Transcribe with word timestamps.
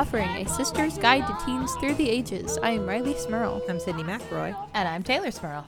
Hello, 0.00 0.18
and 0.18 0.24
welcome 0.24 0.46
to 0.46 0.46
Still 0.46 0.46
Buffering, 0.46 0.46
a 0.46 0.48
sister's 0.48 0.98
guide 0.98 1.26
to 1.26 1.44
teens 1.44 1.74
through 1.74 1.94
the 1.94 2.08
ages. 2.08 2.58
I 2.62 2.70
am 2.70 2.86
Rileigh 2.86 3.18
Smirl. 3.18 3.62
I'm 3.68 3.76
Sydnee 3.78 4.04
McElroy. 4.04 4.56
And 4.72 4.88
I'm 4.88 5.02
Teylor 5.02 5.32
Smirl. 5.32 5.66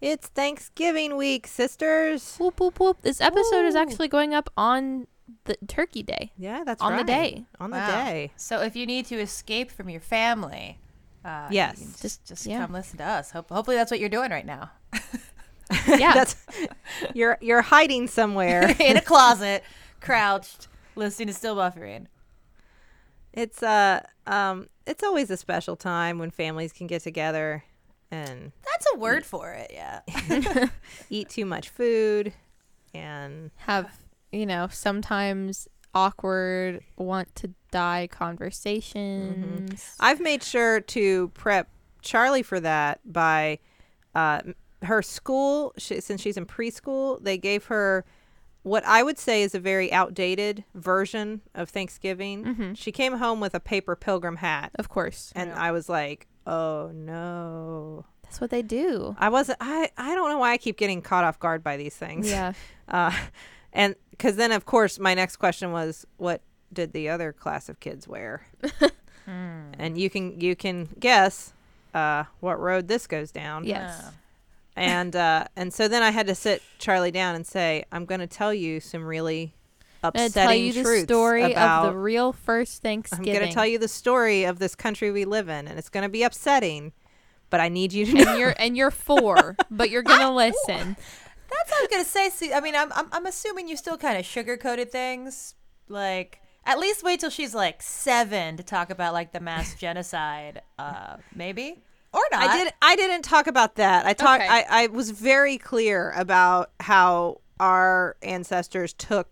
It's 0.00 0.28
Thanksgiving 0.28 1.16
week, 1.16 1.46
sisters. 1.48 2.36
Whoop, 2.36 2.60
whoop, 2.60 2.78
whoop. 2.78 3.02
This 3.02 3.20
episode 3.20 3.64
is 3.66 3.74
actually 3.74 4.06
going 4.08 4.34
up 4.34 4.50
on 4.56 5.06
the 5.44 5.56
Turkey 5.66 6.02
Day. 6.04 6.32
Yeah, 6.36 6.62
that's 6.64 6.80
On 6.80 6.96
the 6.96 7.02
day. 7.04 7.44
On 7.58 7.70
the 7.70 7.76
Wow. 7.78 8.04
day. 8.04 8.32
So 8.36 8.60
if 8.62 8.76
you 8.76 8.86
need 8.86 9.06
to 9.06 9.16
escape 9.18 9.70
from 9.72 9.88
your 9.88 10.00
family, 10.00 10.78
uh, 11.24 11.48
Yes. 11.50 11.78
can 11.78 11.86
just 11.88 12.02
Just- 12.02 12.24
just 12.26 12.46
yeah. 12.46 12.60
come 12.64 12.72
listen 12.72 12.98
to 12.98 13.04
us. 13.04 13.32
Hope, 13.32 13.48
hopefully 13.50 13.76
that's 13.76 13.90
what 13.90 13.98
you're 14.00 14.08
doing 14.10 14.30
right 14.30 14.46
now, 14.46 14.70
Yeah. 15.88 16.14
that's 16.14 16.36
you're 17.14 17.38
you're 17.40 17.62
hiding 17.62 18.06
somewhere. 18.06 18.74
in 18.80 18.96
a 18.96 19.00
closet, 19.02 19.64
crouched, 20.00 20.68
listening 20.94 21.28
to 21.28 21.34
Still 21.34 21.56
Buffering. 21.56 22.06
It's 23.32 23.62
uh 23.62 24.00
um 24.26 24.68
it's 24.86 25.02
always 25.02 25.30
a 25.30 25.36
special 25.36 25.76
time 25.76 26.18
when 26.18 26.30
families 26.30 26.72
can 26.72 26.86
get 26.86 27.02
together 27.02 27.64
and 28.10 28.52
That's 28.62 28.86
a 28.94 28.98
word 28.98 29.24
for 29.24 29.52
it. 29.52 29.70
Yeah. 29.72 30.68
eat 31.10 31.30
too 31.30 31.46
much 31.46 31.70
food 31.70 32.32
and 32.94 33.50
Have, 33.56 33.98
you 34.30 34.44
know, 34.44 34.68
sometimes 34.70 35.66
awkward, 35.94 36.82
want 36.96 37.34
to 37.36 37.50
die 37.70 38.08
conversations. 38.10 39.96
I've 39.98 40.20
made 40.20 40.42
sure 40.42 40.80
to 40.80 41.28
prep 41.28 41.68
Charlie 42.02 42.42
for 42.42 42.60
that 42.60 43.00
by 43.10 43.58
uh, 44.14 44.42
her 44.82 45.00
school. 45.02 45.72
She, 45.78 46.00
since 46.00 46.20
she's 46.20 46.36
in 46.36 46.44
preschool, 46.46 47.22
they 47.22 47.38
gave 47.38 47.66
her 47.66 48.04
what 48.62 48.84
I 48.86 49.02
would 49.02 49.18
say 49.18 49.42
is 49.42 49.54
a 49.54 49.60
very 49.60 49.92
outdated 49.92 50.64
version 50.74 51.40
of 51.54 51.68
Thanksgiving. 51.70 52.44
Mhm. 52.44 52.76
She 52.78 52.92
came 52.92 53.18
home 53.18 53.40
with 53.40 53.54
a 53.54 53.60
paper 53.60 53.96
pilgrim 53.96 54.36
hat, 54.36 54.70
Of 54.78 54.88
course. 54.88 55.32
and 55.34 55.52
I 55.52 55.70
was 55.72 55.88
like, 55.88 56.26
"Oh 56.46 56.90
no!" 56.94 58.04
That's 58.22 58.40
what 58.40 58.50
they 58.50 58.62
do. 58.62 59.14
I 59.18 59.28
wasn't. 59.28 59.58
I 59.60 59.90
I 59.98 60.14
don't 60.14 60.30
know 60.30 60.38
why 60.38 60.52
I 60.52 60.56
keep 60.58 60.76
getting 60.78 61.02
caught 61.02 61.24
off 61.24 61.38
guard 61.38 61.62
by 61.62 61.76
these 61.76 61.96
things. 61.96 62.28
Yeah. 62.30 62.52
Uh, 62.88 63.12
and 63.72 63.94
because 64.10 64.36
then, 64.36 64.52
of 64.52 64.66
course, 64.66 64.98
my 64.98 65.14
next 65.14 65.36
question 65.36 65.72
was, 65.72 66.06
"What 66.18 66.42
did 66.72 66.92
the 66.92 67.08
other 67.08 67.32
class 67.32 67.68
of 67.70 67.80
kids 67.80 68.06
wear?" 68.06 68.46
And 69.26 69.96
you 69.96 70.10
can 70.10 70.40
you 70.40 70.54
can 70.56 70.88
guess 70.98 71.52
uh, 71.94 72.24
what 72.40 72.58
road 72.60 72.88
this 72.88 73.06
goes 73.06 73.30
down. 73.32 73.64
Yes. 73.64 74.02
And 74.76 75.14
uh, 75.14 75.46
and 75.54 75.72
so 75.72 75.88
then 75.88 76.02
I 76.02 76.10
had 76.10 76.26
to 76.28 76.34
sit 76.34 76.62
Charlie 76.78 77.10
down 77.10 77.34
and 77.34 77.46
say, 77.46 77.84
"I'm 77.92 78.04
going 78.06 78.20
to 78.20 78.26
tell 78.26 78.54
you 78.54 78.80
some 78.80 79.04
really 79.04 79.54
I'm 80.02 80.12
going 80.12 80.26
upsetting 80.26 80.32
to 80.32 80.48
tell 80.48 80.54
you 80.54 80.72
the 80.72 80.82
truths 80.82 81.04
story 81.04 81.52
about." 81.52 81.86
of 81.86 81.92
the 81.92 81.98
real 81.98 82.32
first 82.32 82.82
Thanksgiving. 82.82 83.28
I'm 83.28 83.38
going 83.38 83.48
to 83.48 83.54
tell 83.54 83.66
you 83.66 83.78
the 83.78 83.88
story 83.88 84.44
of 84.44 84.58
this 84.58 84.74
country 84.74 85.10
we 85.10 85.24
live 85.26 85.48
in, 85.48 85.68
and 85.68 85.78
it's 85.78 85.90
going 85.90 86.04
to 86.04 86.08
be 86.08 86.22
upsetting. 86.22 86.92
But 87.50 87.60
I 87.60 87.68
need 87.68 87.92
you 87.92 88.06
to 88.06 88.12
know. 88.14 88.30
and 88.30 88.40
you're 88.40 88.54
and 88.58 88.76
you're 88.76 88.90
four, 88.90 89.56
but 89.70 89.90
you're 89.90 90.02
gonna 90.02 90.34
listen. 90.34 90.96
That's 91.50 91.70
what 91.70 91.78
I 91.78 91.82
was 91.82 91.88
gonna 91.90 92.04
say. 92.04 92.30
See, 92.30 92.50
I 92.54 92.60
mean, 92.60 92.74
I'm 92.74 92.90
I'm, 92.94 93.08
I'm 93.12 93.26
assuming 93.26 93.68
you 93.68 93.76
still 93.76 93.98
kind 93.98 94.16
of 94.16 94.24
sugarcoated 94.24 94.88
things. 94.88 95.54
Like, 95.86 96.40
at 96.64 96.78
least 96.78 97.02
wait 97.02 97.20
till 97.20 97.28
she's 97.28 97.54
like 97.54 97.82
seven 97.82 98.56
to 98.56 98.62
talk 98.62 98.88
about 98.88 99.12
like 99.12 99.32
the 99.32 99.40
mass 99.40 99.74
genocide. 99.74 100.62
Uh, 100.78 101.18
maybe 101.34 101.82
or 102.12 102.22
not. 102.30 102.42
I 102.42 102.64
did. 102.64 102.72
I 102.82 102.96
didn't 102.96 103.22
talk 103.22 103.46
about 103.46 103.76
that. 103.76 104.06
I 104.06 104.12
talked. 104.12 104.42
Okay. 104.44 104.50
I, 104.52 104.84
I 104.84 104.86
was 104.88 105.10
very 105.10 105.58
clear 105.58 106.10
about 106.12 106.70
how 106.80 107.40
our 107.60 108.16
ancestors 108.22 108.92
took 108.92 109.28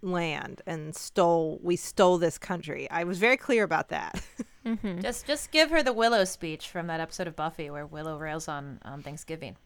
land 0.00 0.62
and 0.66 0.94
stole. 0.96 1.60
We 1.62 1.76
stole 1.76 2.18
this 2.18 2.38
country. 2.38 2.90
I 2.90 3.04
was 3.04 3.18
very 3.18 3.36
clear 3.36 3.62
about 3.64 3.88
that. 3.90 4.22
Just 5.00 5.26
just 5.26 5.50
give 5.50 5.70
her 5.70 5.82
the 5.82 5.92
Willow 5.92 6.24
speech 6.24 6.68
from 6.68 6.86
that 6.86 7.00
episode 7.00 7.26
of 7.26 7.34
Buffy 7.34 7.68
where 7.68 7.84
Willow 7.84 8.16
rails 8.16 8.46
on 8.46 8.78
on 8.84 9.02
Thanksgiving. 9.02 9.56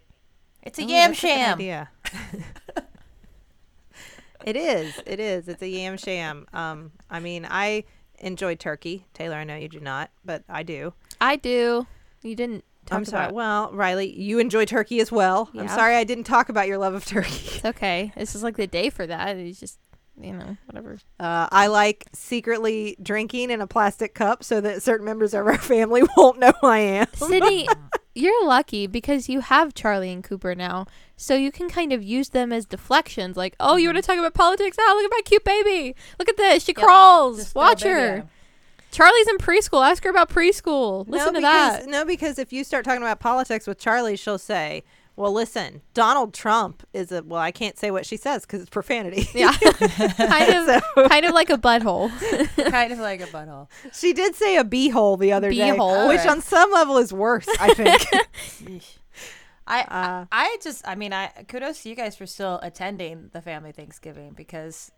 It's 0.62 0.78
a 0.78 0.82
Oh, 0.84 0.86
yam 0.86 1.10
that's 1.10 1.18
a 1.18 1.26
good 1.26 1.28
sham. 1.28 1.54
idea. 1.58 1.90
it 4.44 4.56
is. 4.56 4.98
It 5.06 5.20
is. 5.20 5.48
It's 5.48 5.60
a 5.62 5.68
yam 5.68 5.96
sham. 5.98 6.46
Um. 6.52 6.92
I 7.10 7.20
mean, 7.20 7.46
I 7.48 7.84
enjoy 8.20 8.54
turkey. 8.54 9.04
Taylor, 9.12 9.36
I 9.36 9.44
know 9.44 9.56
you 9.56 9.68
do 9.68 9.80
not, 9.80 10.10
but 10.24 10.44
I 10.48 10.62
do. 10.62 10.94
I 11.20 11.36
do. 11.36 11.86
You 12.26 12.34
didn't 12.36 12.64
talk 12.86 12.98
I'm 12.98 13.04
sorry. 13.04 13.32
Well, 13.32 13.70
Riley, 13.72 14.12
you 14.12 14.38
enjoy 14.38 14.64
turkey 14.64 15.00
as 15.00 15.10
well. 15.12 15.48
I'm 15.56 15.68
sorry 15.68 15.94
I 15.96 16.04
didn't 16.04 16.24
talk 16.24 16.48
about 16.48 16.66
your 16.66 16.78
love 16.78 16.94
of 16.94 17.04
turkey. 17.04 17.56
It's 17.56 17.64
okay. 17.64 18.12
This 18.16 18.34
is 18.34 18.42
like 18.42 18.56
the 18.56 18.66
day 18.66 18.90
for 18.90 19.06
that. 19.06 19.36
It's 19.36 19.60
just, 19.60 19.78
you 20.20 20.32
know, 20.32 20.56
whatever. 20.66 20.98
Uh, 21.20 21.48
I 21.50 21.66
like 21.68 22.06
secretly 22.12 22.96
drinking 23.02 23.50
in 23.50 23.60
a 23.60 23.66
plastic 23.66 24.14
cup 24.14 24.42
so 24.44 24.60
that 24.60 24.82
certain 24.82 25.04
members 25.06 25.34
of 25.34 25.46
our 25.46 25.58
family 25.72 26.02
won't 26.16 26.38
know 26.38 26.52
who 26.60 26.66
I 26.66 26.78
am. 26.78 27.06
Sydney, 27.14 27.68
you're 28.14 28.46
lucky 28.46 28.86
because 28.86 29.28
you 29.28 29.40
have 29.40 29.74
Charlie 29.74 30.10
and 30.12 30.24
Cooper 30.24 30.54
now, 30.54 30.86
so 31.16 31.34
you 31.34 31.52
can 31.52 31.68
kind 31.68 31.92
of 31.92 32.02
use 32.02 32.30
them 32.30 32.52
as 32.52 32.66
deflections. 32.66 33.36
Like, 33.36 33.56
oh, 33.60 33.76
you 33.76 33.88
want 33.88 33.96
to 33.96 34.02
talk 34.02 34.18
about 34.18 34.34
politics? 34.34 34.76
Ah, 34.80 34.92
look 34.94 35.04
at 35.04 35.10
my 35.10 35.20
cute 35.24 35.44
baby. 35.44 35.94
Look 36.18 36.28
at 36.28 36.36
this. 36.36 36.64
She 36.64 36.72
Yep. 36.76 36.84
crawls. 36.84 37.36
Just 37.38 37.54
Watch 37.54 37.82
throw 37.82 37.90
baby 37.94 38.20
her. 38.22 38.28
At 38.96 39.00
'em. 39.00 39.06
Charlie's 39.06 39.28
in 39.28 39.38
preschool. 39.38 39.88
Ask 39.88 40.04
her 40.04 40.10
about 40.10 40.28
preschool. 40.28 41.08
Listen 41.08 41.34
to 41.34 41.40
because, 41.40 41.80
that. 41.80 41.86
No, 41.88 42.04
because 42.04 42.38
if 42.38 42.52
you 42.52 42.64
start 42.64 42.84
talking 42.84 43.02
about 43.02 43.20
politics 43.20 43.66
with 43.66 43.78
Charlie, 43.78 44.16
she'll 44.16 44.38
say, 44.38 44.82
"Well, 45.16 45.32
listen, 45.32 45.82
Donald 45.94 46.34
Trump 46.34 46.82
is 46.92 47.10
a 47.12 47.22
well. 47.22 47.40
I 47.40 47.50
can't 47.52 47.78
say 47.78 47.90
what 47.90 48.04
she 48.06 48.16
says 48.16 48.42
because 48.42 48.60
it's 48.60 48.70
profanity." 48.70 49.28
Yeah, 49.34 49.52
kind 49.60 50.52
of, 50.54 50.66
So- 50.94 51.08
kind 51.08 51.24
of 51.24 51.32
like 51.32 51.50
a 51.50 51.58
butthole. 51.58 52.10
kind 52.70 52.92
of 52.92 52.98
like 52.98 53.20
a 53.20 53.26
butthole. 53.26 53.68
she 53.92 54.12
did 54.12 54.34
say 54.34 54.56
a 54.56 54.64
beehole 54.64 55.18
the 55.18 55.32
other 55.32 55.50
day, 55.52 55.72
which 55.72 55.80
Alright. 55.80 56.26
on 56.26 56.40
some 56.40 56.70
level 56.72 56.98
is 56.98 57.12
worse. 57.12 57.48
I 57.60 57.74
think. 57.74 58.82
I, 59.68 59.80
Uh, 59.80 59.84
I 59.90 60.26
I 60.30 60.56
just 60.62 60.86
I 60.86 60.94
mean 60.94 61.12
I 61.12 61.26
kudos 61.48 61.82
to 61.82 61.88
you 61.88 61.96
guys 61.96 62.16
for 62.16 62.24
still 62.26 62.60
attending 62.62 63.30
the 63.32 63.42
family 63.42 63.72
Thanksgiving 63.72 64.32
because 64.32 64.92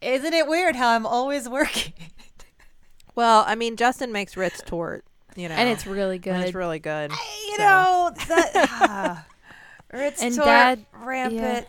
isn't 0.00 0.32
it 0.34 0.48
weird 0.48 0.74
how 0.74 0.88
I'm 0.90 1.06
always 1.06 1.48
working? 1.48 1.92
Well, 3.14 3.44
I 3.46 3.54
mean, 3.54 3.76
Justin 3.76 4.12
makes 4.12 4.36
Ritz 4.36 4.62
torte, 4.64 5.04
you 5.36 5.48
know, 5.48 5.54
and 5.54 5.68
it's 5.68 5.86
really 5.86 6.18
good. 6.18 6.34
and 6.34 6.44
it's 6.44 6.54
really 6.54 6.78
good. 6.78 7.10
you 7.10 7.56
So- 7.56 7.62
know 7.62 8.10
that 8.28 8.50
ah, 8.54 9.26
Ritz 9.92 10.22
And 10.22 10.34
torte, 10.34 10.46
Dad- 10.46 10.86
rampant 10.94 11.66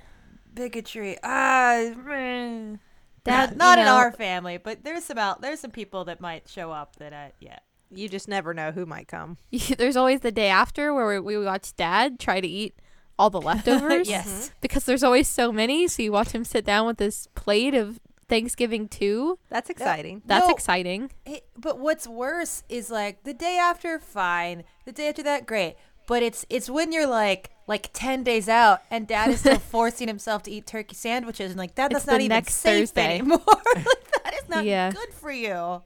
bigotry. 0.53 1.17
Ah, 1.23 1.91
meh. 2.05 2.77
Dad, 3.25 3.51
not, 3.51 3.57
not 3.57 3.79
in 3.79 3.85
know- 3.85 3.95
our 3.95 4.11
family, 4.11 4.57
but 4.57 4.83
there's 4.83 5.05
some 5.05 5.17
out 5.17 5.41
there's 5.41 5.59
some 5.59 5.71
people 5.71 6.05
that 6.05 6.19
might 6.21 6.47
show 6.49 6.71
up 6.71 6.95
that 6.97 7.13
I 7.13 7.31
yeah. 7.39 7.59
You 7.95 8.09
just 8.09 8.27
never 8.27 8.53
know 8.55 8.71
who 8.71 8.85
might 8.87 9.07
come. 9.07 9.37
there's 9.77 9.95
always 9.95 10.21
the 10.21 10.31
day 10.31 10.47
after 10.49 10.93
where 10.93 11.21
we, 11.21 11.37
we 11.37 11.45
watch 11.45 11.75
Dad 11.75 12.19
try 12.19 12.41
to 12.41 12.47
eat 12.47 12.73
all 13.19 13.29
the 13.29 13.39
leftovers. 13.41 14.09
Yes. 14.09 14.51
because 14.61 14.85
there's 14.85 15.03
always 15.03 15.27
so 15.27 15.51
many. 15.51 15.87
So 15.87 16.01
you 16.01 16.11
watch 16.11 16.31
him 16.31 16.43
sit 16.43 16.65
down 16.65 16.87
with 16.87 16.97
this 16.97 17.27
plate 17.35 17.75
of 17.75 17.99
Thanksgiving 18.33 18.87
too. 18.87 19.37
That's 19.49 19.69
exciting. 19.69 20.23
That's 20.25 20.47
No. 20.47 20.53
exciting. 20.53 21.11
It, 21.25 21.45
but 21.55 21.77
what's 21.79 22.07
worse 22.07 22.63
is 22.67 22.89
like 22.89 23.23
the 23.23 23.33
day 23.33 23.57
after, 23.61 23.99
fine. 23.99 24.63
The 24.85 24.91
day 24.91 25.09
after 25.09 25.21
that, 25.23 25.45
great. 25.45 25.75
But 26.07 26.23
it's 26.23 26.43
it's 26.49 26.69
when 26.69 26.91
you're 26.91 27.05
like 27.07 27.51
like 27.67 27.91
ten 27.93 28.23
days 28.23 28.49
out 28.49 28.81
and 28.89 29.07
Dad 29.07 29.29
is 29.29 29.39
still 29.41 29.59
forcing 29.75 30.07
himself 30.07 30.41
to 30.43 30.51
eat 30.51 30.65
turkey 30.65 30.95
sandwiches 30.95 31.51
and 31.51 31.57
like 31.59 31.75
that 31.75 31.91
It's 31.91 31.93
that's 31.93 32.07
not 32.07 32.21
even 32.21 32.29
next 32.29 32.55
safe 32.55 32.89
Thursday. 32.89 33.19
anymore. 33.19 33.39
like, 33.75 34.23
that 34.23 34.33
is 34.41 34.49
not 34.49 34.65
Yeah. 34.65 34.91
good 34.91 35.13
for 35.13 35.31
you. 35.31 35.81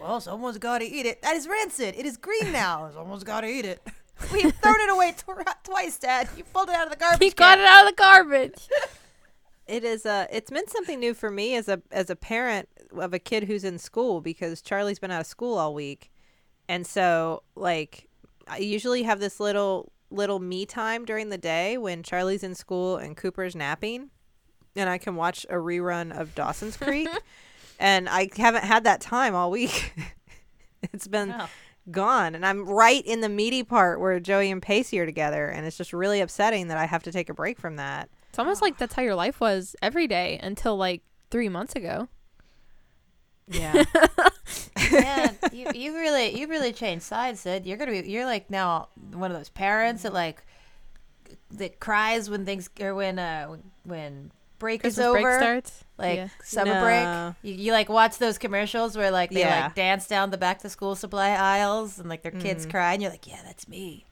Well, 0.00 0.20
someone's 0.20 0.58
got 0.58 0.78
to 0.80 0.84
eat 0.84 1.06
it. 1.06 1.22
That 1.22 1.34
is 1.34 1.48
rancid. 1.48 1.94
It 1.96 2.04
is 2.04 2.18
green 2.18 2.52
now. 2.64 2.90
Someone's 2.92 3.24
got 3.24 3.40
to 3.40 3.48
eat 3.48 3.64
it. 3.64 3.80
We've 4.32 4.54
thrown 4.56 4.78
it 4.80 4.90
away 4.90 5.12
tw- 5.16 5.64
twice, 5.64 5.98
Dad. 5.98 6.28
You 6.36 6.44
pulled 6.44 6.68
it 6.68 6.74
out 6.74 6.84
of 6.86 6.90
the 6.92 6.98
garbage. 6.98 7.22
He 7.26 7.30
got 7.30 7.58
it 7.58 7.64
out 7.64 7.84
of 7.84 7.90
the 7.90 7.96
garbage. 7.96 8.68
It 9.66 9.82
is 9.84 10.04
uh 10.04 10.26
it's 10.30 10.50
meant 10.50 10.70
something 10.70 11.00
new 11.00 11.14
for 11.14 11.30
me 11.30 11.54
as 11.56 11.68
a 11.68 11.80
as 11.90 12.10
a 12.10 12.16
parent 12.16 12.68
of 12.96 13.14
a 13.14 13.18
kid 13.18 13.44
who's 13.44 13.64
in 13.64 13.78
school 13.78 14.20
because 14.20 14.60
Charlie's 14.60 14.98
been 14.98 15.10
out 15.10 15.22
of 15.22 15.26
school 15.26 15.56
all 15.56 15.74
week. 15.74 16.10
And 16.68 16.86
so 16.86 17.42
like 17.56 18.08
I 18.46 18.58
usually 18.58 19.04
have 19.04 19.20
this 19.20 19.40
little 19.40 19.90
little 20.10 20.38
me 20.38 20.66
time 20.66 21.04
during 21.04 21.30
the 21.30 21.38
day 21.38 21.78
when 21.78 22.02
Charlie's 22.02 22.42
in 22.44 22.54
school 22.54 22.96
and 22.98 23.16
Cooper's 23.16 23.56
napping 23.56 24.10
and 24.76 24.90
I 24.90 24.98
can 24.98 25.16
watch 25.16 25.44
a 25.48 25.54
rerun 25.54 26.16
of 26.16 26.34
Dawson's 26.34 26.76
Creek 26.76 27.08
and 27.80 28.08
I 28.08 28.28
haven't 28.36 28.64
had 28.64 28.84
that 28.84 29.00
time 29.00 29.34
all 29.34 29.50
week. 29.50 29.94
it's 30.82 31.08
been 31.08 31.32
Oh. 31.32 31.48
gone 31.90 32.34
and 32.34 32.44
I'm 32.44 32.66
right 32.68 33.04
in 33.06 33.22
the 33.22 33.28
meaty 33.30 33.62
part 33.62 33.98
where 33.98 34.20
Joey 34.20 34.50
and 34.50 34.60
Pacey 34.60 34.98
are 34.98 35.06
together 35.06 35.48
and 35.48 35.66
it's 35.66 35.78
just 35.78 35.92
really 35.94 36.20
upsetting 36.20 36.68
that 36.68 36.76
I 36.76 36.84
have 36.84 37.02
to 37.04 37.12
take 37.12 37.30
a 37.30 37.34
break 37.34 37.58
from 37.58 37.76
that. 37.76 38.10
It's 38.34 38.38
almost 38.40 38.62
like 38.62 38.78
that's 38.78 38.94
how 38.94 39.02
your 39.02 39.14
life 39.14 39.38
was 39.40 39.76
every 39.80 40.08
day 40.08 40.40
until 40.42 40.76
like 40.76 41.02
three 41.30 41.48
months 41.48 41.76
ago. 41.76 42.08
Yeah. 43.46 43.84
Man, 44.92 45.36
you 45.52 45.68
you 45.72 45.94
really 45.94 46.36
you 46.36 46.48
really 46.48 46.72
changed 46.72 47.04
sides, 47.04 47.38
Sid. 47.38 47.64
You're 47.64 47.76
gonna 47.76 47.92
be 47.92 48.10
you're 48.10 48.24
like 48.26 48.50
now 48.50 48.88
one 49.12 49.30
of 49.30 49.36
those 49.36 49.50
parents 49.50 50.02
that 50.02 50.12
like 50.12 50.42
that 51.52 51.78
cries 51.78 52.28
when 52.28 52.44
things 52.44 52.68
or 52.80 52.92
when 52.96 53.20
uh 53.20 53.54
when 53.84 54.32
break 54.58 54.80
Christmas 54.80 54.98
is 54.98 55.04
over, 55.06 55.20
break 55.20 55.38
starts. 55.38 55.84
like 55.96 56.16
Yeah. 56.16 56.28
summer 56.42 56.74
No. 56.74 56.80
break, 56.82 57.34
you, 57.56 57.64
you 57.66 57.72
like 57.72 57.88
watch 57.88 58.18
those 58.18 58.36
commercials 58.38 58.96
where 58.96 59.12
like 59.12 59.30
they 59.30 59.40
Yeah. 59.40 59.66
like 59.66 59.76
dance 59.76 60.08
down 60.08 60.30
the 60.30 60.38
back 60.38 60.58
to 60.60 60.68
school 60.68 60.96
supply 60.96 61.30
aisles 61.30 62.00
and 62.00 62.08
like 62.08 62.22
their 62.22 62.32
kids 62.32 62.66
Mhm. 62.66 62.70
cry, 62.72 62.92
and 62.94 63.02
you're 63.02 63.12
like, 63.12 63.28
yeah, 63.28 63.42
that's 63.44 63.68
me. 63.68 64.06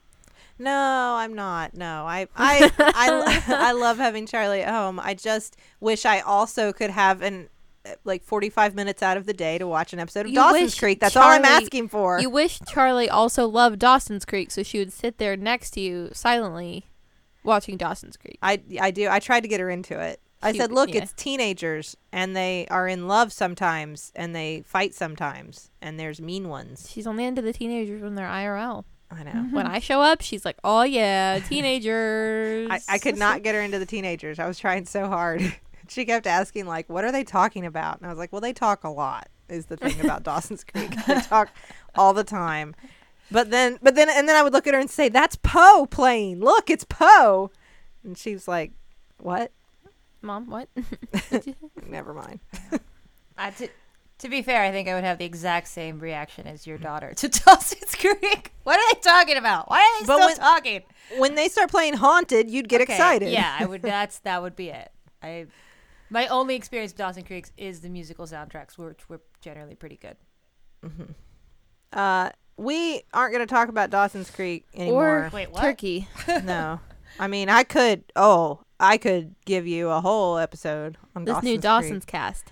No, 0.59 1.15
I'm 1.17 1.33
not. 1.33 1.73
No, 1.73 2.05
I 2.05 2.27
I 2.35 2.71
I, 2.79 3.43
I 3.47 3.71
love 3.73 3.97
having 3.97 4.25
Charlie 4.27 4.61
at 4.61 4.69
home. 4.73 4.99
I 4.99 5.13
just 5.13 5.57
wish 5.79 6.05
I 6.05 6.19
also 6.21 6.71
could 6.71 6.91
have 6.91 7.21
an 7.21 7.49
uh, 7.85 7.91
like 8.03 8.23
45 8.23 8.75
minutes 8.75 9.01
out 9.03 9.17
of 9.17 9.25
the 9.25 9.33
day 9.33 9.57
to 9.57 9.67
watch 9.67 9.93
an 9.93 9.99
episode 9.99 10.21
of 10.21 10.27
You 10.27 10.35
Dawson's 10.35 10.77
Creek. 10.79 10.99
That's 10.99 11.15
all 11.15 11.23
I'm 11.23 11.43
asking 11.45 11.89
for. 11.89 12.19
You 12.19 12.29
wish 12.29 12.59
Charlie 12.67 13.09
also 13.09 13.47
loved 13.47 13.79
Dawson's 13.79 14.25
Creek, 14.25 14.51
so 14.51 14.63
she 14.63 14.79
would 14.79 14.93
sit 14.93 15.17
there 15.17 15.35
next 15.35 15.71
to 15.71 15.81
you 15.81 16.09
silently, 16.13 16.85
watching 17.43 17.75
Dawson's 17.77 18.15
Creek. 18.15 18.37
I 18.41 18.61
I 18.79 18.91
do. 18.91 19.09
I 19.09 19.19
tried 19.19 19.41
to 19.41 19.47
get 19.47 19.59
her 19.59 19.69
into 19.69 19.99
it. 19.99 20.21
I 20.41 20.51
She- 20.51 20.59
said, 20.59 20.71
"Look, 20.71 20.93
yeah. 20.93 21.01
it's 21.03 21.13
teenagers 21.13 21.95
and 22.11 22.35
they 22.35 22.67
are 22.69 22.87
in 22.87 23.07
love 23.07 23.31
sometimes 23.33 24.11
and 24.15 24.35
they 24.35 24.63
fight 24.67 24.93
sometimes 24.93 25.71
and 25.81 25.99
there's 25.99 26.21
mean 26.21 26.47
ones." 26.47 26.87
She's 26.91 27.07
only 27.07 27.25
into 27.25 27.41
the 27.41 27.53
teenagers 27.53 28.01
when 28.01 28.15
they're 28.15 28.27
IRL. 28.27 28.83
I 29.13 29.23
know. 29.23 29.47
When 29.51 29.67
I 29.67 29.79
show 29.79 30.01
up, 30.01 30.21
she's 30.21 30.45
like, 30.45 30.57
"Oh 30.63 30.83
yeah, 30.83 31.39
teenagers." 31.47 32.67
I, 32.69 32.79
I 32.89 32.97
could 32.97 33.17
not 33.17 33.43
get 33.43 33.55
her 33.55 33.61
into 33.61 33.79
the 33.79 33.85
teenagers. 33.85 34.39
I 34.39 34.47
was 34.47 34.59
trying 34.59 34.85
so 34.85 35.07
hard. 35.07 35.41
she 35.87 36.05
kept 36.05 36.27
asking 36.27 36.65
like, 36.65 36.89
"What 36.89 37.03
are 37.03 37.11
they 37.11 37.23
talking 37.23 37.65
about?" 37.65 37.97
And 37.97 38.05
I 38.05 38.09
was 38.09 38.17
like, 38.17 38.31
"Well, 38.31 38.41
they 38.41 38.53
talk 38.53 38.83
a 38.83 38.89
lot." 38.89 39.29
Is 39.49 39.67
the 39.67 39.77
thing 39.77 39.99
about 39.99 40.23
Dawson's 40.23 40.63
Creek. 40.73 40.95
They 41.05 41.19
talk 41.21 41.49
all 41.95 42.13
the 42.13 42.23
time. 42.23 42.75
But 43.29 43.51
then 43.51 43.77
but 43.81 43.95
then 43.95 44.09
and 44.09 44.27
then 44.27 44.35
I 44.35 44.41
would 44.41 44.53
look 44.53 44.67
at 44.67 44.73
her 44.73 44.79
and 44.79 44.89
say, 44.89 45.09
"That's 45.09 45.35
Poe 45.35 45.85
playing. 45.89 46.39
Look, 46.39 46.69
it's 46.69 46.85
Poe." 46.85 47.51
And 48.03 48.17
she 48.17 48.33
was 48.33 48.47
like, 48.47 48.71
"What?" 49.19 49.51
Mom, 50.21 50.49
what? 50.49 50.69
Never 51.85 52.13
mind. 52.13 52.39
Uh, 53.37 53.51
to, 53.51 53.67
to 54.23 54.29
be 54.29 54.41
fair, 54.41 54.63
I 54.63 54.71
think 54.71 54.87
I 54.87 54.95
would 54.95 55.03
have 55.03 55.19
the 55.19 55.25
exact 55.25 55.67
same 55.67 55.99
reaction 55.99 56.47
as 56.47 56.65
your 56.65 56.77
daughter 56.77 57.13
to 57.13 57.27
Dawson's 57.45 57.93
Creek. 57.95 58.51
What 58.63 58.79
are 58.79 58.93
they 58.93 58.99
talking 59.01 59.37
about? 59.37 59.69
Why 59.69 59.77
are 59.79 60.01
they 60.01 60.07
But 60.07 60.15
still 60.17 60.27
when- 60.27 60.37
talking? 60.37 60.81
When 61.17 61.35
they 61.35 61.47
start 61.49 61.69
playing 61.69 61.93
Haunted, 61.95 62.49
you'd 62.49 62.67
get 62.67 62.81
Okay, 62.81 62.93
excited. 62.93 63.29
Yeah, 63.31 63.55
I 63.59 63.65
would. 63.65 63.81
That's 63.83 64.19
that 64.19 64.41
would 64.41 64.55
be 64.55 64.69
it. 64.69 64.91
I 65.21 65.45
my 66.09 66.27
only 66.27 66.55
experience 66.55 66.91
with 66.93 66.97
Dawson 66.97 67.23
Creek 67.23 67.47
is 67.57 67.81
the 67.81 67.89
musical 67.89 68.25
soundtracks, 68.25 68.77
which 68.77 69.07
were 69.09 69.21
generally 69.41 69.75
pretty 69.75 69.97
good. 69.97 70.15
Uh, 71.91 72.29
we 72.57 73.01
aren't 73.13 73.33
going 73.33 73.45
to 73.45 73.51
talk 73.53 73.69
about 73.69 73.89
Dawson's 73.89 74.29
Creek 74.31 74.65
anymore. 74.75 75.25
or 75.25 75.29
Wait, 75.33 75.51
what? 75.51 75.61
turkey? 75.61 76.07
no. 76.43 76.79
I 77.19 77.27
mean, 77.27 77.49
I 77.49 77.63
could. 77.63 78.03
Oh, 78.15 78.61
I 78.79 78.97
could 78.97 79.35
give 79.45 79.65
you 79.67 79.89
a 79.89 80.01
whole 80.01 80.37
episode 80.37 80.97
on 81.15 81.25
This 81.25 81.33
Dawson's 81.33 81.43
new 81.45 81.51
Creek. 81.53 81.61
Dawson's 81.61 82.05
cast. 82.05 82.51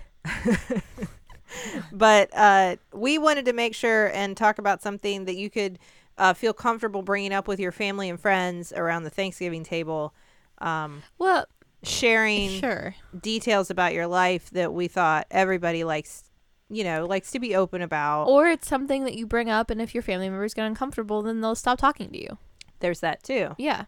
but 1.92 2.30
uh, 2.34 2.76
we 2.92 3.18
wanted 3.18 3.44
to 3.46 3.52
make 3.52 3.74
sure 3.74 4.06
and 4.08 4.36
talk 4.36 4.58
about 4.58 4.82
something 4.82 5.24
that 5.26 5.36
you 5.36 5.50
could 5.50 5.78
uh, 6.18 6.34
feel 6.34 6.52
comfortable 6.52 7.02
bringing 7.02 7.32
up 7.32 7.48
with 7.48 7.58
your 7.58 7.72
family 7.72 8.08
and 8.08 8.20
friends 8.20 8.72
around 8.72 9.04
the 9.04 9.10
Thanksgiving 9.10 9.64
table, 9.64 10.14
um, 10.58 11.02
Well, 11.18 11.46
sharing 11.82 12.50
sure. 12.60 12.94
details 13.18 13.70
about 13.70 13.94
your 13.94 14.06
life 14.06 14.50
that 14.50 14.72
we 14.72 14.88
thought 14.88 15.26
everybody 15.30 15.84
likes, 15.84 16.24
you 16.68 16.84
know, 16.84 17.06
likes 17.06 17.30
to 17.32 17.38
be 17.40 17.56
open 17.56 17.82
about. 17.82 18.24
Or 18.24 18.46
it's 18.46 18.68
something 18.68 19.04
that 19.04 19.14
you 19.14 19.26
bring 19.26 19.48
up, 19.50 19.70
and 19.70 19.80
if 19.80 19.94
your 19.94 20.02
family 20.02 20.28
members 20.28 20.54
get 20.54 20.66
uncomfortable, 20.66 21.22
then 21.22 21.40
they'll 21.40 21.54
stop 21.54 21.78
talking 21.78 22.10
to 22.10 22.20
you. 22.20 22.38
There's 22.80 23.00
that 23.00 23.22
too. 23.22 23.54
Yeah. 23.58 23.86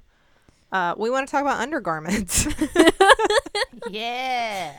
Uh, 0.72 0.94
we 0.96 1.08
want 1.10 1.28
to 1.28 1.30
talk 1.30 1.42
about 1.42 1.60
undergarments. 1.60 2.46
Yeah. 3.90 4.72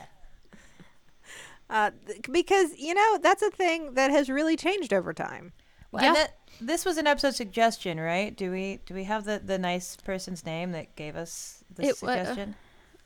Uh, 1.70 1.90
th- 2.06 2.20
because 2.30 2.76
you 2.78 2.94
know 2.94 3.18
that's 3.22 3.42
a 3.42 3.50
thing 3.50 3.94
that 3.94 4.10
has 4.10 4.28
really 4.28 4.56
changed 4.56 4.92
over 4.92 5.12
time. 5.12 5.52
Well, 5.92 6.02
Yeah. 6.02 6.08
and 6.08 6.16
that, 6.16 6.36
this 6.60 6.84
was 6.84 6.96
an 6.98 7.06
episode 7.06 7.34
suggestion, 7.34 7.98
right? 8.00 8.36
Do 8.36 8.50
we 8.50 8.80
do 8.86 8.94
we 8.94 9.04
have 9.04 9.24
the, 9.24 9.40
the 9.44 9.58
nice 9.58 9.96
person's 9.96 10.44
name 10.44 10.72
that 10.72 10.94
gave 10.96 11.16
us 11.16 11.62
the 11.74 11.84
It 11.84 12.02
wa- 12.02 12.14
suggestion? 12.14 12.54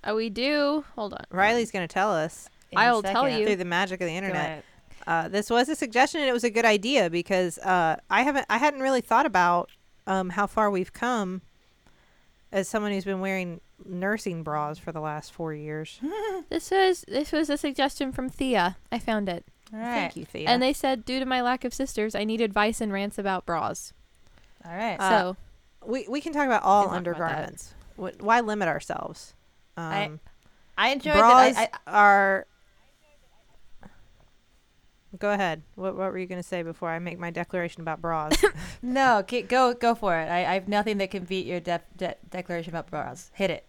Oh, 0.04 0.16
we 0.16 0.30
do. 0.30 0.84
Hold 0.94 1.12
on. 1.14 1.24
Riley's 1.30 1.70
going 1.70 1.86
to 1.86 1.92
tell 1.92 2.12
us 2.14 2.48
In 2.70 2.78
a 2.78 2.80
I'll 2.80 3.02
tell 3.02 3.28
you. 3.28 3.44
through 3.44 3.56
the 3.56 3.64
magic 3.66 4.00
of 4.00 4.06
the 4.06 4.16
internet. 4.16 4.64
Uh, 5.06 5.28
this 5.28 5.50
was 5.50 5.68
a 5.68 5.74
suggestion, 5.76 6.20
and 6.20 6.28
it 6.28 6.32
was 6.32 6.44
a 6.44 6.50
good 6.50 6.64
idea 6.64 7.10
because 7.10 7.58
uh, 7.58 7.96
I 8.08 8.22
haven't, 8.22 8.46
I 8.48 8.56
hadn't 8.58 8.80
really 8.80 9.00
thought 9.02 9.26
about 9.26 9.70
um, 10.06 10.30
how 10.30 10.46
far 10.46 10.70
we've 10.70 10.92
come 10.92 11.42
as 12.52 12.68
someone 12.68 12.92
who's 12.92 13.04
been 13.04 13.20
wearing 13.20 13.60
nursing 13.84 14.42
bras 14.42 14.78
for 14.78 14.92
the 14.92 15.00
last 15.00 15.32
four 15.32 15.54
years. 15.54 16.00
This 16.48 16.70
was 16.72 17.04
this 17.06 17.30
was 17.32 17.48
a 17.50 17.56
suggestion 17.56 18.10
from 18.12 18.28
Thea. 18.28 18.76
I 18.90 18.98
found 18.98 19.28
it, 19.28 19.44
All 19.72 19.78
right. 19.78 19.94
Thank 19.94 20.16
you, 20.16 20.24
Thea. 20.24 20.48
and 20.48 20.60
they 20.60 20.72
said 20.72 21.04
due 21.04 21.20
to 21.20 21.26
my 21.26 21.40
lack 21.42 21.64
of 21.64 21.72
sisters, 21.72 22.14
I 22.16 22.24
need 22.24 22.40
advice 22.40 22.80
and 22.80 22.92
rants 22.92 23.18
about 23.18 23.46
bras. 23.46 23.92
All 24.64 24.74
right. 24.74 24.96
Uh, 24.98 25.10
so 25.10 25.36
we 25.86 26.06
we 26.08 26.20
can 26.20 26.32
talk 26.32 26.46
about 26.46 26.62
all 26.64 26.86
talk 26.86 26.92
undergarments. 26.94 27.74
Wh- 27.96 28.18
Why 28.20 28.40
limit 28.40 28.66
ourselves? 28.68 29.34
Um, 29.76 29.84
I- 29.84 30.10
I 30.76 30.88
enjoyed 30.90 31.14
bras 31.14 31.54
that. 31.54 31.70
I, 31.86 31.90
I, 31.90 32.00
are. 32.00 32.46
Go 35.18 35.32
ahead. 35.32 35.62
What 35.74 35.96
what 35.96 36.12
were 36.12 36.18
you 36.18 36.26
going 36.26 36.40
to 36.40 36.46
say 36.46 36.62
before 36.62 36.90
I 36.90 36.98
make 36.98 37.18
my 37.18 37.30
declaration 37.30 37.80
about 37.80 38.00
bras? 38.00 38.32
no, 38.82 39.22
ke- 39.22 39.48
go 39.48 39.74
go 39.74 39.94
for 39.94 40.16
it. 40.16 40.26
I, 40.30 40.40
I 40.40 40.54
have 40.54 40.68
nothing 40.68 40.98
that 40.98 41.10
can 41.10 41.24
beat 41.24 41.46
your 41.46 41.60
def, 41.60 41.82
de- 41.96 42.14
declaration 42.30 42.70
about 42.70 42.90
bras. 42.90 43.30
Hit 43.34 43.50
it. 43.50 43.66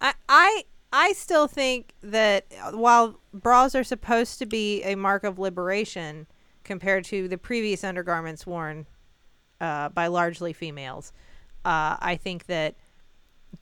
I, 0.00 0.14
I 0.28 0.64
I 0.92 1.12
still 1.12 1.46
think 1.46 1.92
that 2.02 2.46
uh, 2.62 2.72
while 2.72 3.20
bras 3.34 3.74
are 3.74 3.84
supposed 3.84 4.38
to 4.38 4.46
be 4.46 4.82
a 4.82 4.94
mark 4.94 5.24
of 5.24 5.38
liberation 5.38 6.26
compared 6.64 7.04
to 7.06 7.28
the 7.28 7.38
previous 7.38 7.84
undergarments 7.84 8.46
worn 8.46 8.86
uh, 9.60 9.88
by 9.90 10.06
largely 10.06 10.52
females, 10.52 11.12
uh, 11.64 11.96
I 12.00 12.18
think 12.20 12.46
that 12.46 12.76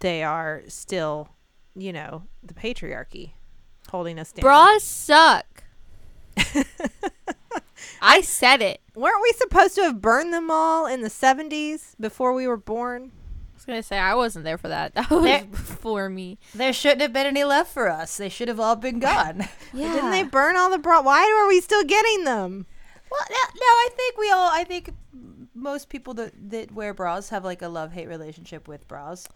they 0.01 0.23
are 0.23 0.63
still, 0.69 1.29
you 1.77 1.93
know, 1.93 2.25
the 2.43 2.55
patriarchy 2.55 3.33
holding 3.91 4.19
us 4.19 4.33
down. 4.33 4.43
bras 4.43 4.83
suck. 4.83 5.54
I 8.01 8.21
said 8.21 8.61
it. 8.63 8.81
Weren't 8.95 9.23
we 9.23 9.33
supposed 9.33 9.75
to 9.77 9.83
have 9.83 10.01
burned 10.01 10.33
them 10.33 10.51
all 10.51 10.87
in 10.87 11.01
the 11.03 11.09
70s 11.09 11.95
before 11.99 12.33
we 12.33 12.47
were 12.47 12.57
born? 12.57 13.13
I 13.15 13.55
was 13.57 13.65
gonna 13.65 13.83
say 13.83 13.99
I 13.99 14.15
wasn't 14.15 14.45
there 14.45 14.59
for 14.59 14.69
that. 14.69 14.95
That 14.95 15.11
was 15.11 15.25
There- 15.25 15.45
before 15.45 16.09
me. 16.09 16.39
There 16.55 16.73
shouldn't 16.73 17.01
have 17.01 17.13
been 17.13 17.27
any 17.27 17.45
left 17.45 17.73
for 17.73 17.89
us. 17.89 18.17
They 18.17 18.29
should 18.29 18.49
have 18.49 18.61
all 18.61 18.77
been 18.77 18.99
gone. 19.01 19.49
Yeah. 19.73 19.93
Didn't 19.93 20.11
they 20.13 20.23
burn 20.23 20.55
all 20.57 20.71
the 20.71 20.79
bra? 20.79 21.03
Why 21.03 21.23
are 21.25 21.49
we 21.49 21.61
still 21.61 21.83
getting 21.83 22.23
them? 22.25 22.67
well, 23.11 23.21
no, 23.29 23.37
no, 23.57 23.67
I 23.67 23.89
think 23.97 24.17
we 24.19 24.31
all. 24.31 24.49
I 24.53 24.63
think 24.63 24.91
most 25.53 25.89
people 25.89 26.15
that 26.15 26.33
that 26.51 26.71
wear 26.73 26.95
bras 26.95 27.31
have 27.31 27.45
like 27.45 27.61
a 27.61 27.67
love 27.69 27.93
hate 27.93 28.07
relationship 28.09 28.69
with 28.69 28.87
bras. 28.87 29.27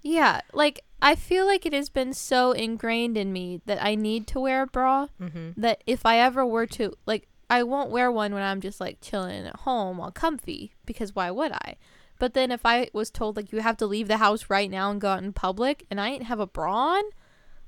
Yeah, 0.00 0.40
like 0.54 0.80
I 1.04 1.14
feel 1.14 1.44
like 1.46 1.66
it 1.66 1.72
has 1.74 1.88
been 1.90 2.12
so 2.14 2.52
ingrained 2.52 3.16
in 3.18 3.32
me 3.32 3.60
that 3.66 3.78
I 3.84 3.94
need 3.94 4.26
to 4.28 4.40
wear 4.40 4.62
a 4.62 4.66
bra 4.66 5.08
Mm-hmm. 5.20 5.60
that 5.60 5.84
if 5.86 6.04
I 6.06 6.18
ever 6.18 6.44
were 6.46 6.66
to 6.66 6.92
like 7.06 7.28
I 7.50 7.62
won't 7.62 7.90
wear 7.90 8.10
one 8.10 8.32
when 8.32 8.42
I'm 8.42 8.60
just 8.62 8.80
like 8.80 8.98
chilling 9.02 9.46
at 9.46 9.56
home 9.60 10.00
all 10.00 10.10
comfy 10.10 10.72
because 10.86 11.14
why 11.14 11.30
would 11.30 11.52
I? 11.52 11.76
But 12.18 12.32
then 12.32 12.50
if 12.50 12.64
I 12.64 12.88
was 12.94 13.10
told 13.10 13.36
like 13.36 13.52
you 13.52 13.60
have 13.60 13.76
to 13.78 13.86
leave 13.86 14.08
the 14.08 14.16
house 14.16 14.48
right 14.48 14.70
now 14.70 14.90
and 14.90 15.00
go 15.00 15.08
out 15.10 15.22
in 15.22 15.32
public 15.34 15.84
and 15.90 16.00
I 16.00 16.10
didn't 16.10 16.26
have 16.26 16.40
a 16.40 16.46
bra 16.46 16.72
on, 16.96 17.02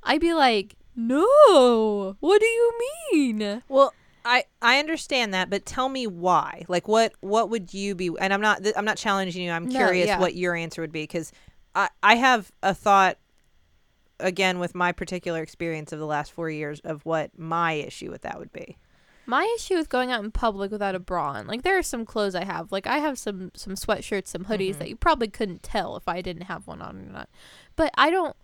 I'd 0.02 0.20
be 0.20 0.32
like, 0.32 0.76
"No. 0.94 2.16
What 2.20 2.40
do 2.40 2.46
you 2.46 2.72
mean?" 3.12 3.62
Well, 3.68 3.92
I 4.24 4.44
I 4.62 4.78
understand 4.78 5.34
that, 5.34 5.50
but 5.50 5.66
tell 5.66 5.88
me 5.88 6.06
why. 6.06 6.64
Like, 6.68 6.88
what 6.88 7.12
what 7.20 7.50
would 7.50 7.74
you 7.74 7.94
be? 7.94 8.10
And 8.18 8.32
I'm 8.32 8.40
not 8.40 8.62
th- 8.62 8.74
I'm 8.76 8.84
not 8.84 8.96
challenging 8.96 9.42
you. 9.44 9.50
I'm 9.50 9.64
No, 9.66 9.70
curious 9.78 10.06
yeah. 10.08 10.18
what 10.20 10.34
your 10.34 10.54
answer 10.54 10.80
would 10.80 10.92
be 10.92 11.02
because 11.02 11.32
I 11.74 11.90
I 12.02 12.14
have 12.16 12.50
a 12.62 12.72
thought 12.74 13.18
again 14.20 14.58
with 14.58 14.74
my 14.74 14.92
particular 14.92 15.42
experience 15.42 15.92
of 15.92 15.98
the 15.98 16.06
last 16.06 16.32
four 16.32 16.50
years 16.50 16.80
of 16.80 17.04
what 17.04 17.38
my 17.38 17.72
issue 17.72 18.10
with 18.10 18.22
that 18.22 18.38
would 18.38 18.52
be. 18.52 18.76
My 19.28 19.52
issue 19.58 19.74
with 19.74 19.88
going 19.88 20.12
out 20.12 20.22
in 20.24 20.30
public 20.30 20.70
without 20.70 20.94
a 20.94 21.00
bra 21.00 21.30
on, 21.32 21.46
like 21.48 21.62
there 21.62 21.76
are 21.76 21.82
some 21.82 22.04
clothes 22.06 22.34
I 22.36 22.44
have, 22.44 22.70
like 22.70 22.86
I 22.86 22.98
have 22.98 23.18
some 23.18 23.50
some 23.54 23.74
sweatshirts, 23.74 24.28
some 24.28 24.44
hoodies 24.44 24.76
Mhm. 24.76 24.78
that 24.78 24.88
you 24.88 24.96
probably 24.96 25.28
couldn't 25.28 25.62
tell 25.64 25.96
if 25.96 26.06
I 26.06 26.22
didn't 26.22 26.44
have 26.44 26.66
one 26.66 26.80
on 26.80 26.96
or 26.96 27.12
not. 27.12 27.28
But 27.74 27.90
I 27.98 28.10
don't 28.10 28.36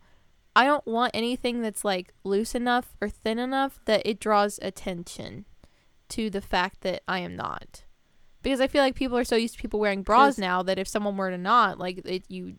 I 0.57 0.64
don't 0.64 0.85
want 0.87 1.12
anything 1.14 1.62
that's 1.62 1.85
like 1.85 2.12
loose 2.25 2.55
enough 2.55 2.95
or 3.00 3.09
thin 3.09 3.38
enough 3.38 3.79
that 3.87 4.02
it 4.05 4.19
draws 4.21 4.59
attention 4.61 5.47
to 6.11 6.29
the 6.29 6.43
fact 6.43 6.83
that 6.83 7.02
I 7.09 7.21
am 7.21 7.37
not. 7.37 7.85
Because 8.43 8.61
I 8.61 8.67
feel 8.67 8.83
like 8.83 8.97
people 8.97 9.17
are 9.17 9.25
so 9.25 9.37
used 9.37 9.55
to 9.55 9.62
people 9.62 9.79
wearing 9.81 10.02
bras 10.02 10.37
now 10.37 10.62
that 10.64 10.79
if 10.79 10.88
someone 10.88 11.17
were 11.17 11.31
to 11.31 11.38
not, 11.38 11.79
like 11.79 12.02
it 12.05 12.25
you 12.29 12.57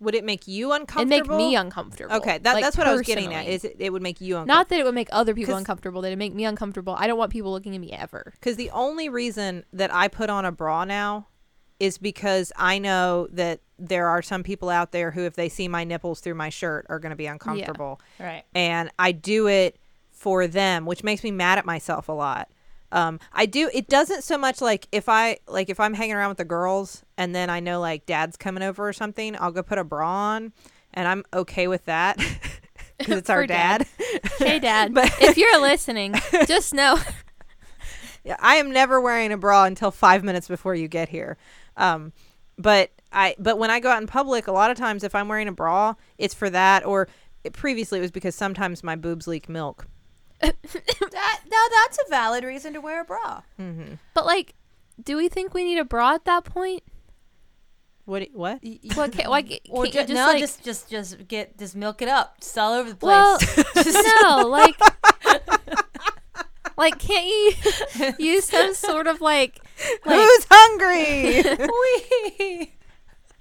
Would 0.00 0.14
it 0.14 0.24
make 0.24 0.46
you 0.46 0.72
uncomfortable? 0.72 1.16
it 1.16 1.28
make 1.28 1.38
me 1.38 1.56
uncomfortable. 1.56 2.16
Okay, 2.16 2.38
that, 2.38 2.54
like, 2.54 2.64
that's 2.64 2.76
what 2.76 2.86
I 2.86 2.92
was 2.92 3.02
getting 3.02 3.32
at. 3.32 3.46
Is 3.46 3.64
it, 3.64 3.76
it 3.78 3.92
would 3.92 4.02
make 4.02 4.20
you 4.20 4.34
uncomfortable? 4.36 4.58
not 4.58 4.68
that 4.68 4.80
it 4.80 4.84
would 4.84 4.94
make 4.94 5.08
other 5.12 5.34
people 5.34 5.54
uncomfortable, 5.54 6.02
that 6.02 6.12
it 6.12 6.16
make 6.16 6.34
me 6.34 6.44
uncomfortable. 6.44 6.94
I 6.98 7.06
don't 7.06 7.18
want 7.18 7.32
people 7.32 7.52
looking 7.52 7.74
at 7.74 7.80
me 7.80 7.92
ever. 7.92 8.32
Because 8.34 8.56
the 8.56 8.70
only 8.70 9.08
reason 9.08 9.64
that 9.72 9.94
I 9.94 10.08
put 10.08 10.30
on 10.30 10.44
a 10.44 10.52
bra 10.52 10.84
now 10.84 11.28
is 11.80 11.98
because 11.98 12.52
I 12.56 12.78
know 12.78 13.28
that 13.32 13.60
there 13.78 14.08
are 14.08 14.22
some 14.22 14.42
people 14.42 14.70
out 14.70 14.92
there 14.92 15.10
who, 15.10 15.22
if 15.22 15.34
they 15.34 15.48
see 15.48 15.68
my 15.68 15.84
nipples 15.84 16.20
through 16.20 16.34
my 16.34 16.48
shirt, 16.48 16.86
are 16.88 16.98
going 16.98 17.10
to 17.10 17.16
be 17.16 17.26
uncomfortable. 17.26 18.00
Right. 18.18 18.44
And 18.54 18.90
I 18.98 19.12
do 19.12 19.48
it 19.48 19.78
for 20.10 20.46
them, 20.46 20.86
which 20.86 21.02
makes 21.02 21.22
me 21.22 21.30
mad 21.30 21.58
at 21.58 21.66
myself 21.66 22.08
a 22.08 22.12
lot. 22.12 22.48
Um, 22.94 23.18
I 23.32 23.46
do. 23.46 23.68
It 23.74 23.88
doesn't 23.88 24.22
so 24.22 24.38
much 24.38 24.60
like 24.60 24.86
if 24.92 25.08
I 25.08 25.38
like 25.48 25.68
if 25.68 25.80
I'm 25.80 25.94
hanging 25.94 26.14
around 26.14 26.28
with 26.28 26.38
the 26.38 26.44
girls 26.44 27.02
and 27.18 27.34
then 27.34 27.50
I 27.50 27.58
know 27.58 27.80
like 27.80 28.06
dad's 28.06 28.36
coming 28.36 28.62
over 28.62 28.88
or 28.88 28.92
something, 28.92 29.36
I'll 29.40 29.50
go 29.50 29.64
put 29.64 29.78
a 29.78 29.84
bra 29.84 30.08
on, 30.08 30.52
and 30.94 31.08
I'm 31.08 31.24
okay 31.34 31.66
with 31.66 31.84
that 31.86 32.16
because 32.98 33.18
it's 33.18 33.30
our 33.36 33.46
dad. 33.48 33.86
dad. 33.98 34.30
Hey, 34.38 34.58
Dad. 34.60 34.94
But- 34.94 35.12
if 35.20 35.36
you're 35.36 35.60
listening, 35.60 36.14
just 36.46 36.72
know. 36.72 36.98
Yeah, 38.24 38.36
I 38.38 38.54
am 38.56 38.70
never 38.70 39.00
wearing 39.00 39.32
a 39.32 39.36
bra 39.36 39.64
until 39.64 39.90
five 39.90 40.24
minutes 40.24 40.48
before 40.48 40.74
you 40.74 40.88
get 40.88 41.08
here. 41.10 41.36
Um, 41.76 42.12
but 42.56 42.90
I 43.12 43.34
but 43.40 43.58
when 43.58 43.70
I 43.72 43.80
go 43.80 43.90
out 43.90 44.00
in 44.00 44.06
public, 44.06 44.46
a 44.46 44.52
lot 44.52 44.70
of 44.70 44.76
times 44.78 45.02
if 45.04 45.14
I'm 45.16 45.26
wearing 45.28 45.48
a 45.48 45.52
bra, 45.52 45.94
it's 46.16 46.32
for 46.32 46.48
that. 46.48 46.86
Or 46.86 47.08
it, 47.42 47.52
previously 47.54 47.98
it 47.98 48.02
was 48.02 48.12
because 48.12 48.34
sometimes 48.36 48.82
my 48.84 48.94
boobs 48.96 49.26
leak 49.26 49.48
milk. 49.48 49.88
That 50.40 51.40
now 51.50 51.64
that's 51.72 51.98
a 52.06 52.10
valid 52.10 52.44
reason 52.44 52.72
to 52.74 52.80
wear 52.80 53.00
a 53.00 53.04
bra. 53.04 53.42
Mm-hmm. 53.60 53.94
But 54.14 54.26
like, 54.26 54.54
do 55.02 55.16
we 55.16 55.28
think 55.28 55.54
we 55.54 55.64
need 55.64 55.78
a 55.78 55.84
bra 55.84 56.14
at 56.14 56.24
that 56.26 56.44
point? 56.44 56.82
What? 58.04 58.18
do- 58.20 58.28
What? 58.34 58.60
What 58.94 59.12
can, 59.12 59.30
like, 59.30 59.62
Or 59.70 59.84
can't 59.84 59.94
you 59.94 60.00
ju- 60.02 60.06
just 60.08 60.12
no, 60.14 60.26
like, 60.26 60.38
just 60.40 60.62
just 60.64 60.90
just 60.90 61.26
get 61.28 61.56
just 61.58 61.74
milk 61.74 62.02
it 62.02 62.08
up, 62.08 62.40
just 62.40 62.58
all 62.58 62.72
over 62.74 62.90
the 62.90 62.96
place. 62.96 63.08
well, 63.10 63.38
Just- 63.74 64.06
no, 64.22 64.46
like, 64.46 64.76
like, 66.76 66.98
can't 66.98 67.26
you 67.26 68.14
use 68.18 68.44
some 68.44 68.74
sort 68.74 69.06
of 69.06 69.20
like, 69.20 69.60
like, 70.04 70.20
Who's 70.20 70.46
hungry? 70.50 71.42
Wee. 72.38 72.72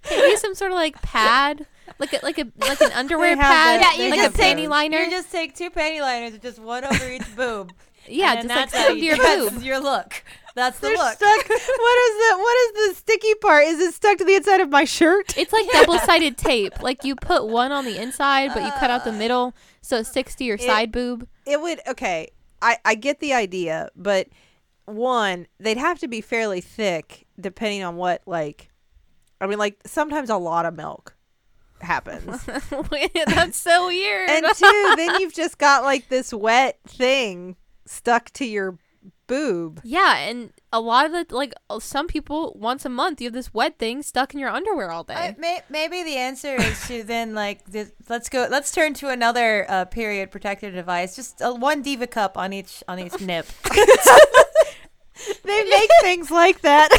can't 0.03 0.21
you 0.23 0.29
use 0.31 0.41
some 0.41 0.55
sort 0.55 0.71
of 0.71 0.75
like 0.75 1.01
pad, 1.01 1.65
like 1.99 2.13
a, 2.13 2.19
like 2.23 2.37
a 2.39 2.47
like 2.57 2.81
an 2.81 2.91
underwear 2.95 3.35
pad, 3.35 3.81
that. 3.81 3.95
Yeah, 3.97 4.03
you 4.05 4.11
like 4.11 4.19
just 4.21 4.35
a 4.35 4.37
take 4.37 4.57
panty 4.57 4.67
liner? 4.69 4.97
You 4.99 5.09
just 5.11 5.31
take 5.31 5.55
two 5.55 5.69
panty 5.69 6.01
liners, 6.01 6.37
just 6.39 6.59
one 6.59 6.83
over 6.85 7.09
each 7.11 7.35
boob. 7.35 7.71
yeah, 8.07 8.33
and 8.39 8.47
just 8.49 8.49
like 8.49 8.71
that's 8.71 8.87
to 8.87 8.97
you- 8.97 9.03
your 9.05 9.17
that's 9.17 9.49
boob. 9.53 9.63
your 9.63 9.79
look. 9.79 10.23
That's 10.55 10.77
the 10.79 10.87
They're 10.89 10.97
look. 10.97 11.15
stuck. 11.15 11.49
What 11.49 11.49
is 11.57 12.15
the 12.29 12.37
What 12.37 12.57
is 12.57 12.89
the 12.89 12.95
sticky 12.99 13.33
part? 13.35 13.65
Is 13.65 13.79
it 13.79 13.93
stuck 13.95 14.19
to 14.19 14.23
the 14.25 14.35
inside 14.35 14.61
of 14.61 14.69
my 14.69 14.83
shirt? 14.85 15.35
It's 15.35 15.51
like 15.51 15.65
double 15.71 15.97
sided 15.99 16.37
tape. 16.37 16.79
Like 16.81 17.03
you 17.03 17.15
put 17.15 17.47
one 17.47 17.71
on 17.71 17.85
the 17.85 17.99
inside, 17.99 18.51
but 18.53 18.63
you 18.63 18.71
cut 18.73 18.91
out 18.91 19.03
the 19.03 19.09
uh, 19.09 19.17
middle, 19.17 19.55
so 19.81 19.97
it 19.97 20.05
sticks 20.05 20.35
to 20.35 20.43
your 20.43 20.59
side 20.59 20.91
boob. 20.91 21.27
It 21.47 21.59
would. 21.59 21.79
Okay, 21.87 22.29
I 22.61 22.77
I 22.85 22.93
get 22.95 23.19
the 23.19 23.33
idea, 23.33 23.89
but 23.95 24.27
one, 24.85 25.47
they'd 25.59 25.77
have 25.77 25.97
to 25.99 26.07
be 26.07 26.21
fairly 26.21 26.61
thick, 26.61 27.25
depending 27.39 27.83
on 27.83 27.95
what 27.95 28.21
like. 28.27 28.69
I 29.41 29.47
mean, 29.47 29.57
like 29.57 29.77
sometimes 29.87 30.29
a 30.29 30.37
lot 30.37 30.65
of 30.67 30.75
milk 30.75 31.15
happens. 31.83 32.43
That's 32.45 33.57
so 33.57 33.87
weird. 33.87 34.29
and 34.29 34.45
two, 34.55 34.93
then 34.97 35.19
you've 35.19 35.33
just 35.33 35.57
got 35.57 35.83
like 35.83 36.09
this 36.09 36.33
wet 36.33 36.79
thing 36.87 37.55
stuck 37.85 38.29
to 38.31 38.45
your 38.45 38.77
boob. 39.27 39.79
yeah, 39.83 40.17
and 40.17 40.51
a 40.71 40.79
lot 40.79 41.05
of 41.05 41.11
the 41.11 41.25
like 41.35 41.53
uh, 41.69 41.79
some 41.79 42.07
people 42.07 42.55
once 42.59 42.83
a 42.83 42.89
month 42.89 43.21
you 43.21 43.27
have 43.27 43.33
this 43.33 43.53
wet 43.53 43.77
thing 43.77 44.01
stuck 44.01 44.33
in 44.33 44.39
your 44.39 44.49
underwear 44.49 44.91
all 44.91 45.03
day. 45.03 45.13
I, 45.13 45.35
may, 45.37 45.59
maybe 45.69 46.03
the 46.03 46.17
answer 46.17 46.55
is 46.55 46.87
to 46.87 47.03
then 47.13 47.33
like 47.33 47.65
this, 47.65 47.91
let's 48.09 48.29
go. 48.29 48.47
Let's 48.49 48.71
turn 48.71 48.93
to 48.95 49.09
another 49.09 49.65
uh, 49.69 49.85
period 49.85 50.31
protective 50.31 50.73
device. 50.73 51.15
Just 51.15 51.41
uh, 51.41 51.53
one 51.53 51.81
diva 51.81 52.07
cup 52.07 52.37
on 52.37 52.53
each 52.53 52.83
on 52.87 52.99
each 52.99 53.19
nip. 53.21 53.45
They 55.45 55.63
make 55.63 55.89
things 56.01 56.31
like 56.31 56.61
that. 56.61 56.89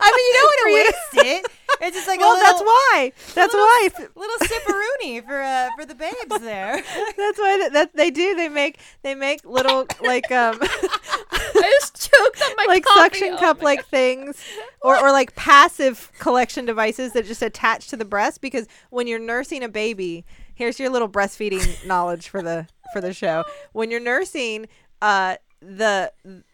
I 0.00 0.10
mean, 0.10 0.26
you 0.26 0.34
don't 0.34 0.46
want 0.46 0.60
to 0.60 1.20
waste 1.20 1.26
it. 1.28 1.52
It's 1.82 1.96
just 1.96 2.08
like 2.08 2.20
well, 2.20 2.32
a 2.32 2.36
little, 2.36 2.52
that's 2.52 2.60
why. 2.60 3.12
That's 3.34 3.54
little 3.54 3.66
why. 3.66 3.88
little 4.14 4.38
sipperoonie 4.46 5.24
for 5.24 5.40
uh, 5.40 5.70
for 5.76 5.86
the 5.86 5.94
babes 5.94 6.42
there. 6.42 6.76
That's 7.16 7.38
why 7.38 7.58
that, 7.58 7.70
that 7.72 7.96
they 7.96 8.10
do. 8.10 8.34
They 8.34 8.48
make 8.48 8.78
they 9.02 9.14
make 9.14 9.44
little 9.44 9.86
like 10.02 10.30
um 10.30 10.58
I 10.62 11.76
just 11.80 12.10
choked 12.10 12.42
on 12.42 12.56
my 12.56 12.66
like 12.66 12.84
coffee. 12.84 13.00
suction 13.00 13.28
Oh 13.32 13.38
cup 13.38 13.62
like 13.62 13.86
things 13.86 14.42
or 14.82 14.98
or 14.98 15.10
like 15.10 15.34
passive 15.36 16.12
collection 16.18 16.66
devices 16.66 17.12
that 17.12 17.24
just 17.24 17.42
attach 17.42 17.88
to 17.88 17.96
the 17.96 18.04
breast 18.04 18.40
because 18.40 18.66
when 18.90 19.06
you're 19.06 19.18
nursing 19.18 19.62
a 19.62 19.68
baby, 19.68 20.26
here's 20.54 20.78
your 20.78 20.90
little 20.90 21.08
breastfeeding 21.08 21.86
knowledge 21.86 22.28
for 22.28 22.42
the 22.42 22.66
for 22.92 23.00
the 23.00 23.14
show. 23.14 23.44
When 23.72 23.90
you're 23.90 24.00
nursing, 24.00 24.66
uh 25.00 25.36
the 25.62 26.12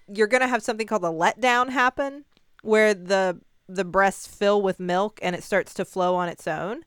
you're 0.08 0.26
going 0.28 0.40
to 0.40 0.48
have 0.48 0.62
something 0.62 0.86
called 0.86 1.04
a 1.04 1.08
letdown 1.08 1.70
happen 1.70 2.24
where 2.62 2.94
the 2.94 3.40
the 3.68 3.84
breasts 3.84 4.26
fill 4.26 4.62
with 4.62 4.78
milk 4.78 5.18
and 5.22 5.34
it 5.34 5.42
starts 5.42 5.74
to 5.74 5.84
flow 5.84 6.14
on 6.14 6.28
its 6.28 6.46
own. 6.46 6.84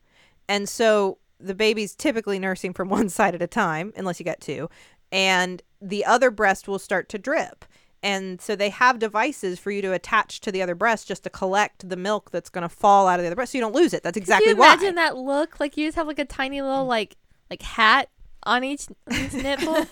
And 0.48 0.68
so 0.68 1.18
the 1.38 1.54
baby's 1.54 1.94
typically 1.94 2.38
nursing 2.38 2.72
from 2.72 2.88
one 2.90 3.08
side 3.08 3.34
at 3.34 3.42
a 3.42 3.46
time, 3.46 3.92
unless 3.96 4.18
you 4.18 4.24
get 4.24 4.40
two, 4.40 4.68
and 5.12 5.62
the 5.80 6.04
other 6.04 6.30
breast 6.30 6.68
will 6.68 6.78
start 6.78 7.08
to 7.10 7.18
drip. 7.18 7.64
And 8.02 8.40
so 8.40 8.56
they 8.56 8.70
have 8.70 8.98
devices 8.98 9.58
for 9.58 9.70
you 9.70 9.82
to 9.82 9.92
attach 9.92 10.40
to 10.40 10.52
the 10.52 10.62
other 10.62 10.74
breast 10.74 11.06
just 11.06 11.22
to 11.24 11.30
collect 11.30 11.86
the 11.86 11.96
milk 11.96 12.30
that's 12.30 12.48
going 12.48 12.62
to 12.62 12.68
fall 12.68 13.06
out 13.06 13.18
of 13.18 13.24
the 13.24 13.28
other 13.28 13.36
breast 13.36 13.52
so 13.52 13.58
you 13.58 13.62
don't 13.62 13.74
lose 13.74 13.92
it. 13.92 14.02
That's 14.02 14.16
exactly 14.16 14.46
Can 14.46 14.56
you 14.56 14.60
why. 14.60 14.72
imagine 14.72 14.94
that 14.94 15.18
look? 15.18 15.60
Like 15.60 15.76
you 15.76 15.86
just 15.86 15.96
have 15.96 16.06
like 16.06 16.18
a 16.18 16.24
tiny 16.24 16.62
little 16.62 16.84
mm. 16.84 16.88
like 16.88 17.16
like 17.50 17.60
hat 17.60 18.08
on 18.44 18.64
each, 18.64 18.86
each 19.10 19.34
nipple. 19.34 19.74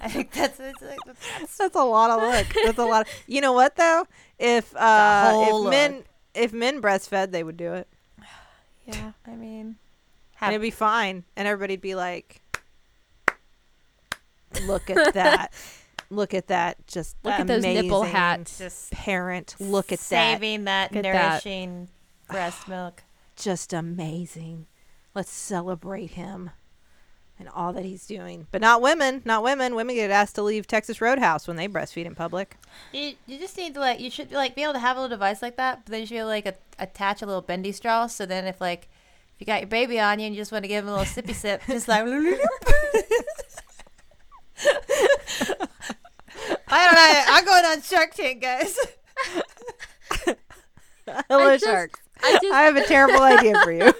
I 0.00 0.08
think 0.08 0.32
that's, 0.32 0.58
it's 0.58 0.82
like, 0.82 0.98
that's 1.38 1.56
That's 1.56 1.76
a 1.76 1.84
lot 1.84 2.10
of 2.10 2.22
look. 2.22 2.46
That's 2.64 2.78
a 2.78 2.84
lot. 2.84 3.06
Of, 3.06 3.12
you 3.26 3.40
know 3.40 3.52
what 3.52 3.76
though? 3.76 4.06
If 4.38 4.74
uh, 4.76 5.30
whole 5.30 5.66
if 5.66 5.70
men 5.70 6.02
if 6.34 6.52
men 6.52 6.82
breastfed, 6.82 7.30
they 7.30 7.42
would 7.42 7.56
do 7.56 7.74
it, 7.74 7.88
yeah. 8.86 9.12
I 9.26 9.36
mean, 9.36 9.76
and 10.40 10.50
it'd 10.50 10.62
be 10.62 10.70
fine, 10.70 11.24
and 11.36 11.48
everybody'd 11.48 11.80
be 11.80 11.94
like, 11.94 12.42
"Look 14.66 14.90
at 14.90 15.14
that! 15.14 15.52
Look 16.10 16.34
at 16.34 16.48
that! 16.48 16.86
Just 16.86 17.16
Look 17.24 17.34
at 17.34 17.46
those 17.46 17.62
nipple 17.62 18.04
hats. 18.04 18.58
just 18.58 18.92
Parent, 18.92 19.56
look 19.58 19.90
at 19.90 19.98
that! 19.98 20.38
saving 20.38 20.64
that, 20.64 20.92
Look 20.92 21.04
at 21.04 21.12
that. 21.12 21.30
nourishing 21.44 21.88
breast 22.28 22.68
milk. 22.68 23.02
Just 23.36 23.72
amazing! 23.72 24.66
Let's 25.14 25.30
celebrate 25.30 26.12
him." 26.12 26.50
And 27.38 27.50
all 27.50 27.74
that 27.74 27.84
he's 27.84 28.06
doing, 28.06 28.46
but 28.50 28.62
not 28.62 28.80
women. 28.80 29.20
Not 29.26 29.42
women. 29.42 29.74
Women 29.74 29.94
get 29.94 30.10
asked 30.10 30.36
to 30.36 30.42
leave 30.42 30.66
Texas 30.66 31.02
Roadhouse 31.02 31.46
when 31.46 31.58
they 31.58 31.68
breastfeed 31.68 32.06
in 32.06 32.14
public. 32.14 32.56
You, 32.94 33.12
you 33.26 33.38
just 33.38 33.58
need 33.58 33.74
to 33.74 33.80
like 33.80 34.00
you 34.00 34.10
should 34.10 34.32
like 34.32 34.54
be 34.54 34.62
able 34.62 34.72
to 34.72 34.78
have 34.78 34.96
a 34.96 35.00
little 35.02 35.14
device 35.14 35.42
like 35.42 35.56
that, 35.58 35.82
but 35.84 35.90
then 35.90 36.00
you 36.00 36.06
should 36.06 36.14
be 36.14 36.18
able, 36.20 36.28
like 36.28 36.46
a, 36.46 36.54
attach 36.78 37.20
a 37.20 37.26
little 37.26 37.42
bendy 37.42 37.72
straw. 37.72 38.06
So 38.06 38.24
then 38.24 38.46
if 38.46 38.58
like 38.58 38.88
if 39.34 39.40
you 39.40 39.46
got 39.46 39.60
your 39.60 39.68
baby 39.68 40.00
on 40.00 40.18
you 40.18 40.24
and 40.26 40.34
you 40.34 40.40
just 40.40 40.50
want 40.50 40.64
to 40.64 40.68
give 40.68 40.84
him 40.84 40.88
a 40.88 40.96
little 40.96 41.04
sippy 41.04 41.34
sip, 41.34 41.60
just 41.66 41.88
like 41.88 42.06
I 46.68 46.84
don't 46.86 46.94
know. 46.94 47.22
I'm 47.28 47.44
going 47.44 47.64
on 47.66 47.82
Shark 47.82 48.14
Tank, 48.14 48.40
guys. 48.40 48.78
Hello, 51.28 51.52
just- 51.52 51.64
sharks. 51.64 52.00
I 52.22 52.32
just 52.40 52.46
I 52.46 52.62
have 52.62 52.76
a 52.76 52.86
terrible 52.86 53.20
idea 53.20 53.60
for 53.62 53.72
you. 53.72 53.92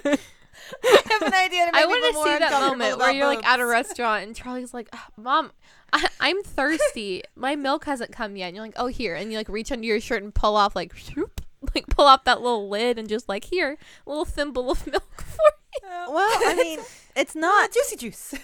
I 0.84 1.02
have 1.10 1.22
an 1.22 1.34
idea 1.34 1.66
to 1.66 1.72
make 1.72 1.82
I 1.82 1.86
want 1.86 2.14
to 2.14 2.22
see 2.22 2.38
that 2.38 2.52
moment 2.52 2.98
where 2.98 3.12
you're 3.12 3.26
like 3.26 3.44
at 3.46 3.60
a 3.60 3.66
restaurant 3.66 4.24
and 4.24 4.34
Charlie's 4.34 4.74
like, 4.74 4.88
"Ah, 4.92 5.06
"Mom, 5.16 5.52
I, 5.92 6.06
I'm 6.20 6.42
thirsty. 6.42 7.22
My 7.34 7.56
milk 7.56 7.84
hasn't 7.84 8.12
come 8.12 8.36
yet." 8.36 8.48
And 8.48 8.56
you're 8.56 8.64
like, 8.64 8.74
"Oh, 8.76 8.86
here," 8.88 9.14
and 9.14 9.30
you 9.30 9.38
like 9.38 9.48
reach 9.48 9.70
under 9.72 9.86
your 9.86 10.00
shirt 10.00 10.22
and 10.22 10.34
pull 10.34 10.56
off 10.56 10.74
like, 10.74 10.94
shoop, 10.96 11.40
like 11.74 11.86
pull 11.88 12.06
off 12.06 12.24
that 12.24 12.40
little 12.40 12.68
lid 12.68 12.98
and 12.98 13.08
just 13.08 13.28
like 13.28 13.44
here, 13.44 13.76
a 14.06 14.08
little 14.08 14.24
thimble 14.24 14.70
of 14.70 14.86
milk 14.90 15.22
for 15.22 15.52
you. 15.74 15.88
well, 16.12 16.28
I 16.46 16.54
mean, 16.56 16.80
it's 17.14 17.34
Ah, 17.36 17.40
not 17.40 17.72
juicy 17.72 17.96
juice. 17.96 18.34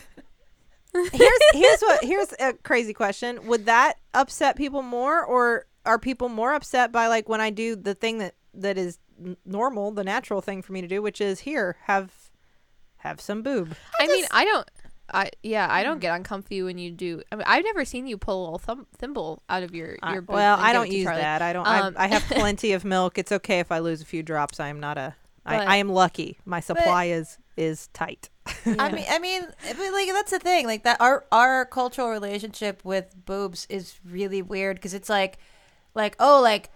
here's 0.95 1.39
here's 1.53 1.81
what 1.81 2.05
here's 2.05 2.35
a 2.39 2.53
crazy 2.63 2.93
question. 2.93 3.47
Would 3.47 3.67
that 3.67 3.95
upset 4.15 4.57
people 4.57 4.83
more, 4.83 5.25
or 5.25 5.67
are 5.87 5.99
people 5.99 6.29
more 6.29 6.53
upset 6.55 6.93
by 6.93 7.07
like 7.09 7.29
when 7.29 7.41
I 7.41 7.51
do 7.51 7.77
the 7.77 7.95
thing 7.95 8.19
that 8.19 8.35
that 8.55 8.77
is 8.77 8.99
n- 8.99 9.02
normal, 9.45 9.91
the 9.91 10.05
natural 10.05 10.41
thing 10.41 10.63
for 10.63 10.73
me 10.73 10.81
to 10.81 10.89
do, 10.89 11.03
which 11.03 11.21
is 11.21 11.41
here 11.41 11.77
have 11.85 12.13
have 12.99 13.21
some 13.21 13.43
boob. 13.43 13.75
I, 13.99 14.07
mean, 14.07 14.25
I 14.31 14.45
don't. 14.45 14.71
I 15.13 15.31
yeah, 15.43 15.67
I 15.71 15.83
don't 15.83 16.01
get 16.01 16.15
uncomfy 16.15 16.63
when 16.63 16.79
you 16.79 16.91
do. 16.91 17.23
I 17.31 17.37
mean, 17.37 17.45
I've 17.47 17.65
never 17.65 17.85
seen 17.85 18.07
you 18.07 18.17
pull 18.17 18.43
a 18.43 18.45
little 18.45 18.59
thumb, 18.59 18.87
thimble 18.97 19.43
out 19.49 19.63
of 19.63 19.75
your 19.75 19.97
your. 20.11 20.23
boob 20.23 20.35
well, 20.35 20.57
I 20.59 20.73
don't 20.73 20.91
use 20.91 21.05
Charlie. 21.05 21.21
that. 21.21 21.43
I 21.43 21.53
don't. 21.53 21.67
Um, 21.67 21.95
I, 21.97 22.05
I 22.05 22.07
have 22.09 22.23
plenty 22.31 22.73
of 22.73 22.85
milk. 22.85 23.19
It's 23.19 23.33
okay 23.33 23.61
if 23.61 23.71
I 23.71 23.81
lose 23.81 24.01
a 24.01 24.05
few 24.05 24.23
drops. 24.23 24.61
I 24.61 24.69
am 24.69 24.81
not 24.81 24.99
a. 24.99 25.15
I, 25.45 25.59
But- 25.59 25.69
I 25.69 25.77
am 25.77 25.89
lucky. 25.89 26.39
My 26.45 26.61
supply 26.61 27.07
is 27.07 27.39
is 27.57 27.89
tight. 27.89 28.31
I 28.65 28.91
mean, 28.93 29.05
I 29.09 29.19
mean, 29.19 29.43
but, 29.43 29.93
like 29.93 30.09
that's 30.09 30.31
the 30.31 30.39
thing. 30.39 30.67
Like 30.67 30.85
that, 30.85 31.01
our 31.01 31.25
our 31.31 31.67
cultural 31.67 32.11
relationship 32.11 32.85
with 32.85 33.15
boobs 33.27 33.67
is 33.69 33.99
really 34.05 34.43
weird 34.43 34.77
because 34.77 34.95
it's 34.95 35.09
like, 35.09 35.39
like 35.95 36.17
oh, 36.19 36.41
like 36.41 36.71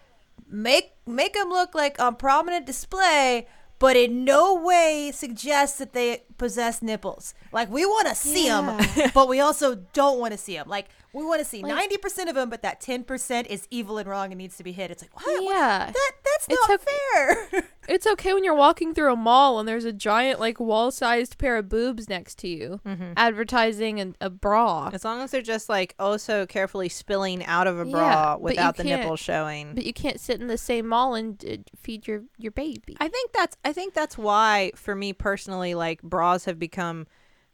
make 0.48 0.92
make 1.06 1.34
them 1.34 1.48
look 1.48 1.74
like 1.74 2.00
on 2.00 2.16
prominent 2.16 2.66
display, 2.66 3.46
but 3.78 3.96
in 3.96 4.24
no 4.24 4.54
way 4.54 5.12
suggests 5.14 5.78
that 5.78 5.92
they 5.92 6.24
possess 6.38 6.82
nipples. 6.82 7.34
Like 7.52 7.70
we 7.70 7.84
want 7.84 8.08
to 8.08 8.14
see 8.14 8.48
them, 8.48 8.78
but 9.14 9.28
we 9.28 9.40
also 9.40 9.74
don't 9.92 10.18
want 10.18 10.32
to 10.32 10.38
see 10.38 10.56
them. 10.56 10.68
Like 10.68 10.88
We 11.16 11.24
want 11.24 11.38
to 11.40 11.44
see 11.44 11.62
Like- 11.62 11.74
ninety 11.74 11.96
percent 11.96 12.28
of 12.28 12.34
them, 12.34 12.50
but 12.50 12.62
that 12.62 12.80
ten 12.80 13.02
percent 13.02 13.46
is 13.48 13.66
evil 13.70 13.98
and 13.98 14.08
wrong 14.08 14.32
and 14.32 14.38
needs 14.38 14.56
to 14.58 14.62
be 14.64 14.72
hit. 14.72 14.90
It's 14.90 15.02
like 15.02 15.14
what? 15.16 15.42
What? 15.42 15.54
Yeah. 15.56 15.90
That 15.92 16.12
that's 16.24 16.46
It's 16.48 16.68
not 16.68 16.80
okay- 16.80 16.84
fair. 17.14 17.62
It's 17.88 18.04
okay 18.04 18.34
when 18.34 18.42
you're 18.42 18.52
walking 18.52 18.94
through 18.94 19.12
a 19.12 19.16
mall 19.16 19.60
and 19.60 19.68
there's 19.68 19.84
a 19.84 19.92
giant 19.92 20.40
like 20.40 20.58
wall-sized 20.58 21.38
pair 21.38 21.56
of 21.56 21.68
boobs 21.68 22.08
next 22.08 22.36
to 22.40 22.48
you, 22.48 22.80
Mm-hmm. 22.84 23.12
advertising 23.16 24.00
an, 24.00 24.16
a 24.20 24.28
bra. 24.28 24.90
As 24.92 25.04
long 25.04 25.20
as 25.22 25.30
they're 25.30 25.40
just 25.40 25.68
like 25.68 25.94
oh 26.00 26.16
so 26.16 26.46
carefully 26.46 26.88
spilling 26.88 27.44
out 27.46 27.68
of 27.68 27.78
a 27.78 27.84
bra 27.84 28.32
but 28.34 28.38
you 28.40 28.44
without 28.44 28.76
the 28.76 28.82
can't- 28.82 29.02
nipples 29.02 29.20
showing. 29.20 29.74
But 29.74 29.84
you 29.86 29.92
can't 29.92 30.18
sit 30.18 30.40
in 30.40 30.48
the 30.48 30.58
same 30.58 30.88
mall 30.88 31.14
and 31.14 31.42
uh, 31.48 31.56
feed 31.80 32.08
your 32.08 32.24
your 32.36 32.50
baby. 32.52 32.96
I 33.00 33.06
think 33.08 33.32
that's 33.32 33.56
I 33.64 33.72
think 33.72 33.94
that's 33.94 34.18
why 34.18 34.72
for 34.74 34.94
me 34.96 35.12
personally 35.12 35.74
like 35.74 36.02
bras 36.02 36.44
have 36.46 36.58
become 36.58 37.06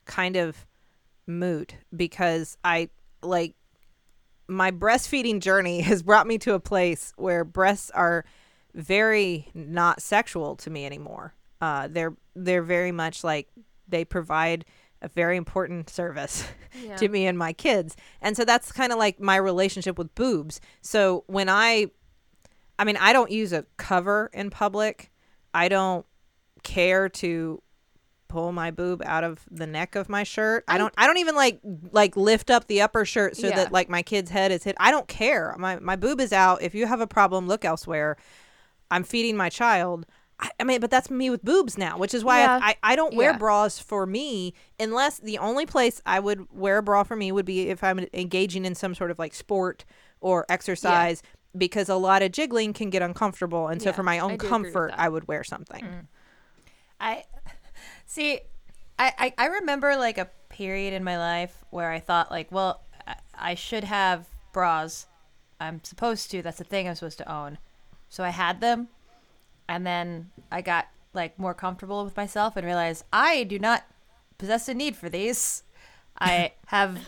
kind 0.07 0.37
of 0.37 0.67
moot 1.27 1.75
because 1.95 2.57
I 2.65 2.89
like 3.23 3.55
my 4.49 4.71
breastfeeding 4.71 5.41
journey 5.41 5.81
has 5.91 6.03
brought 6.03 6.27
me 6.27 6.39
to 6.39 6.55
a 6.55 6.61
place 6.61 7.13
where 7.17 7.45
breasts 7.45 7.91
are 7.91 8.25
very 8.75 9.49
not 9.55 10.01
sexual 10.03 10.57
to 10.57 10.71
me 10.71 10.87
anymore. 10.87 11.35
Uh 11.61 11.89
they're 11.91 12.15
they're 12.35 12.63
very 12.63 12.93
much 12.93 13.23
like 13.25 13.49
they 13.89 14.05
provide 14.05 14.65
a 15.03 15.09
very 15.09 15.37
important 15.37 15.91
service 15.91 16.45
Yeah. 16.83 16.97
to 16.97 17.09
me 17.09 17.27
and 17.27 17.37
my 17.37 17.53
kids. 17.53 17.97
And 18.23 18.37
so 18.37 18.45
that's 18.45 18.73
kind 18.73 18.93
of 18.93 18.99
like 18.99 19.21
my 19.21 19.37
relationship 19.37 19.99
with 19.99 20.15
boobs. 20.15 20.61
So 20.81 21.25
when 21.27 21.49
I 21.49 21.89
I 22.79 22.85
mean, 22.85 22.97
I 22.97 23.13
don't 23.13 23.31
use 23.31 23.53
a 23.53 23.67
cover 23.77 24.31
in 24.33 24.49
public. 24.51 25.11
I 25.53 25.69
don't 25.69 26.07
care 26.63 27.09
to 27.11 27.63
pull 28.33 28.51
my 28.53 28.71
boob 28.71 29.03
out 29.05 29.25
of 29.25 29.41
the 29.51 29.67
neck 29.67 29.95
of 29.95 30.09
my 30.09 30.23
shirt. 30.23 30.65
I, 30.67 30.75
I- 30.75 30.79
don't 30.79 30.95
I 30.97 31.07
don't 31.07 31.19
even 31.19 31.35
like 31.37 31.61
like 31.93 32.17
lift 32.17 32.51
up 32.51 32.67
the 32.67 32.81
upper 32.81 33.05
shirt 33.05 33.37
so 33.37 33.49
Yeah. 33.49 33.57
that 33.57 33.73
like 33.73 33.89
my 33.89 34.03
kid's 34.03 34.31
head 34.31 34.51
is 34.53 34.65
hit. 34.65 34.75
I 34.81 34.91
don't 34.91 35.07
care. 35.09 35.55
My 35.59 35.79
my 35.81 35.97
boob 35.97 36.21
is 36.21 36.33
out. 36.33 36.63
If 36.63 36.75
you 36.75 36.87
have 36.87 37.01
a 37.01 37.07
problem, 37.07 37.47
look 37.47 37.65
elsewhere. 37.65 38.17
I'm 38.91 39.05
feeding 39.05 39.37
my 39.37 39.49
child. 39.49 40.07
I, 40.41 40.51
I 40.61 40.65
mean, 40.65 40.81
but 40.81 40.91
that's 40.91 41.11
me 41.11 41.31
with 41.31 41.45
boobs 41.45 41.77
now, 41.79 41.99
which 41.99 42.15
is 42.15 42.25
why 42.25 42.41
Yeah. 42.41 42.59
I, 42.63 42.69
I, 42.83 42.93
I 42.93 42.97
don't 42.97 43.15
wear 43.15 43.31
Yeah. 43.33 43.39
bras 43.39 43.79
for 43.79 44.07
me 44.07 44.55
unless 44.81 45.19
the 45.19 45.39
only 45.39 45.67
place 45.67 46.01
I 46.05 46.19
would 46.21 46.47
wear 46.53 46.79
a 46.79 46.83
bra 46.83 47.03
for 47.05 47.17
me 47.17 47.31
would 47.33 47.47
be 47.47 47.69
if 47.69 47.85
I'm 47.85 48.01
engaging 48.13 48.65
in 48.65 48.75
some 48.75 48.95
sort 48.95 49.11
of 49.11 49.19
like 49.19 49.35
sport 49.35 49.85
or 50.21 50.45
exercise 50.49 51.23
because 51.57 51.89
a 51.91 51.97
lot 51.97 52.23
of 52.23 52.33
jiggling 52.33 52.73
can 52.73 52.89
get 52.91 53.03
uncomfortable. 53.03 53.69
And 53.69 53.81
so 53.83 53.91
Yeah, 53.91 53.97
for 53.97 54.03
my 54.03 54.19
own 54.19 54.33
with 54.33 54.41
comfort. 54.41 54.93
I 54.97 55.09
would 55.09 55.29
wear 55.29 55.45
something. 55.45 56.09
I 57.01 57.25
see. 58.13 58.41
I, 58.99 59.13
I 59.19 59.35
I 59.39 59.47
remember 59.47 59.97
like 59.97 60.19
a 60.19 60.29
period 60.49 60.93
in 60.93 61.03
my 61.03 61.17
life 61.19 61.65
where 61.71 61.91
I 61.91 61.99
thought 61.99 62.31
like, 62.31 62.53
well, 62.53 62.83
I- 63.07 63.17
I 63.35 63.55
should 63.55 63.85
have 63.85 64.27
bras. 64.53 65.07
I'm 65.59 65.83
supposed 65.83 66.31
to. 66.33 66.43
That's 66.43 66.59
the 66.59 66.65
thing 66.65 66.89
I'm 66.89 66.95
supposed 66.95 67.19
to 67.19 67.33
own. 67.33 67.59
So 68.09 68.23
I 68.25 68.31
had 68.31 68.61
them, 68.61 68.89
and 69.69 69.87
then 69.87 70.31
I 70.51 70.61
got 70.61 70.89
like 71.15 71.39
more 71.39 71.55
comfortable 71.55 72.05
with 72.05 72.17
myself 72.17 72.57
and 72.57 72.67
realized 72.67 73.05
I 73.13 73.45
do 73.45 73.59
not 73.59 73.85
possess 74.39 74.69
a 74.69 74.75
need 74.75 74.97
for 74.97 75.09
these. 75.09 75.63
I 76.21 76.53
have 76.67 76.99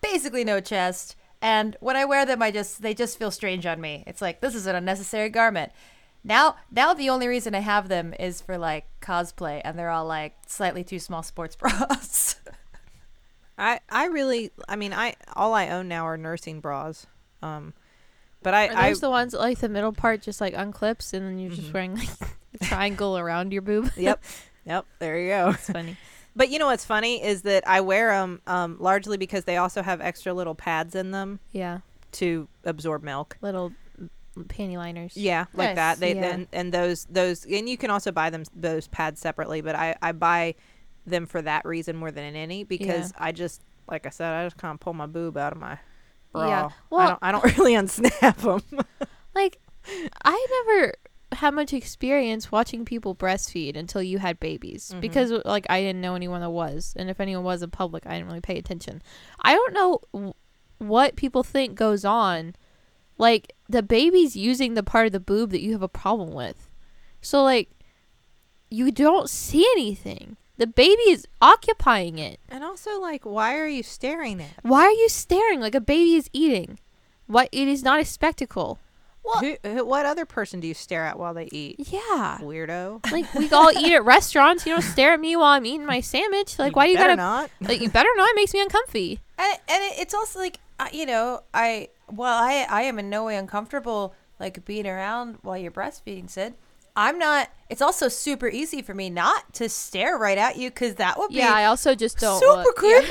basically 0.00 0.44
no 0.44 0.60
chest, 0.60 1.16
and 1.42 1.76
when 1.80 1.96
I 1.96 2.04
wear 2.04 2.24
them, 2.24 2.40
I 2.42 2.50
just 2.52 2.82
they 2.82 2.94
just 2.94 3.18
feel 3.18 3.30
strange 3.32 3.66
on 3.66 3.80
me. 3.80 4.04
It's 4.06 4.22
like 4.22 4.40
this 4.40 4.54
is 4.54 4.66
an 4.66 4.76
unnecessary 4.76 5.28
garment. 5.30 5.72
Now, 6.22 6.56
now 6.70 6.92
the 6.94 7.08
only 7.08 7.26
reason 7.28 7.54
I 7.54 7.60
have 7.60 7.88
them 7.88 8.14
is 8.18 8.40
for 8.40 8.58
like 8.58 8.84
cosplay, 9.00 9.60
and 9.64 9.78
they're 9.78 9.90
all 9.90 10.06
like 10.06 10.34
slightly 10.46 10.84
too 10.84 10.98
small 10.98 11.22
sports 11.22 11.56
bras. 11.60 12.36
I, 13.58 13.80
I 13.90 14.06
really, 14.06 14.50
I 14.68 14.76
mean, 14.76 14.92
I 14.92 15.14
all 15.34 15.54
I 15.54 15.68
own 15.68 15.88
now 15.88 16.06
are 16.06 16.16
nursing 16.16 16.60
bras. 16.60 17.06
Um, 17.42 17.74
but 18.42 18.54
I, 18.54 18.68
Are 18.68 18.74
I 18.74 18.94
the 18.94 19.10
ones 19.10 19.32
that, 19.32 19.38
like 19.38 19.58
the 19.58 19.68
middle 19.68 19.92
part 19.92 20.22
just 20.22 20.40
like 20.40 20.54
unclips 20.54 21.12
and 21.12 21.26
then 21.26 21.38
you're 21.38 21.50
Mm-hmm. 21.50 21.60
just 21.60 21.74
wearing 21.74 21.94
like 21.96 22.08
a 22.54 22.58
triangle 22.64 23.18
around 23.18 23.52
your 23.52 23.62
boob? 23.62 23.90
yep, 23.96 24.22
yep, 24.64 24.86
there 24.98 25.18
you 25.18 25.28
go. 25.28 25.50
It's 25.50 25.68
funny. 25.70 25.96
But 26.36 26.48
you 26.48 26.58
know 26.58 26.66
what's 26.66 26.84
funny 26.84 27.22
is 27.22 27.42
that 27.42 27.66
I 27.66 27.80
wear 27.80 28.10
them 28.12 28.40
um, 28.46 28.76
largely 28.78 29.16
because 29.18 29.44
they 29.44 29.56
also 29.56 29.82
have 29.82 30.00
extra 30.00 30.32
little 30.32 30.54
pads 30.54 30.94
in 30.94 31.10
them 31.10 31.40
Yeah, 31.52 31.80
to 32.12 32.48
absorb 32.64 33.02
milk. 33.02 33.36
little 33.42 33.72
panty 34.44 34.76
liners. 34.76 35.16
Yeah, 35.16 35.46
like 35.54 35.70
Nice. 35.70 35.76
that. 35.76 36.00
They 36.00 36.14
Yeah. 36.14 36.34
and, 36.34 36.46
and 36.52 36.72
those 36.72 37.04
those 37.06 37.44
and 37.46 37.68
you 37.68 37.76
can 37.76 37.90
also 37.90 38.12
buy 38.12 38.30
them 38.30 38.44
those 38.54 38.88
pads 38.88 39.20
separately, 39.20 39.60
but 39.60 39.74
I 39.74 39.94
I 40.02 40.12
buy 40.12 40.54
them 41.06 41.26
for 41.26 41.40
that 41.42 41.64
reason 41.64 41.96
more 41.96 42.10
than 42.10 42.34
any 42.36 42.64
because 42.64 43.12
I 43.18 43.32
just 43.32 43.62
like 43.88 44.06
I 44.06 44.10
said 44.10 44.32
I 44.32 44.44
just 44.46 44.56
kind 44.58 44.74
of 44.74 44.80
pull 44.80 44.92
my 44.94 45.06
boob 45.06 45.36
out 45.36 45.52
of 45.52 45.58
my 45.58 45.78
bra. 46.32 46.48
Yeah. 46.48 46.64
I 46.66 46.70
Well- 46.90 47.08
don't 47.08 47.18
I 47.22 47.32
don't 47.32 47.44
really 47.58 47.72
unsnap 47.74 48.36
them. 48.36 48.84
Like, 49.34 49.60
I 50.24 50.64
never 50.66 50.94
had 51.32 51.54
much 51.54 51.72
experience 51.72 52.50
watching 52.50 52.84
people 52.84 53.14
breastfeed 53.14 53.76
until 53.76 54.02
you 54.02 54.18
had 54.18 54.40
babies 54.40 54.92
Mhm. 54.94 55.00
because 55.00 55.30
like 55.44 55.66
I 55.70 55.80
didn't 55.80 56.00
know 56.00 56.16
anyone 56.16 56.40
that 56.40 56.50
was, 56.50 56.92
and 56.96 57.08
if 57.08 57.20
anyone 57.20 57.44
was 57.44 57.62
in 57.62 57.70
public, 57.70 58.04
I 58.06 58.14
didn't 58.14 58.26
really 58.26 58.40
pay 58.40 58.58
attention. 58.58 59.00
I 59.40 59.54
don't 59.54 59.72
know 59.72 60.00
w- 60.12 60.34
what 60.78 61.14
people 61.14 61.44
think 61.44 61.76
goes 61.76 62.04
on. 62.04 62.54
Like 63.20 63.52
the 63.68 63.82
baby's 63.82 64.34
using 64.34 64.74
the 64.74 64.82
part 64.82 65.04
of 65.06 65.12
the 65.12 65.20
boob 65.20 65.50
that 65.50 65.60
you 65.60 65.72
have 65.72 65.82
a 65.82 65.88
problem 65.88 66.32
with, 66.32 66.68
so 67.20 67.42
like 67.44 67.68
you 68.70 68.90
don't 68.90 69.28
see 69.28 69.66
anything. 69.72 70.36
The 70.56 70.66
baby 70.66 71.02
is 71.10 71.26
occupying 71.40 72.18
it. 72.18 72.38
and 72.48 72.62
also 72.64 73.00
like 73.00 73.24
why 73.24 73.56
are 73.58 73.66
you 73.68 73.82
staring 73.82 74.40
at? 74.40 74.50
Why 74.62 74.82
are 74.84 74.90
you 74.92 75.08
staring 75.08 75.60
like 75.60 75.74
a 75.74 75.80
baby 75.80 76.14
is 76.16 76.28
eating? 76.32 76.78
What 77.26 77.48
it 77.52 77.68
is 77.68 77.82
not 77.82 78.00
a 78.00 78.04
spectacle. 78.04 78.78
Well- 79.22 79.40
Who, 79.40 79.56
who, 79.68 79.84
what 79.84 80.06
other 80.06 80.24
person 80.24 80.60
do 80.60 80.66
you 80.66 80.72
stare 80.74 81.04
at 81.04 81.18
while 81.18 81.34
they 81.34 81.48
eat? 81.52 81.76
Yeah. 81.78 82.38
Weirdo. 82.40 83.04
Like 83.12 83.32
we 83.34 83.50
all 83.50 83.70
eat 83.70 83.92
at 83.94 84.04
restaurants. 84.04 84.64
You 84.66 84.72
don't 84.72 84.82
stare 84.82 85.12
at 85.12 85.20
me 85.20 85.36
while 85.36 85.52
I'm 85.52 85.66
eating 85.66 85.84
my 85.86 86.00
sandwich. 86.00 86.58
Like 86.58 86.74
why 86.74 86.86
do 86.86 86.92
you 86.92 86.96
better 86.96 87.16
gotta? 87.16 87.22
not? 87.22 87.50
Like 87.60 87.80
you 87.82 87.90
better 87.90 88.08
not. 88.16 88.30
It 88.30 88.36
makes 88.36 88.54
me 88.54 88.60
uncomfy. 88.62 89.20
and 89.38 89.58
and 89.68 89.82
it- 89.84 89.98
it's 90.00 90.14
also 90.14 90.38
like 90.38 90.58
uh, 90.78 90.88
you 90.92 91.04
know 91.06 91.42
I 91.52 91.88
well 92.12 92.42
I 92.42 92.66
I 92.68 92.82
am 92.82 92.98
in 92.98 93.08
no 93.10 93.24
way 93.24 93.36
uncomfortable 93.36 94.14
like 94.38 94.64
being 94.64 94.86
around 94.86 95.38
while 95.42 95.56
you're 95.58 95.70
breastfeeding, 95.70 96.28
Sid. 96.30 96.54
I'm 96.96 97.18
not. 97.18 97.48
It's 97.68 97.80
also 97.80 98.08
super 98.08 98.48
easy 98.48 98.82
for 98.82 98.94
me 98.94 99.10
not 99.10 99.54
to 99.54 99.68
stare 99.68 100.18
right 100.18 100.36
at 100.36 100.56
you 100.56 100.70
because 100.70 100.96
that 100.96 101.18
would 101.18 101.28
be 101.28 101.36
Yeah, 101.36 101.52
I 101.54 101.66
also 101.66 101.94
just 101.94 102.18
don't. 102.18 102.40
super 102.40 102.62
look. 102.62 102.74
creepy. 102.76 103.06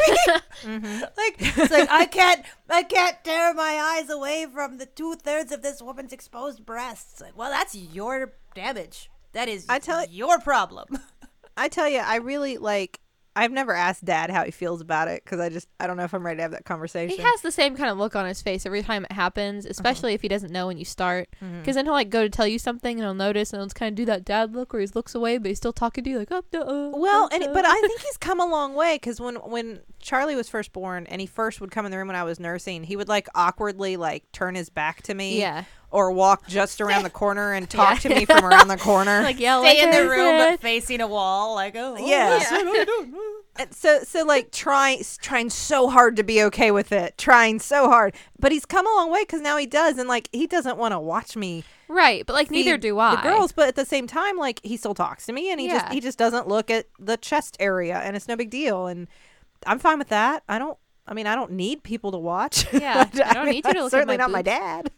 Mm-hmm. 0.64 0.86
like 1.18 1.36
it's 1.40 1.72
like 1.72 1.90
I 1.90 2.06
can't 2.06 2.46
I 2.70 2.84
can't 2.84 3.16
tear 3.24 3.54
my 3.54 3.98
eyes 3.98 4.10
away 4.10 4.46
from 4.54 4.78
the 4.80 4.86
two 4.86 5.16
thirds 5.16 5.52
of 5.54 5.62
this 5.62 5.82
woman's 5.82 6.12
exposed 6.12 6.66
breasts. 6.66 7.22
Like, 7.22 7.38
well, 7.38 7.50
that's 7.50 7.74
your 7.74 8.34
damage. 8.54 9.10
That 9.32 9.48
is 9.48 9.66
I 9.70 9.80
tell- 9.80 10.06
your 10.08 10.40
problem. 10.40 10.88
I 11.58 11.68
tell 11.70 11.88
you, 11.90 12.00
I 12.00 12.18
really 12.18 12.58
like. 12.58 13.00
I've 13.36 13.52
never 13.52 13.74
asked 13.74 14.04
Dad 14.04 14.30
how 14.30 14.44
he 14.44 14.52
feels 14.52 14.82
about 14.82 15.08
it 15.08 15.24
because 15.24 15.40
I 15.40 15.50
just 15.50 15.68
I 15.80 15.88
don't 15.88 15.98
know 15.98 16.04
if 16.04 16.14
I'm 16.14 16.26
ready 16.26 16.38
to 16.38 16.42
have 16.42 16.52
that 16.52 16.66
conversation. 16.66 17.16
He 17.16 17.22
has 17.22 17.42
the 17.42 17.52
same 17.52 17.76
kind 17.78 17.90
of 17.90 17.98
look 17.98 18.16
on 18.16 18.26
his 18.26 18.42
face 18.42 18.66
every 18.66 18.82
time 18.82 19.06
it 19.06 19.12
happens, 19.14 19.66
especially 19.66 20.14
if 20.14 20.22
he 20.22 20.28
doesn't 20.28 20.52
know 20.52 20.68
when 20.68 20.78
you 20.78 20.86
start. 20.86 21.30
Because 21.40 21.76
then 21.76 21.86
he'll 21.86 21.94
like 21.94 22.10
go 22.10 22.24
to 22.24 22.30
tell 22.30 22.48
you 22.48 22.60
something 22.60 22.98
and 22.98 23.06
he'll 23.06 23.14
notice 23.14 23.54
and 23.54 23.60
he'll 23.60 23.66
just 23.68 23.76
kind 23.76 23.92
of 23.92 23.96
do 23.96 24.06
that 24.06 24.26
dad 24.26 24.54
look 24.54 24.74
where 24.74 24.82
he 24.82 24.88
looks 24.94 25.16
away, 25.16 25.38
but 25.38 25.48
he's 25.48 25.58
still 25.58 25.74
talking 25.74 26.04
to 26.04 26.10
you 26.10 26.18
like, 26.20 26.32
oh, 26.32 26.44
no, 26.52 26.62
uh, 26.62 26.98
Well, 26.98 27.26
uh, 27.26 27.30
and 27.32 27.44
uh." 27.44 27.54
but 27.54 27.66
I 27.66 27.80
think 27.82 28.02
he's 28.02 28.18
come 28.18 28.40
a 28.40 28.46
long 28.46 28.74
way 28.74 28.96
because 28.96 29.22
when 29.22 29.36
when 29.36 29.82
Charlie 30.00 30.36
was 30.36 30.50
first 30.50 30.74
born 30.74 31.06
and 31.08 31.22
he 31.22 31.28
first 31.28 31.62
would 31.62 31.72
come 31.72 31.86
in 31.86 31.92
the 31.92 31.98
room 31.98 32.08
when 32.08 32.16
I 32.16 32.24
was 32.24 32.40
nursing, 32.40 32.84
he 32.84 32.96
would 32.96 33.08
like 33.08 33.28
awkwardly 33.36 33.96
like 33.96 34.30
turn 34.32 34.56
his 34.56 34.70
back 34.70 35.02
to 35.04 35.14
me, 35.14 35.40
yeah, 35.40 35.64
or 35.92 36.12
walk 36.12 36.48
just 36.48 36.82
around 36.82 37.04
the 37.04 37.10
corner 37.10 37.54
and 37.54 37.70
talk 37.70 38.00
to 38.00 38.10
me 38.10 38.26
from 38.26 38.46
around 38.46 38.68
the 38.68 38.78
corner. 38.78 39.22
like 39.24 39.40
yeah, 39.40 39.60
Stay 39.60 39.68
like 39.68 39.78
in 39.80 39.90
I 39.90 40.02
the 40.04 40.10
room 40.10 40.38
but 40.38 40.60
facing 40.62 41.02
a 41.02 41.08
wall. 41.08 41.56
Like, 41.56 41.76
oh, 41.76 41.96
oh, 42.00 42.06
Yeah. 42.06 42.40
I 42.42 42.64
don't 42.64 43.12
know. 43.12 43.20
And 43.58 43.74
so 43.74 44.00
so 44.04 44.24
like 44.24 44.52
trying 44.52 45.04
trying 45.22 45.50
so 45.50 45.90
hard 45.90 46.16
to 46.18 46.24
be 46.24 46.44
okay 46.44 46.72
with 46.72 46.92
it, 46.92 47.18
trying 47.18 47.60
so 47.60 47.90
hard, 47.90 48.14
but 48.40 48.52
he's 48.52 48.66
come 48.66 48.88
a 48.88 48.90
long 48.96 49.12
way 49.12 49.24
because 49.24 49.42
now 49.42 49.58
he 49.58 49.66
does, 49.66 49.98
and 49.98 50.08
like 50.08 50.30
he 50.32 50.48
doesn't 50.48 50.78
want 50.78 50.94
to 50.94 51.00
watch 51.00 51.36
me. 51.36 51.64
right, 51.90 52.26
but 52.26 52.34
like 52.34 52.52
neither 52.52 52.78
do 52.78 52.98
I. 53.00 53.16
The 53.16 53.22
girls, 53.22 53.52
but 53.52 53.68
at 53.68 53.76
the 53.76 53.86
same 53.86 54.08
time, 54.08 54.38
like 54.38 54.62
he 54.64 54.78
still 54.78 54.94
talks 54.94 55.26
to 55.26 55.34
me, 55.34 55.52
and 55.52 55.60
he 55.60 55.68
just 55.68 55.92
he 55.92 56.00
just 56.00 56.18
doesn't 56.18 56.48
look 56.48 56.70
at 56.70 56.86
the 57.00 57.18
chest 57.18 57.58
area, 57.60 57.98
and 57.98 58.16
it's 58.16 58.28
no 58.28 58.36
big 58.38 58.50
deal, 58.50 58.88
and 58.88 59.08
I'm 59.66 59.80
fine 59.80 60.00
with 60.00 60.10
that. 60.10 60.44
I 60.48 60.58
don't. 60.60 60.78
I 61.06 61.14
mean, 61.16 61.26
I 61.28 61.34
don't 61.36 61.52
need 61.54 61.82
people 61.84 62.12
to 62.12 62.18
watch. 62.20 62.72
Yeah, 62.72 63.10
I 63.26 63.34
don't 63.34 63.46
mean, 63.46 63.56
need 63.56 63.66
you 63.66 63.74
to 63.74 63.74
that's 63.74 63.76
look 63.78 63.86
at 63.88 63.92
certainly 63.92 64.16
my 64.18 64.24
not 64.24 64.32
my 64.32 64.42
dad. 64.44 64.92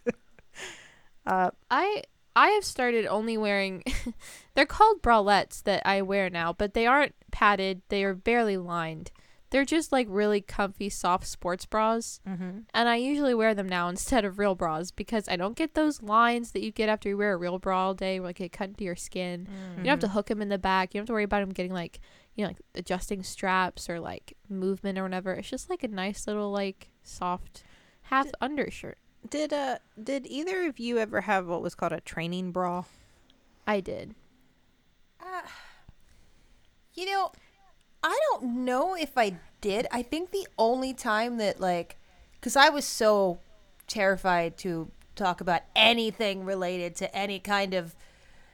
Uh, 1.26 1.52
I 1.70 2.04
I 2.36 2.50
have 2.50 2.64
started 2.64 3.06
only 3.06 3.38
wearing 3.38 3.84
they're 4.56 4.66
called 4.66 5.02
bralettes 5.02 5.64
that 5.64 5.82
I 5.86 6.02
wear 6.02 6.30
now, 6.30 6.54
but 6.54 6.74
they 6.74 6.88
aren't 6.88 7.16
padded. 7.32 7.82
They 7.90 8.04
are 8.04 8.14
barely 8.14 8.58
lined. 8.58 9.12
They're 9.50 9.66
just 9.66 9.92
like 9.92 10.08
really 10.10 10.40
comfy 10.40 10.88
soft 10.88 11.28
sports 11.28 11.66
bras. 11.66 12.22
mm-hmm. 12.26 12.60
And 12.74 12.88
I 12.88 12.96
usually 12.96 13.34
wear 13.34 13.54
them 13.54 13.68
now 13.68 13.90
instead 13.90 14.24
of 14.24 14.40
real 14.40 14.56
bras 14.56 14.92
because 14.92 15.28
I 15.28 15.36
don't 15.36 15.58
get 15.58 15.74
those 15.74 16.02
lines 16.02 16.54
that 16.54 16.64
you 16.64 16.72
get 16.72 16.88
after 16.88 17.10
you 17.10 17.18
wear 17.18 17.34
a 17.34 17.38
real 17.38 17.60
bra 17.60 17.88
all 17.88 17.94
day 17.94 18.20
where 18.22 18.30
like 18.30 18.40
it 18.40 18.54
cut 18.54 18.70
into 18.70 18.86
your 18.86 18.96
skin. 18.96 19.48
You 19.72 19.84
don't 19.84 19.88
have 19.88 20.00
to 20.00 20.08
hook 20.08 20.28
them 20.28 20.42
in 20.42 20.48
the 20.48 20.58
back. 20.58 20.94
You 20.94 21.00
don't 21.00 21.04
have 21.04 21.08
to 21.08 21.14
worry 21.14 21.24
about 21.26 21.42
them 21.42 21.50
getting 21.50 21.74
like, 21.74 22.00
you 22.36 22.46
know, 22.46 22.50
like 22.50 22.62
adjusting 22.76 23.24
straps 23.24 23.90
or 23.90 24.00
like 24.00 24.38
movement 24.48 24.98
or 24.98 25.04
whatever. 25.04 25.34
It's 25.34 25.50
just 25.50 25.70
like 25.70 25.84
a 25.84 25.90
nice 25.90 26.28
little 26.28 26.52
like 26.52 26.88
soft 27.04 27.64
half 28.04 28.28
undershirt. 28.40 28.98
Did 29.30 29.54
uh 29.54 29.78
did 30.02 30.26
either 30.28 30.68
of 30.68 30.80
you 30.80 30.98
ever 30.98 31.22
have 31.22 31.48
what 31.48 31.62
was 31.62 31.76
called 31.76 31.94
a 31.94 32.02
training 32.02 32.52
bra? 32.52 32.84
I 33.68 33.80
did. 33.80 34.16
Uh, 35.20 35.42
you 36.94 37.06
know, 37.06 37.32
I 38.04 38.20
don't 38.32 38.66
know 38.66 38.96
if 38.96 39.18
I 39.18 39.38
did. 39.62 39.88
I 39.92 40.02
think 40.02 40.32
the 40.32 40.48
only 40.58 40.94
time 40.94 41.38
that 41.38 41.60
like, 41.60 41.98
because 42.34 42.56
I 42.56 42.70
was 42.70 42.86
so 42.86 43.40
terrified 43.88 44.58
to 44.60 44.92
talk 45.16 45.42
about 45.42 45.62
anything 45.76 46.44
related 46.44 46.96
to 46.96 47.16
any 47.16 47.40
kind 47.40 47.74
of 47.74 47.96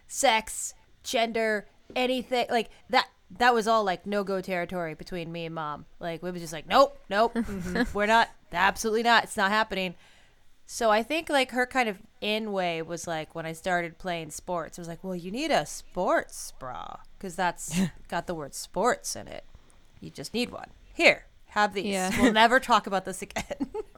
sex, 0.07 0.73
gender, 1.03 1.67
anything 1.95 2.47
like 2.49 2.69
that. 2.89 3.07
That 3.29 3.53
was 3.53 3.67
all 3.67 3.83
like 3.83 4.05
no 4.05 4.23
go 4.23 4.39
territory 4.39 4.93
between 4.93 5.31
me 5.31 5.45
and 5.45 5.55
mom. 5.55 5.85
Like 5.99 6.23
we 6.23 6.31
was 6.31 6.41
just 6.41 6.53
like, 6.53 6.67
nope, 6.67 6.97
nope, 7.09 7.37
we're 7.93 8.05
not, 8.05 8.29
absolutely 8.53 9.03
not. 9.03 9.25
It's 9.25 9.35
not 9.35 9.51
happening. 9.51 9.95
So 10.69 10.91
I 10.91 11.01
think 11.01 11.29
like 11.29 11.51
her 11.51 11.65
kind 11.65 11.87
of 11.87 11.97
in 12.19 12.51
way 12.51 12.81
was 12.81 13.07
like 13.07 13.33
when 13.33 13.45
I 13.45 13.53
started 13.53 13.97
playing 13.97 14.31
sports, 14.31 14.77
it 14.77 14.81
was 14.81 14.87
like, 14.89 15.01
well, 15.03 15.15
you 15.15 15.31
need 15.31 15.49
a 15.49 15.65
sports 15.65 16.51
bra 16.59 16.97
because 17.17 17.35
that's 17.37 17.79
got 18.09 18.27
the 18.27 18.35
word 18.35 18.53
sports 18.53 19.15
in 19.15 19.27
it. 19.29 19.45
You 20.01 20.09
just 20.09 20.33
need 20.33 20.51
one. 20.51 20.69
Here, 20.93 21.25
have 21.47 21.73
these. 21.73 21.85
Yeah. 21.85 22.11
We'll 22.21 22.33
never 22.43 22.59
talk 22.59 22.85
about 22.85 23.05
this 23.05 23.21
again. 23.21 23.45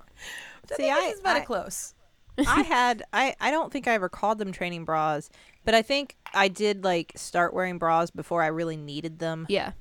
See, 0.77 0.89
I 0.89 0.95
I- 0.95 1.11
is 1.13 1.19
about 1.19 1.37
I- 1.37 1.41
close. 1.45 1.93
I 2.47 2.61
had 2.61 3.03
I 3.11 3.35
I 3.41 3.51
don't 3.51 3.73
think 3.73 3.85
I 3.87 3.93
ever 3.95 4.07
called 4.07 4.37
them 4.37 4.51
training 4.53 4.85
bras, 4.85 5.29
but 5.65 5.73
I 5.75 5.81
think 5.81 6.15
I 6.33 6.47
did 6.47 6.85
like 6.85 7.11
start 7.15 7.53
wearing 7.53 7.79
bras 7.79 8.11
before 8.11 8.41
I 8.43 8.47
really 8.47 8.77
needed 8.77 9.19
them. 9.19 9.45
Yeah. 9.49 9.71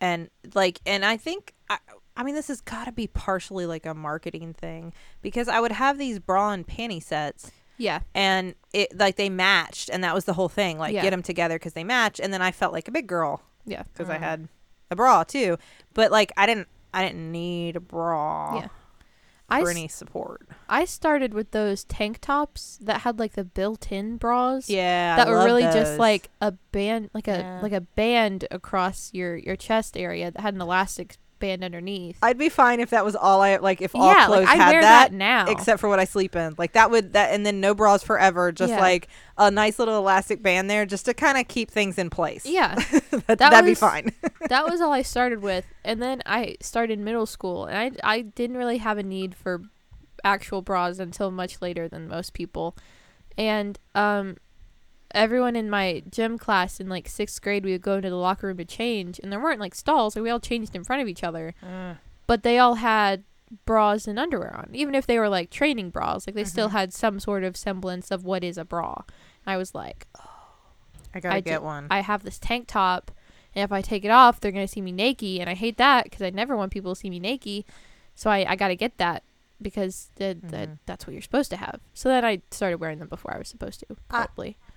and 0.00 0.28
like 0.54 0.80
and 0.84 1.02
i 1.04 1.16
think 1.16 1.54
i, 1.70 1.78
I 2.18 2.24
mean 2.24 2.34
this 2.34 2.48
has 2.48 2.60
got 2.60 2.84
to 2.86 2.92
be 2.92 3.06
partially 3.06 3.64
like 3.64 3.86
a 3.86 3.94
marketing 3.94 4.52
thing 4.52 4.92
because 5.22 5.48
i 5.48 5.60
would 5.60 5.72
have 5.72 5.96
these 5.98 6.18
bra 6.18 6.50
and 6.50 6.66
panty 6.66 7.00
sets 7.02 7.50
Yeah. 7.78 8.00
and 8.14 8.54
it 8.72 8.98
like 8.98 9.14
they 9.16 9.30
matched 9.30 9.88
and 9.88 10.02
that 10.04 10.14
was 10.14 10.24
the 10.26 10.32
whole 10.34 10.48
thing 10.48 10.78
like 10.78 10.92
Yeah. 10.92 11.02
get 11.02 11.10
them 11.10 11.22
together 11.22 11.54
because 11.56 11.74
they 11.74 11.84
match 11.84 12.18
and 12.20 12.32
then 12.34 12.42
i 12.42 12.50
felt 12.50 12.72
like 12.72 12.88
a 12.88 12.90
big 12.90 13.06
girl 13.06 13.42
Yeah. 13.64 13.84
because 13.84 14.10
i 14.10 14.16
uh-huh. 14.16 14.24
had 14.24 14.48
a 14.90 14.96
bra 14.96 15.22
too 15.22 15.58
but 15.94 16.10
like 16.10 16.32
i 16.36 16.44
didn't 16.44 16.66
i 16.92 17.04
didn't 17.06 17.30
need 17.30 17.76
a 17.76 17.80
bra 17.80 18.56
Yeah. 18.56 18.68
I, 19.50 19.62
for 19.62 19.70
any 19.70 19.88
support 19.88 20.46
I 20.68 20.84
started 20.84 21.32
with 21.32 21.52
those 21.52 21.84
tank 21.84 22.18
tops 22.20 22.78
that 22.82 23.00
had 23.02 23.18
like 23.18 23.32
the 23.32 23.44
built-in 23.44 24.18
bras. 24.18 24.68
yeah 24.68 25.14
I 25.14 25.24
that 25.24 25.30
were 25.30 25.36
love 25.36 25.46
really 25.46 25.62
just 25.62 25.98
like 25.98 26.28
a 26.42 26.52
band 26.72 27.08
like 27.14 27.28
a 27.28 27.38
Yeah. 27.38 27.60
like 27.62 27.72
a 27.72 27.80
band 27.80 28.46
across 28.50 29.10
your 29.14 29.36
your 29.36 29.56
chest 29.56 29.96
area 29.96 30.30
that 30.32 30.40
had 30.42 30.54
an 30.54 30.60
elastic 30.60 31.16
band 31.38 31.62
underneath. 31.64 32.18
i'd 32.22 32.38
be 32.38 32.48
fine 32.48 32.80
if 32.80 32.90
that 32.90 33.04
was 33.04 33.14
all 33.16 33.40
i 33.42 33.56
like 33.56 33.80
if 33.80 33.94
all 33.94 34.12
yeah, 34.12 34.26
clothes 34.26 34.44
like 34.46 34.56
had 34.58 34.74
that 34.74 35.10
that, 35.10 35.12
now. 35.12 35.46
except 35.46 35.80
for 35.80 35.88
what 35.88 35.98
I 36.00 36.04
sleep 36.04 36.34
in. 36.36 36.54
Like 36.58 36.72
that 36.72 36.90
would 36.90 37.12
that 37.12 37.32
and 37.32 37.44
then 37.46 37.60
no 37.60 37.74
bras 37.74 38.02
forever, 38.02 38.52
just 38.52 38.70
Yeah. 38.72 38.80
like 38.80 39.08
a 39.36 39.50
nice 39.50 39.78
little 39.78 39.96
elastic 39.98 40.42
band 40.42 40.68
there 40.70 40.84
just 40.86 41.04
to 41.06 41.14
kind 41.14 41.38
of 41.38 41.46
keep 41.48 41.70
things 41.70 41.98
in 41.98 42.10
place. 42.10 42.44
yeah, 42.46 42.74
that, 43.26 43.38
That 43.38 43.52
would 43.52 43.64
be 43.68 43.74
fine. 43.74 44.12
that 44.48 44.68
was 44.68 44.80
all 44.80 44.92
I 44.92 45.02
started 45.02 45.42
with, 45.42 45.64
and 45.84 46.00
then 46.02 46.22
I 46.26 46.56
started 46.60 46.98
middle 46.98 47.26
school, 47.26 47.66
and 47.66 47.76
I 48.02 48.14
I 48.16 48.20
didn't 48.22 48.56
really 48.56 48.78
have 48.78 48.98
a 48.98 49.02
need 49.02 49.34
for 49.34 49.62
actual 50.24 50.62
bras 50.62 50.98
until 50.98 51.30
much 51.30 51.60
later 51.62 51.88
than 51.88 52.08
most 52.08 52.32
people, 52.32 52.76
and 53.36 53.78
um. 53.94 54.36
Everyone 55.12 55.56
in 55.56 55.70
my 55.70 56.02
gym 56.10 56.36
class 56.38 56.80
in 56.80 56.88
like 56.88 57.08
sixth 57.08 57.40
grade, 57.40 57.64
we 57.64 57.72
would 57.72 57.80
go 57.82 57.96
into 57.96 58.10
the 58.10 58.16
locker 58.16 58.46
room 58.48 58.58
to 58.58 58.64
change, 58.64 59.18
and 59.22 59.32
there 59.32 59.40
weren't 59.40 59.60
like 59.60 59.74
stalls, 59.74 60.14
so 60.14 60.22
we 60.22 60.30
all 60.30 60.40
changed 60.40 60.74
in 60.76 60.84
front 60.84 61.00
of 61.02 61.08
each 61.08 61.24
other. 61.24 61.54
but 62.26 62.42
they 62.42 62.58
all 62.58 62.74
had 62.74 63.24
bras 63.64 64.06
and 64.06 64.18
underwear 64.18 64.54
on 64.54 64.68
even 64.74 64.94
if 64.94 65.06
they 65.06 65.18
were 65.18 65.30
like 65.30 65.48
training 65.48 65.88
bras 65.88 66.26
like 66.26 66.34
they 66.36 66.44
still 66.44 66.68
had 66.68 66.92
some 66.92 67.18
sort 67.18 67.42
of 67.42 67.56
semblance 67.56 68.10
of 68.10 68.22
what 68.22 68.44
is 68.44 68.58
a 68.58 68.64
bra 68.66 68.94
i 69.46 69.56
was 69.56 69.74
like 69.74 70.06
I 71.14 71.20
gotta 71.20 71.36
I 71.36 71.40
get 71.40 71.60
ju- 71.60 71.64
one. 71.64 71.86
i 71.90 72.00
have 72.00 72.24
this 72.24 72.38
tank 72.38 72.66
top 72.68 73.10
and 73.54 73.64
if 73.64 73.72
i 73.72 73.80
take 73.80 74.04
it 74.04 74.10
off 74.10 74.38
they're 74.38 74.52
gonna 74.52 74.68
see 74.68 74.82
me 74.82 74.92
naked 74.92 75.40
and 75.40 75.48
i 75.48 75.54
hate 75.54 75.78
that 75.78 76.04
because 76.04 76.20
i 76.20 76.28
never 76.28 76.58
want 76.58 76.70
people 76.72 76.94
to 76.94 77.00
see 77.00 77.08
me 77.08 77.18
naked 77.18 77.64
so 78.14 78.28
i, 78.28 78.44
I 78.46 78.54
gotta 78.54 78.74
get 78.74 78.98
that 78.98 79.22
because 79.62 80.10
the, 80.16 80.36
the, 80.42 80.56
Mhm. 80.58 80.78
that's 80.84 81.06
what 81.06 81.14
you're 81.14 81.22
supposed 81.22 81.48
to 81.50 81.56
have 81.56 81.80
so 81.94 82.10
then 82.10 82.26
i 82.26 82.42
started 82.50 82.80
wearing 82.80 82.98
them 82.98 83.08
before 83.08 83.34
i 83.34 83.38
was 83.38 83.48
supposed 83.48 83.80
to 83.80 83.86
probably 84.10 84.58
I 84.60 84.67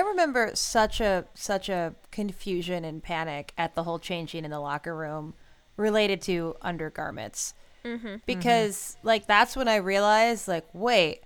remember 0.00 0.50
such 0.54 1.00
a 1.00 1.24
such 1.32 1.70
a 1.70 1.94
confusion 2.10 2.84
and 2.84 3.02
panic 3.02 3.54
at 3.56 3.74
the 3.74 3.84
whole 3.84 3.98
changing 3.98 4.44
in 4.44 4.50
the 4.50 4.60
locker 4.60 4.94
room 4.94 5.32
related 5.78 6.20
to 6.22 6.56
undergarments. 6.60 7.54
Mm-hmm. 7.84 8.16
because 8.26 8.96
like 9.02 9.26
that's 9.26 9.56
when 9.56 9.68
I 9.68 9.76
realized 9.76 10.48
like 10.48 10.66
wait 10.74 11.20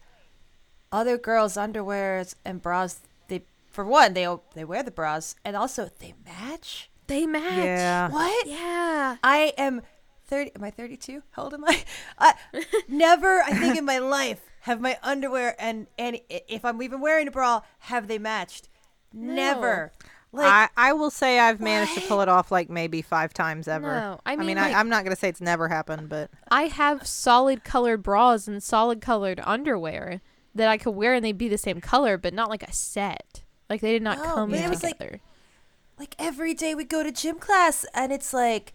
other 0.92 1.16
girls 1.16 1.55
underwears 1.55 2.35
and 2.44 2.61
bras 2.61 3.01
they 3.29 3.42
for 3.70 3.85
one 3.85 4.12
they 4.12 4.29
they 4.55 4.64
wear 4.64 4.83
the 4.83 4.90
bras 4.90 5.35
and 5.44 5.57
also 5.57 5.90
they 5.98 6.14
match. 6.25 6.90
They 7.09 7.27
match. 7.27 7.57
Yeah. 7.57 8.11
what? 8.11 8.46
Yeah. 8.46 9.16
I 9.25 9.55
am 9.57 9.81
30 10.27 10.53
am 10.55 10.62
I 10.62 10.70
32 10.70 11.22
how 11.31 11.44
old 11.44 11.55
am 11.55 11.64
I? 11.64 11.83
I 12.18 12.35
never 12.87 13.40
I 13.40 13.55
think 13.55 13.77
in 13.77 13.85
my 13.85 13.98
life 13.98 14.52
have 14.62 14.81
my 14.81 14.98
underwear 15.03 15.55
and 15.59 15.87
and 15.98 16.18
if 16.29 16.64
I'm 16.64 16.81
even 16.83 17.01
wearing 17.01 17.29
a 17.29 17.31
bra 17.31 17.61
have 17.81 18.09
they 18.09 18.18
matched 18.18 18.68
never 19.12 19.92
like 20.33 20.46
I, 20.77 20.88
I 20.88 20.92
will 20.94 21.11
say 21.11 21.38
I've 21.38 21.61
managed 21.61 21.94
to 21.94 22.01
pull 22.03 22.22
it 22.22 22.29
off 22.29 22.51
like 22.51 22.70
maybe 22.70 23.03
five 23.03 23.35
times 23.35 23.68
ever. 23.68 23.87
No, 23.88 24.20
I 24.25 24.35
mean, 24.37 24.57
I 24.57 24.68
like- 24.68 24.77
I'm 24.77 24.88
not 24.88 25.05
gonna 25.05 25.14
say 25.16 25.29
it's 25.29 25.42
never 25.42 25.68
happened, 25.68 26.09
but 26.09 26.31
I 26.51 26.62
have 26.68 27.07
solid 27.07 27.64
colored 27.64 28.03
bras 28.03 28.48
and 28.48 28.62
solid 28.62 29.03
colored 29.03 29.40
underwear 29.44 30.22
that 30.55 30.68
I 30.68 30.79
could 30.79 30.92
wear 30.92 31.12
and 31.12 31.22
they'd 31.22 31.37
be 31.37 31.48
the 31.48 31.59
same 31.59 31.83
color, 31.83 32.16
but 32.16 32.33
not 32.33 32.48
like 32.48 32.62
a 32.62 32.72
set. 32.72 33.42
Like 33.68 33.83
they 33.83 33.92
did 33.92 34.03
not 34.03 34.18
No, 34.18 34.25
come 34.25 34.51
but 34.51 34.61
it 34.61 34.70
was 34.70 34.83
like- 34.83 34.96
together. 34.98 35.20
like 35.98 36.14
every 36.18 36.55
day 36.55 36.75
we 36.75 36.85
go 36.85 37.03
to 37.03 37.12
gym 37.12 37.38
class 37.38 37.85
and 37.94 38.11
it's 38.11 38.33
like 38.33 38.72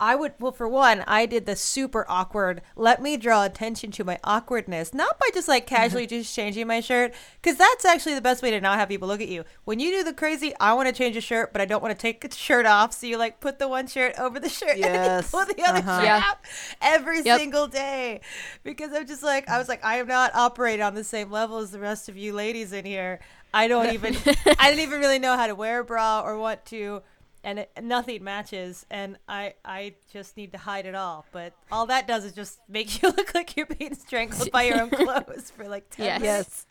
I 0.00 0.14
would 0.16 0.32
well 0.40 0.50
for 0.52 0.66
one 0.66 1.04
I 1.06 1.26
did 1.26 1.44
the 1.46 1.54
super 1.54 2.06
awkward 2.08 2.62
let 2.74 3.02
me 3.02 3.16
draw 3.18 3.44
attention 3.44 3.90
to 3.92 4.04
my 4.04 4.18
awkwardness 4.24 4.94
not 4.94 5.18
by 5.18 5.28
just 5.34 5.46
like 5.46 5.66
casually 5.66 6.06
just 6.06 6.34
changing 6.34 6.66
my 6.66 6.80
shirt 6.80 7.12
cuz 7.42 7.56
that's 7.56 7.84
actually 7.84 8.14
the 8.14 8.20
best 8.22 8.42
way 8.42 8.50
to 8.50 8.60
not 8.60 8.78
have 8.78 8.88
people 8.88 9.06
look 9.08 9.20
at 9.20 9.28
you 9.28 9.44
when 9.64 9.78
you 9.78 9.90
do 9.90 10.02
the 10.02 10.14
crazy 10.14 10.54
I 10.58 10.72
want 10.72 10.88
to 10.88 10.94
change 10.94 11.16
a 11.16 11.20
shirt 11.20 11.52
but 11.52 11.60
I 11.60 11.66
don't 11.66 11.82
want 11.82 11.94
to 11.96 12.00
take 12.00 12.22
the 12.22 12.34
shirt 12.34 12.64
off 12.66 12.92
so 12.94 13.06
you 13.06 13.18
like 13.18 13.40
put 13.40 13.58
the 13.58 13.68
one 13.68 13.86
shirt 13.86 14.18
over 14.18 14.40
the 14.40 14.48
shirt 14.58 14.76
and 14.76 14.82
then 14.84 15.22
you 15.22 15.28
pull 15.28 15.44
the 15.44 15.62
other 15.64 15.78
Uh-huh. 15.80 16.00
shirt 16.00 16.04
Yeah. 16.06 16.32
every 16.80 17.20
Yep. 17.22 17.38
single 17.38 17.66
day 17.68 18.20
because 18.64 18.92
I'm 18.92 19.06
just 19.06 19.22
like 19.22 19.48
I 19.48 19.58
was 19.58 19.68
like 19.68 19.84
I 19.84 19.96
am 19.96 20.06
not 20.06 20.34
operating 20.34 20.82
on 20.84 20.94
the 20.94 21.04
same 21.04 21.30
level 21.30 21.58
as 21.58 21.70
the 21.72 21.78
rest 21.80 22.08
of 22.08 22.16
you 22.16 22.32
ladies 22.32 22.72
in 22.72 22.84
here 22.86 23.20
I 23.52 23.68
don't 23.68 23.90
even 23.92 24.16
I 24.58 24.70
didn't 24.70 24.80
even 24.80 25.00
really 25.00 25.18
know 25.18 25.36
how 25.36 25.46
to 25.46 25.54
wear 25.54 25.80
a 25.80 25.84
bra 25.84 26.22
or 26.24 26.38
what 26.38 26.64
to 26.66 27.02
and 27.42 27.60
it, 27.60 27.70
nothing 27.82 28.22
matches 28.24 28.84
and 28.90 29.16
I 29.28 29.54
I 29.64 29.94
just 30.12 30.36
need 30.36 30.52
to 30.52 30.58
hide 30.58 30.86
it 30.86 30.94
all 30.94 31.24
but 31.32 31.52
all 31.72 31.86
that 31.86 32.06
does 32.06 32.24
is 32.24 32.32
just 32.32 32.60
make 32.68 33.00
you 33.02 33.08
look 33.10 33.34
like 33.34 33.56
you're 33.56 33.66
being 33.66 33.94
strangled 33.94 34.50
by 34.50 34.64
your 34.64 34.82
own 34.82 34.90
clothes 34.90 35.50
for 35.50 35.66
like 35.68 35.88
10 35.90 36.04
Yes. 36.06 36.20
minutes. 36.20 36.66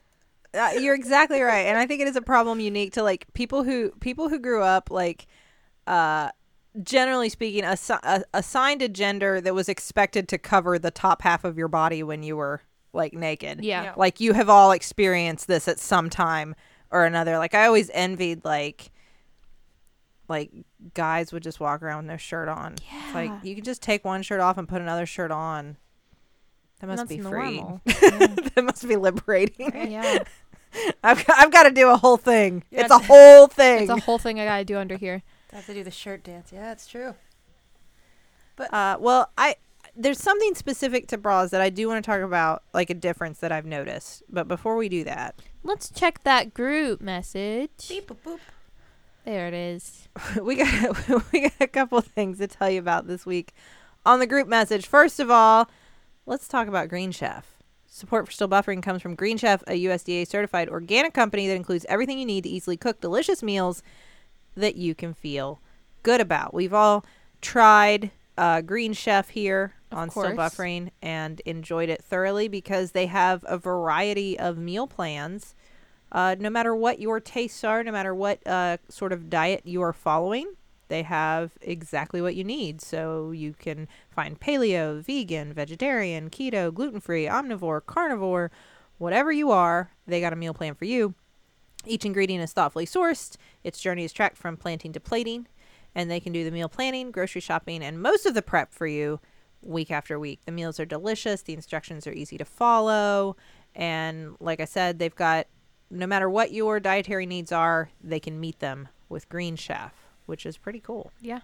yes, 0.53 0.75
uh, 0.75 0.79
you're 0.79 0.95
exactly 0.95 1.41
right. 1.41 1.67
And 1.67 1.77
I 1.77 1.85
think 1.85 2.01
it 2.01 2.07
is 2.07 2.15
a 2.15 2.21
problem 2.23 2.59
unique 2.59 2.93
to 2.93 3.03
like 3.03 3.25
people 3.33 3.63
who 3.63 3.91
people 3.99 4.29
who 4.29 4.39
grew 4.39 4.63
up 4.63 4.89
like, 4.89 5.27
uh, 5.85 6.29
generally 6.83 7.29
speaking, 7.29 7.63
assi- 7.63 7.99
uh, 8.03 8.21
assigned 8.33 8.81
a 8.81 8.89
gender 8.89 9.41
that 9.41 9.53
was 9.53 9.69
expected 9.69 10.27
to 10.29 10.37
cover 10.37 10.79
the 10.79 10.91
top 10.91 11.21
half 11.21 11.43
of 11.43 11.57
your 11.57 11.67
body 11.67 12.01
when 12.03 12.23
you 12.23 12.35
were 12.35 12.61
like 12.93 13.13
naked. 13.13 13.63
Yeah. 13.63 13.83
Yeah. 13.83 13.93
like 13.95 14.19
you 14.19 14.33
have 14.33 14.49
all 14.49 14.71
experienced 14.71 15.47
this 15.47 15.67
at 15.67 15.79
some 15.79 16.09
time 16.09 16.55
or 16.91 17.05
another 17.05 17.37
like 17.37 17.53
i 17.53 17.67
always 17.67 17.91
envied 17.93 18.43
like 18.43 18.89
like 20.29 20.51
guys 20.93 21.33
would 21.33 21.43
just 21.43 21.59
walk 21.59 21.81
around 21.83 22.03
with 22.05 22.11
no 22.11 22.17
shirt 22.17 22.47
on. 22.47 22.75
It's 23.05 23.13
like 23.15 23.31
you 23.43 23.55
can 23.55 23.63
just 23.63 23.81
take 23.81 24.05
one 24.05 24.21
shirt 24.21 24.39
off 24.39 24.57
and 24.57 24.67
put 24.67 24.81
another 24.81 25.05
shirt 25.05 25.31
on. 25.31 25.77
That 26.79 26.87
must 26.87 26.97
That's 27.07 27.09
be 27.09 27.19
free. 27.21 27.57
normal. 27.57 27.81
that 27.85 28.61
must 28.63 28.87
be 28.87 28.95
liberating. 28.95 29.91
Yeah. 29.91 30.23
I've, 31.03 31.25
got- 31.25 31.37
I've 31.39 31.51
got 31.51 31.63
to 31.63 31.71
do 31.71 31.89
a 31.89 31.97
whole 31.97 32.15
thing. 32.17 32.63
Yeah, 32.69 32.81
it's 32.81 32.91
a 32.91 32.95
it's- 32.95 33.07
whole 33.07 33.47
thing 33.47 33.81
It's 33.81 33.89
a 33.91 33.99
whole 33.99 34.19
thing 34.19 34.39
I 34.39 34.45
gotta 34.45 34.63
do 34.65 34.77
under 34.77 34.95
here. 34.97 35.23
I 35.51 35.55
have 35.57 35.65
to 35.65 35.73
do 35.73 35.83
the 35.83 35.91
shirt 35.91 36.23
dance. 36.23 36.51
Yeah 36.53 36.71
it's 36.71 36.85
true. 36.87 37.15
But 38.55 38.73
uh, 38.73 38.97
well 38.99 39.31
i 39.37 39.55
there's 39.95 40.19
something 40.19 40.53
specific 40.53 41.07
to 41.07 41.17
bras 41.17 41.49
that 41.49 41.59
i 41.61 41.69
do 41.69 41.87
want 41.87 42.03
to 42.03 42.09
talk 42.09 42.21
about 42.21 42.63
like 42.73 42.89
a 42.89 42.93
difference 42.93 43.39
that 43.39 43.51
i've 43.51 43.65
noticed. 43.65 44.21
But 44.29 44.47
before 44.47 44.75
we 44.75 44.89
do 44.89 45.03
that 45.05 45.39
Let's 45.63 45.89
check 45.89 46.23
that 46.23 46.53
group 46.53 47.01
message. 47.01 47.87
beep 47.89 48.07
boop 48.07 48.17
boop 48.23 48.39
There 49.25 49.47
it 49.47 49.53
is. 49.53 50.07
we 50.41 50.55
got 50.55 51.09
we 51.31 51.41
got 51.41 51.53
a 51.59 51.67
couple 51.67 52.01
things 52.01 52.37
to 52.39 52.47
tell 52.47 52.69
you 52.69 52.79
about 52.79 53.07
this 53.07 53.25
week 53.25 53.53
on 54.05 54.19
the 54.19 54.27
group 54.27 54.47
message. 54.47 54.85
First 54.85 55.19
of 55.19 55.29
all, 55.29 55.69
let's 56.25 56.47
talk 56.47 56.67
about 56.67 56.89
Green 56.89 57.11
Chef. 57.11 57.55
Support 57.87 58.27
for 58.27 58.31
Still 58.31 58.47
Buffering 58.47 58.83
comes 58.83 59.01
from 59.01 59.15
Green 59.15 59.37
Chef, 59.37 59.63
a 59.67 59.83
USDA 59.85 60.27
certified 60.27 60.69
organic 60.69 61.13
company 61.13 61.47
that 61.47 61.55
includes 61.55 61.85
everything 61.89 62.19
you 62.19 62.25
need 62.25 62.43
to 62.43 62.49
easily 62.49 62.77
cook 62.77 63.01
delicious 63.01 63.41
meals 63.41 63.81
that 64.55 64.75
you 64.75 64.93
can 64.93 65.13
feel 65.13 65.59
good 66.03 66.21
about. 66.21 66.53
We've 66.53 66.73
all 66.73 67.03
tried 67.41 68.11
uh, 68.37 68.61
Green 68.61 68.93
Chef 68.93 69.29
here 69.29 69.73
Of 69.91 69.97
on 69.97 70.09
Still. 70.09 70.23
Buffering 70.31 70.91
and 71.01 71.41
enjoyed 71.41 71.89
it 71.89 72.03
thoroughly 72.03 72.47
because 72.47 72.91
they 72.91 73.07
have 73.07 73.43
a 73.47 73.57
variety 73.57 74.39
of 74.39 74.57
meal 74.57 74.87
plans. 74.87 75.55
Uh, 76.11 76.35
no 76.39 76.49
matter 76.49 76.75
what 76.75 76.99
your 76.99 77.19
tastes 77.19 77.63
are, 77.63 77.83
no 77.83 77.91
matter 77.91 78.15
what 78.15 78.45
uh, 78.47 78.77
sort 78.89 79.13
of 79.13 79.29
diet 79.29 79.61
you 79.65 79.81
are 79.81 79.93
following, 79.93 80.53
they 80.87 81.03
have 81.03 81.51
exactly 81.61 82.21
what 82.21 82.35
you 82.35 82.43
need. 82.43 82.81
So 82.81 83.31
you 83.31 83.53
can 83.53 83.87
find 84.09 84.39
paleo, 84.39 85.03
vegan, 85.03 85.53
vegetarian, 85.53 86.29
keto, 86.29 86.73
gluten 86.73 86.99
free, 86.99 87.25
omnivore, 87.25 87.85
carnivore, 87.85 88.51
whatever 88.97 89.31
you 89.31 89.51
are, 89.51 89.91
they 90.07 90.19
got 90.19 90.33
a 90.33 90.35
meal 90.35 90.53
plan 90.53 90.75
for 90.75 90.85
you. 90.85 91.13
Each 91.85 92.05
ingredient 92.05 92.43
is 92.43 92.51
thoughtfully 92.51 92.85
sourced. 92.85 93.37
Its 93.63 93.79
journey 93.79 94.03
is 94.03 94.11
tracked 94.11 94.37
from 94.37 94.57
planting 94.57 94.91
to 94.93 94.99
plating, 94.99 95.47
and 95.95 96.11
they 96.11 96.19
can 96.19 96.33
do 96.33 96.43
the 96.43 96.51
meal 96.51 96.67
planning, 96.67 97.11
grocery 97.11 97.39
shopping, 97.39 97.81
and 97.81 98.01
most 98.01 98.25
of 98.25 98.33
the 98.33 98.41
prep 98.41 98.73
for 98.73 98.87
you 98.87 99.19
week 99.61 99.91
after 99.91 100.19
week. 100.19 100.41
The 100.45 100.51
meals 100.51 100.79
are 100.79 100.85
delicious, 100.85 101.41
the 101.41 101.53
instructions 101.53 102.05
are 102.05 102.11
easy 102.11 102.37
to 102.37 102.45
follow, 102.45 103.37
and 103.75 104.35
like 104.39 104.59
I 104.59 104.65
said, 104.65 104.99
they've 104.99 105.15
got 105.15 105.47
no 105.89 106.07
matter 106.07 106.29
what 106.29 106.51
your 106.51 106.79
dietary 106.79 107.25
needs 107.25 107.51
are, 107.51 107.89
they 108.03 108.19
can 108.19 108.39
meet 108.39 108.59
them 108.59 108.89
with 109.07 109.29
Green 109.29 109.55
Chef, 109.55 109.93
which 110.25 110.45
is 110.45 110.57
pretty 110.57 110.79
cool. 110.79 111.11
Yeah. 111.21 111.41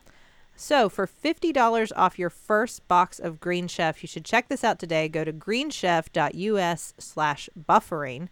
So, 0.55 0.87
for 0.87 1.05
$50 1.05 1.91
off 1.95 2.17
your 2.17 2.29
first 2.29 2.87
box 2.87 3.19
of 3.19 3.41
Green 3.41 3.67
Chef, 3.67 4.01
you 4.01 4.07
should 4.07 4.23
check 4.23 4.47
this 4.47 4.63
out 4.63 4.79
today. 4.79 5.09
Go 5.09 5.25
to 5.25 5.33
greenchef.us 5.33 6.93
slash 6.97 7.49
buffering, 7.59 8.29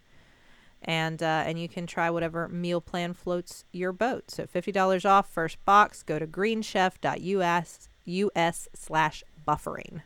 and, 0.82 1.21
uh, 1.21 1.43
and 1.45 1.60
you 1.60 1.67
can 1.67 1.86
try 1.86 2.10
whatever 2.10 2.47
meal 2.47 2.80
plan 2.80 3.13
floats 3.13 3.65
your 3.73 3.91
boat. 3.91 4.32
So, 4.32 4.45
$50 4.45 5.10
off 5.10 5.30
first 5.30 5.63
box. 5.65 6.02
Go 6.02 6.17
to 6.17 6.26
greenchef.us 6.26 7.89
US 8.06 8.67
slash 8.73 9.23
buffering. 9.45 10.02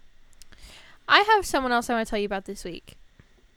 I 1.08 1.20
have 1.20 1.46
someone 1.46 1.72
else 1.72 1.90
I 1.90 1.94
want 1.94 2.08
to 2.08 2.10
tell 2.10 2.20
you 2.20 2.26
about 2.26 2.46
this 2.46 2.64
week, 2.64 2.98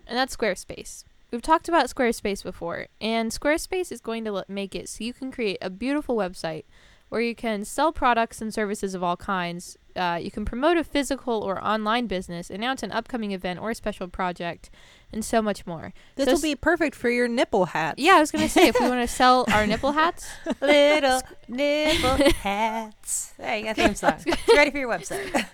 and 0.06 0.18
that's 0.18 0.36
Squarespace. 0.36 1.04
We've 1.30 1.42
talked 1.42 1.68
about 1.68 1.86
Squarespace 1.86 2.42
before, 2.42 2.88
and 3.00 3.30
Squarespace 3.30 3.92
is 3.92 4.00
going 4.00 4.24
to 4.24 4.44
make 4.48 4.74
it 4.74 4.88
so 4.88 5.04
you 5.04 5.12
can 5.12 5.30
create 5.30 5.58
a 5.62 5.70
beautiful 5.70 6.16
website 6.16 6.64
where 7.08 7.20
you 7.20 7.34
can 7.34 7.64
sell 7.64 7.92
products 7.92 8.40
and 8.40 8.54
services 8.54 8.94
of 8.94 9.02
all 9.02 9.16
kinds. 9.16 9.76
Uh, 9.96 10.18
you 10.20 10.30
can 10.30 10.44
promote 10.44 10.76
a 10.76 10.84
physical 10.84 11.42
or 11.42 11.62
online 11.62 12.06
business, 12.06 12.50
announce 12.50 12.82
an 12.84 12.92
upcoming 12.92 13.32
event 13.32 13.60
or 13.60 13.74
special 13.74 14.06
project, 14.06 14.70
and 15.12 15.24
so 15.24 15.42
much 15.42 15.66
more. 15.66 15.92
This 16.14 16.26
So 16.26 16.34
will 16.34 16.40
be 16.40 16.54
perfect 16.54 16.94
for 16.94 17.10
your 17.10 17.26
nipple 17.26 17.66
hats. 17.66 18.00
Yeah, 18.00 18.14
I 18.14 18.20
was 18.20 18.30
gonna 18.30 18.48
say 18.48 18.68
if 18.68 18.78
we 18.78 18.88
want 18.88 19.08
to 19.08 19.12
sell 19.12 19.44
our 19.52 19.66
nipple 19.66 19.90
hats, 19.92 20.28
Little 20.60 21.20
nipple 21.48 22.30
hats. 22.42 23.34
There 23.36 23.56
you 23.56 23.64
go, 23.64 23.74
theme 23.74 23.94
song. 23.96 24.14
It's 24.24 24.56
ready 24.56 24.70
for 24.70 24.78
your 24.78 24.88
website. 24.90 25.46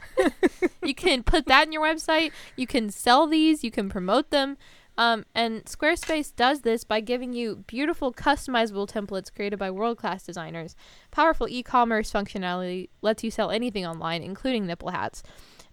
you 0.83 0.95
can 0.95 1.23
put 1.23 1.47
that 1.47 1.67
in 1.67 1.73
your 1.73 1.83
website. 1.83 2.33
You 2.57 2.67
can 2.67 2.91
sell 2.91 3.27
these. 3.27 3.65
You 3.65 3.71
can 3.71 3.89
promote 3.89 4.31
them. 4.31 4.59
Um, 4.99 5.25
and 5.35 5.65
Squarespace 5.65 6.35
does 6.35 6.63
this 6.63 6.85
by 6.85 7.01
giving 7.01 7.33
you 7.33 7.65
beautiful 7.67 8.13
customizable 8.13 8.89
templates 8.89 9.33
created 9.33 9.59
by 9.59 9.71
world 9.71 9.99
class 9.99 10.25
designers. 10.25 10.75
Powerful 11.11 11.49
e 11.49 11.63
commerce 11.63 12.13
functionality 12.13 12.89
lets 13.03 13.23
you 13.23 13.31
sell 13.31 13.51
anything 13.51 13.87
online, 13.87 14.23
including 14.23 14.67
nipple 14.67 14.91
hats. 14.91 15.23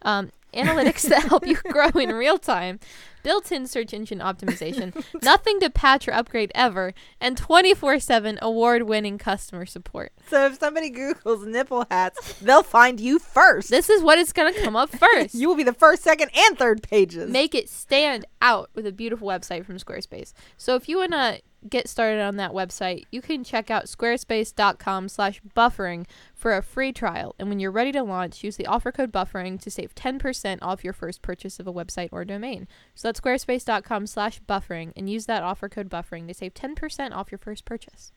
Um, 0.02 0.32
analytics 0.54 1.10
that 1.10 1.24
help 1.24 1.48
you 1.48 1.56
grow 1.70 1.90
in 1.90 2.14
real 2.14 2.38
time, 2.38 2.80
built 3.24 3.52
in 3.52 3.66
search 3.68 3.94
engine 3.94 4.20
optimization, 4.20 5.04
nothing 5.24 5.60
to 5.62 5.70
patch 5.70 6.08
or 6.08 6.14
upgrade 6.14 6.52
ever, 6.54 6.94
and 7.20 7.38
24 7.38 8.00
7 8.00 8.38
award 8.42 8.84
winning 8.84 9.18
customer 9.18 9.66
support. 9.66 10.12
So, 10.30 10.46
if 10.46 10.60
somebody 10.60 10.92
Googles 10.92 11.46
nipple 11.46 11.86
hats, 11.90 12.34
they'll 12.40 12.64
find 12.64 13.00
you 13.00 13.20
first. 13.20 13.70
This 13.70 13.90
is 13.90 14.04
what 14.04 14.20
is 14.20 14.34
going 14.34 14.54
to 14.54 14.62
come 14.62 14.76
up 14.76 14.90
first. 14.98 15.34
you 15.34 15.48
will 15.48 15.56
be 15.56 15.64
the 15.64 15.74
first, 15.74 16.04
second, 16.04 16.30
and 16.36 16.58
third 16.58 16.84
pages. 16.84 17.30
make 17.32 17.56
it 17.56 17.70
stand 17.70 18.26
out 18.42 18.70
with 18.76 18.86
a 18.86 18.92
beautiful 18.92 19.28
website 19.28 19.66
from 19.66 19.78
Squarespace. 19.78 20.34
So 20.58 20.76
if 20.76 20.90
you 20.90 20.98
want 20.98 21.14
to 21.14 21.42
get 21.70 21.88
started 21.88 22.22
on 22.22 22.36
that 22.36 22.52
website, 22.52 23.06
you 23.10 23.22
can 23.22 23.42
check 23.42 23.72
out 23.72 23.86
squarespace.com 23.86 25.08
slash 25.08 25.42
buffering 25.56 26.06
for 26.34 26.56
a 26.58 26.62
free 26.62 26.92
trial. 26.92 27.36
And 27.40 27.48
when 27.48 27.60
you're 27.62 27.72
ready 27.72 27.94
to 27.94 28.04
launch, 28.04 28.44
use 28.44 28.58
the 28.58 28.66
offer 28.68 28.92
code 28.92 29.14
buffering 29.14 29.62
to 29.62 29.72
save 29.72 29.96
10% 29.96 30.60
off 30.62 30.84
your 30.84 30.92
first 30.92 31.22
purchase 31.22 31.60
of 31.60 31.68
a 31.68 31.72
website 31.74 32.10
or 32.12 32.26
domain. 32.26 32.68
So 32.96 33.08
that's 33.08 33.13
squarespace.com 33.16 34.08
slash 34.08 34.42
buffering 34.42 34.94
and 34.96 35.10
use 35.10 35.26
that 35.26 35.44
offer 35.44 35.70
code 35.70 35.90
buffering 35.90 36.28
to 36.28 36.34
save 36.34 36.54
10% 36.54 37.14
off 37.14 37.32
your 37.32 37.40
first 37.40 37.66
purchase. 37.66 38.12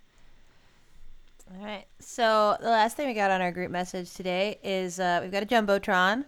All 1.54 1.64
right. 1.64 1.84
So 2.00 2.56
the 2.60 2.70
last 2.70 2.96
thing 2.96 3.06
we 3.06 3.14
got 3.14 3.30
on 3.30 3.40
our 3.40 3.52
group 3.52 3.70
message 3.70 4.12
today 4.14 4.58
is 4.62 4.98
uh, 4.98 5.20
we've 5.22 5.32
got 5.32 5.42
a 5.42 5.46
jumbotron. 5.46 6.24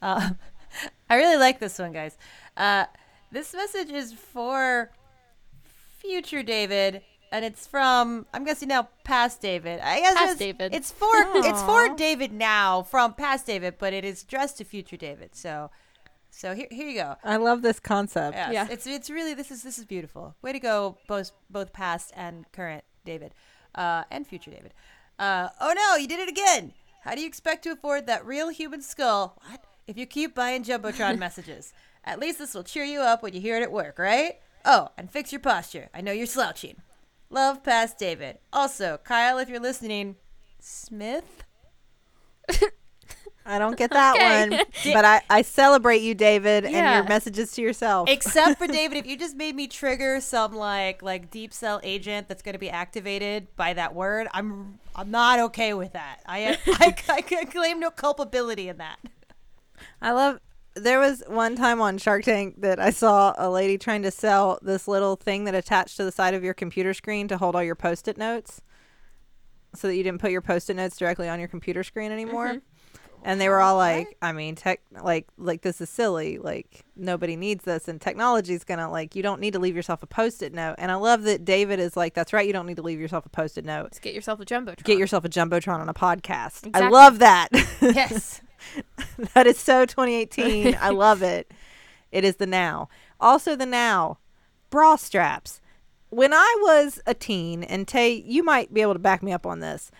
Uh, 0.00 0.30
I 1.10 1.16
really 1.16 1.38
like 1.38 1.58
this 1.58 1.78
one, 1.78 1.92
guys. 1.92 2.16
Uh, 2.56 2.86
this 3.30 3.54
message 3.54 3.90
is 3.90 4.12
for 4.12 4.90
future 5.98 6.42
David, 6.42 7.02
and 7.30 7.44
it's 7.44 7.66
from 7.66 8.26
I'm 8.34 8.44
guessing 8.44 8.68
now 8.68 8.88
past 9.04 9.40
David. 9.40 9.80
I 9.80 10.00
guess 10.00 10.14
Past 10.14 10.30
it's, 10.32 10.38
David. 10.38 10.74
It's 10.74 10.92
for 10.92 11.14
it's 11.36 11.62
for 11.62 11.94
David 11.96 12.32
now 12.32 12.82
from 12.82 13.14
past 13.14 13.46
David, 13.46 13.76
but 13.78 13.92
it 13.92 14.04
is 14.04 14.22
addressed 14.22 14.58
to 14.58 14.64
future 14.64 14.96
David. 14.98 15.34
So, 15.34 15.70
so 16.34 16.54
here 16.54 16.66
here 16.70 16.88
you 16.88 16.94
go. 16.94 17.16
I 17.22 17.36
love 17.36 17.60
this 17.62 17.78
concept. 17.78 18.36
Yes, 18.36 18.52
Yeah. 18.52 18.66
it's 18.70 18.86
it's 18.86 19.10
really 19.10 19.34
this 19.34 19.50
is 19.50 19.62
this 19.62 19.78
is 19.78 19.84
beautiful. 19.84 20.34
Way 20.42 20.52
to 20.52 20.58
go, 20.58 20.96
both 21.06 21.30
both 21.50 21.72
past 21.72 22.10
and 22.16 22.50
current 22.52 22.82
David, 23.04 23.34
uh, 23.74 24.04
and 24.10 24.26
future 24.26 24.50
David. 24.50 24.72
Uh, 25.18 25.48
oh 25.60 25.72
no, 25.76 25.96
you 25.96 26.08
did 26.08 26.18
it 26.20 26.28
again. 26.28 26.72
How 27.02 27.14
do 27.14 27.20
you 27.20 27.26
expect 27.26 27.64
to 27.64 27.70
afford 27.72 28.06
that 28.06 28.24
real 28.24 28.48
human 28.48 28.80
skull? 28.80 29.38
What? 29.48 29.62
If 29.86 29.98
you 29.98 30.06
keep 30.06 30.34
buying 30.34 30.64
jumbotron 30.64 31.18
messages, 31.26 31.72
at 32.04 32.18
least 32.18 32.38
this 32.38 32.54
will 32.54 32.62
cheer 32.64 32.84
you 32.84 33.00
up 33.00 33.22
when 33.22 33.34
you 33.34 33.40
hear 33.40 33.56
it 33.56 33.62
at 33.62 33.72
work, 33.72 33.98
right? 33.98 34.38
Oh, 34.64 34.88
and 34.96 35.10
fix 35.10 35.32
your 35.32 35.40
posture. 35.40 35.88
I 35.92 36.00
know 36.00 36.12
you're 36.12 36.26
slouching. 36.26 36.76
Love, 37.28 37.62
past 37.64 37.98
David. 37.98 38.38
Also, 38.52 38.98
Kyle, 39.04 39.38
if 39.38 39.48
you're 39.48 39.58
listening, 39.60 40.16
Smith. 40.60 41.44
I 43.44 43.58
don't 43.58 43.76
get 43.76 43.90
that 43.90 44.14
Okay. 44.14 44.48
one, 44.50 44.60
but 44.92 45.04
I, 45.04 45.20
I 45.28 45.42
celebrate 45.42 46.02
you, 46.02 46.14
David, 46.14 46.64
and 46.64 46.74
your 46.74 47.04
messages 47.04 47.52
to 47.52 47.62
yourself. 47.62 48.08
Except 48.08 48.58
for 48.58 48.66
David, 48.68 48.98
if 48.98 49.06
you 49.06 49.16
just 49.16 49.36
made 49.36 49.54
me 49.56 49.66
trigger 49.66 50.20
some 50.20 50.52
like 50.52 51.02
like 51.02 51.30
deep 51.30 51.52
cell 51.52 51.80
agent 51.82 52.28
that's 52.28 52.42
going 52.42 52.52
to 52.54 52.58
be 52.58 52.70
activated 52.70 53.54
by 53.56 53.72
that 53.72 53.94
word, 53.94 54.28
I'm 54.32 54.78
I'm 54.94 55.10
not 55.10 55.40
okay 55.40 55.74
with 55.74 55.92
that. 55.94 56.20
I 56.26 56.58
I, 56.66 56.96
I, 57.08 57.20
can 57.22 57.46
claim 57.46 57.80
no 57.80 57.90
culpability 57.90 58.68
in 58.68 58.78
that. 58.78 58.98
I 60.00 60.12
love. 60.12 60.40
There 60.74 61.00
was 61.00 61.22
one 61.26 61.54
time 61.54 61.82
on 61.82 61.98
Shark 61.98 62.24
Tank 62.24 62.62
that 62.62 62.80
I 62.80 62.90
saw 62.90 63.34
a 63.36 63.50
lady 63.50 63.76
trying 63.76 64.02
to 64.04 64.10
sell 64.10 64.58
this 64.62 64.88
little 64.88 65.16
thing 65.16 65.44
that 65.44 65.54
attached 65.54 65.98
to 65.98 66.04
the 66.04 66.12
side 66.12 66.32
of 66.32 66.42
your 66.42 66.54
computer 66.54 66.94
screen 66.94 67.28
to 67.28 67.36
hold 67.36 67.54
all 67.54 67.62
your 67.62 67.74
post-it 67.74 68.16
notes, 68.16 68.62
so 69.74 69.88
that 69.88 69.96
you 69.96 70.02
didn't 70.02 70.20
put 70.20 70.30
your 70.30 70.40
post-it 70.40 70.74
notes 70.74 70.96
directly 70.96 71.28
on 71.28 71.38
your 71.38 71.48
computer 71.48 71.82
screen 71.82 72.10
anymore. 72.10 72.48
Mm-hmm. 72.48 72.58
And 73.24 73.40
they 73.40 73.48
were 73.48 73.60
all 73.60 73.76
like, 73.76 74.16
"I 74.20 74.32
mean, 74.32 74.56
tech, 74.56 74.80
like, 74.90 75.28
like 75.38 75.62
this 75.62 75.80
is 75.80 75.88
silly. 75.88 76.38
Like, 76.38 76.84
nobody 76.96 77.36
needs 77.36 77.64
this, 77.64 77.86
and 77.86 78.00
technology's 78.00 78.64
gonna 78.64 78.90
like, 78.90 79.14
you 79.14 79.22
don't 79.22 79.40
need 79.40 79.52
to 79.52 79.60
leave 79.60 79.76
yourself 79.76 80.02
a 80.02 80.06
post-it 80.06 80.52
note." 80.52 80.74
And 80.78 80.90
I 80.90 80.96
love 80.96 81.22
that 81.22 81.44
David 81.44 81.78
is 81.78 81.96
like, 81.96 82.14
"That's 82.14 82.32
right, 82.32 82.46
you 82.46 82.52
don't 82.52 82.66
need 82.66 82.76
to 82.76 82.82
leave 82.82 83.00
yourself 83.00 83.24
a 83.24 83.28
post-it 83.28 83.64
note. 83.64 83.84
Let's 83.84 84.00
get 84.00 84.14
yourself 84.14 84.40
a 84.40 84.44
jumbotron. 84.44 84.82
Get 84.82 84.98
yourself 84.98 85.24
a 85.24 85.28
jumbotron 85.28 85.78
on 85.78 85.88
a 85.88 85.94
podcast." 85.94 86.70
I 86.74 86.88
love 86.88 87.20
that. 87.20 87.48
Yes. 87.80 88.40
that 89.34 89.46
is 89.46 89.58
so 89.58 89.84
2018. 89.84 90.76
I 90.80 90.90
love 90.90 91.22
it. 91.22 91.52
It 92.12 92.24
is 92.24 92.36
the 92.36 92.46
now. 92.46 92.88
Also, 93.20 93.56
the 93.56 93.66
now 93.66 94.18
bra 94.70 94.96
straps. 94.96 95.60
When 96.10 96.32
I 96.32 96.56
was 96.60 97.00
a 97.06 97.14
teen, 97.14 97.62
and 97.64 97.88
Tay, 97.88 98.22
you 98.26 98.42
might 98.42 98.72
be 98.72 98.82
able 98.82 98.92
to 98.92 98.98
back 98.98 99.22
me 99.22 99.32
up 99.32 99.46
on 99.46 99.60
this, 99.60 99.90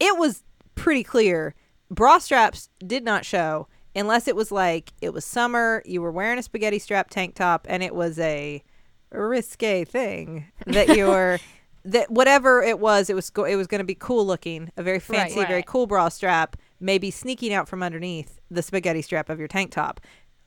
it 0.00 0.18
was 0.18 0.42
pretty 0.74 1.04
clear 1.04 1.54
bra 1.92 2.18
straps 2.18 2.68
did 2.84 3.04
not 3.04 3.24
show 3.24 3.68
unless 3.94 4.26
it 4.26 4.34
was 4.34 4.50
like 4.50 4.92
it 5.00 5.12
was 5.12 5.24
summer, 5.24 5.82
you 5.84 6.00
were 6.02 6.10
wearing 6.10 6.38
a 6.38 6.42
spaghetti 6.42 6.78
strap 6.78 7.10
tank 7.10 7.34
top, 7.34 7.66
and 7.68 7.82
it 7.82 7.94
was 7.94 8.18
a 8.18 8.62
risque 9.10 9.84
thing 9.84 10.46
that 10.66 10.96
you 10.96 11.06
were. 11.06 11.38
That 11.84 12.12
whatever 12.12 12.62
it 12.62 12.78
was, 12.78 13.10
it 13.10 13.16
was 13.16 13.28
go- 13.28 13.42
it 13.42 13.56
was 13.56 13.66
going 13.66 13.80
to 13.80 13.84
be 13.84 13.96
cool 13.96 14.24
looking, 14.24 14.70
a 14.76 14.84
very 14.84 15.00
fancy, 15.00 15.34
very 15.40 15.54
Right. 15.54 15.66
cool 15.66 15.88
bra 15.88 16.10
strap, 16.10 16.54
maybe 16.78 17.10
sneaking 17.10 17.52
out 17.52 17.68
from 17.68 17.82
underneath 17.82 18.38
the 18.48 18.62
spaghetti 18.62 19.02
strap 19.02 19.28
of 19.28 19.40
your 19.40 19.48
tank 19.48 19.72
top. 19.72 20.00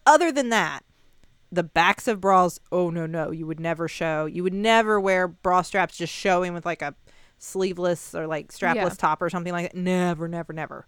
Other 0.05 0.31
than 0.31 0.47
that, 0.51 0.85
the 1.51 1.61
backs 1.61 2.07
of 2.07 2.21
bras, 2.21 2.57
oh 2.71 2.89
no, 2.89 3.05
no, 3.05 3.31
you 3.31 3.45
would 3.47 3.59
never 3.59 3.89
show. 3.89 4.25
You 4.27 4.43
would 4.43 4.53
never 4.53 4.97
wear 4.97 5.27
bra 5.27 5.61
straps 5.61 5.97
just 5.97 6.13
showing 6.13 6.53
with 6.53 6.65
like 6.65 6.81
a 6.81 6.95
sleeveless 7.37 8.15
or 8.15 8.27
like 8.27 8.53
strapless 8.53 8.75
Yeah. 8.75 8.89
top 8.97 9.21
or 9.21 9.29
something 9.29 9.51
like 9.51 9.73
that. 9.73 9.77
Never, 9.77 10.29
never, 10.29 10.53
never. 10.53 10.87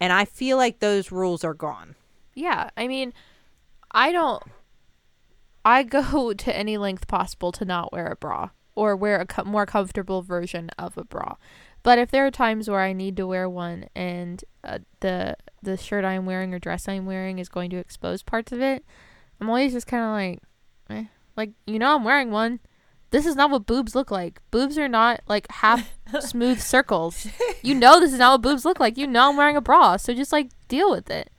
And 0.00 0.12
I 0.12 0.24
feel 0.24 0.56
like 0.56 0.80
those 0.80 1.10
rules 1.10 1.44
are 1.44 1.54
gone. 1.54 1.94
Yeah, 2.34 2.70
I 2.76 2.86
mean, 2.86 3.12
I 3.90 4.12
don't. 4.12 4.42
I 5.64 5.82
go 5.82 6.32
to 6.32 6.56
any 6.56 6.76
length 6.76 7.08
possible 7.08 7.52
to 7.52 7.64
not 7.64 7.92
wear 7.92 8.06
a 8.06 8.16
bra 8.16 8.50
or 8.74 8.94
wear 8.94 9.20
a 9.20 9.26
co- 9.26 9.44
more 9.44 9.66
comfortable 9.66 10.22
version 10.22 10.70
of 10.78 10.96
a 10.98 11.04
bra. 11.04 11.36
But 11.82 11.98
if 11.98 12.10
there 12.10 12.26
are 12.26 12.30
times 12.30 12.68
where 12.68 12.80
I 12.80 12.92
need 12.92 13.16
to 13.16 13.26
wear 13.26 13.48
one 13.48 13.86
and 13.94 14.44
uh, 14.64 14.80
the 15.00 15.36
the 15.62 15.76
shirt 15.76 16.04
I'm 16.04 16.26
wearing 16.26 16.52
or 16.52 16.58
dress 16.58 16.88
I'm 16.88 17.06
wearing 17.06 17.38
is 17.38 17.48
going 17.48 17.70
to 17.70 17.78
expose 17.78 18.22
parts 18.22 18.52
of 18.52 18.60
it, 18.60 18.84
I'm 19.40 19.48
always 19.48 19.72
just 19.72 19.86
kind 19.86 20.04
of 20.04 20.10
like, 20.10 20.42
eh. 20.90 21.08
like 21.36 21.52
you 21.66 21.78
know 21.78 21.94
I'm 21.94 22.04
wearing 22.04 22.30
one. 22.30 22.60
This 23.10 23.24
is 23.26 23.36
not 23.36 23.50
what 23.50 23.66
boobs 23.66 23.94
look 23.94 24.10
like. 24.10 24.40
Boobs 24.50 24.76
are 24.78 24.88
not 24.88 25.20
like 25.28 25.50
half 25.50 25.92
smooth 26.20 26.60
circles. 26.60 27.26
You 27.62 27.74
know 27.74 28.00
this 28.00 28.12
is 28.12 28.18
not 28.18 28.34
what 28.34 28.42
boobs 28.42 28.64
look 28.64 28.80
like. 28.80 28.96
You 28.96 29.06
know 29.06 29.30
I'm 29.30 29.36
wearing 29.36 29.56
a 29.56 29.60
bra, 29.60 29.96
so 29.96 30.12
just 30.14 30.32
like 30.32 30.50
deal 30.68 30.90
with 30.90 31.10
it. 31.10 31.30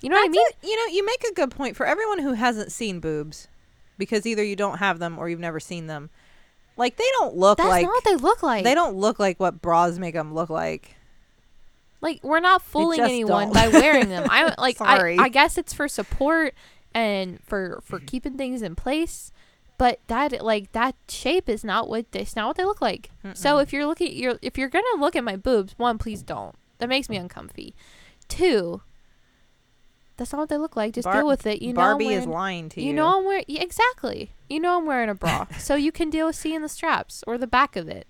You 0.00 0.10
know 0.10 0.16
what 0.16 0.28
I 0.28 0.28
mean? 0.28 0.46
it. 0.48 0.56
You 0.62 0.76
know, 0.76 0.92
you 0.92 1.04
make 1.04 1.24
a 1.24 1.34
good 1.34 1.50
point 1.50 1.76
for 1.76 1.86
everyone 1.86 2.20
who 2.20 2.32
hasn't 2.34 2.70
seen 2.70 3.00
boobs, 3.00 3.48
because 3.96 4.26
either 4.26 4.44
you 4.44 4.56
don't 4.56 4.78
have 4.78 4.98
them 4.98 5.18
or 5.18 5.28
you've 5.28 5.40
never 5.40 5.60
seen 5.60 5.86
them. 5.86 6.10
Like 6.76 6.96
they 6.96 7.08
don't 7.18 7.34
look 7.36 7.58
That's 7.58 7.68
like 7.68 7.82
not 7.82 7.90
what 7.90 8.04
they 8.04 8.14
look 8.16 8.42
like. 8.42 8.64
they 8.64 8.74
don't 8.74 8.96
look 8.96 9.18
like 9.18 9.40
what 9.40 9.60
bras 9.60 9.98
make 9.98 10.14
them 10.14 10.32
look 10.32 10.48
like. 10.48 10.94
like 12.00 12.20
we're 12.22 12.38
not 12.38 12.62
fooling 12.62 13.00
anyone 13.00 13.52
don't. 13.52 13.54
by 13.54 13.68
wearing 13.68 14.08
them. 14.08 14.26
I 14.30 14.54
like 14.58 14.80
I, 14.80 15.16
I 15.18 15.28
guess 15.28 15.58
it's 15.58 15.72
for 15.72 15.88
support 15.88 16.54
and 16.94 17.42
for 17.42 17.80
for 17.84 17.98
keeping 17.98 18.36
things 18.36 18.62
in 18.62 18.76
place. 18.76 19.32
But 19.78 20.00
that 20.08 20.44
like 20.44 20.72
that 20.72 20.96
shape 21.08 21.48
is 21.48 21.62
not 21.64 21.88
what 21.88 22.06
it's 22.12 22.34
not 22.34 22.48
what 22.48 22.56
they 22.56 22.64
look 22.64 22.80
like. 22.80 23.10
So 23.34 23.58
if 23.58 23.72
you're 23.72 23.86
looking 23.86 24.12
you're 24.12 24.38
if 24.42 24.58
you're 24.58 24.68
gonna 24.68 25.00
look 25.00 25.14
at 25.14 25.22
my 25.22 25.36
boobs, 25.36 25.74
one, 25.76 25.98
please 25.98 26.22
don't. 26.22 26.54
That 26.78 26.88
makes 26.88 27.08
me 27.08 27.16
mm. 27.16 27.22
uncomfy. 27.22 27.74
Two, 28.28 28.82
that's 30.16 30.32
not 30.32 30.40
what 30.40 30.48
they 30.48 30.58
look 30.58 30.74
like. 30.74 30.94
Just 30.94 31.04
Bar- 31.04 31.14
deal 31.14 31.26
with 31.26 31.46
it. 31.46 31.62
You 31.62 31.72
know 31.72 31.76
Barbie 31.76 32.08
is 32.08 32.26
lying 32.26 32.68
to 32.70 32.80
you. 32.80 32.88
you 32.88 32.92
know 32.92 33.18
I'm 33.18 33.24
wearing 33.24 33.44
yeah, 33.46 33.62
exactly. 33.62 34.32
You 34.48 34.58
know 34.58 34.78
I'm 34.78 34.86
wearing 34.86 35.08
a 35.08 35.14
bra, 35.14 35.46
so 35.58 35.76
you 35.76 35.92
can 35.92 36.10
deal 36.10 36.26
with 36.26 36.36
seeing 36.36 36.60
the 36.60 36.68
straps 36.68 37.22
or 37.26 37.38
the 37.38 37.46
back 37.46 37.76
of 37.76 37.88
it. 37.88 38.08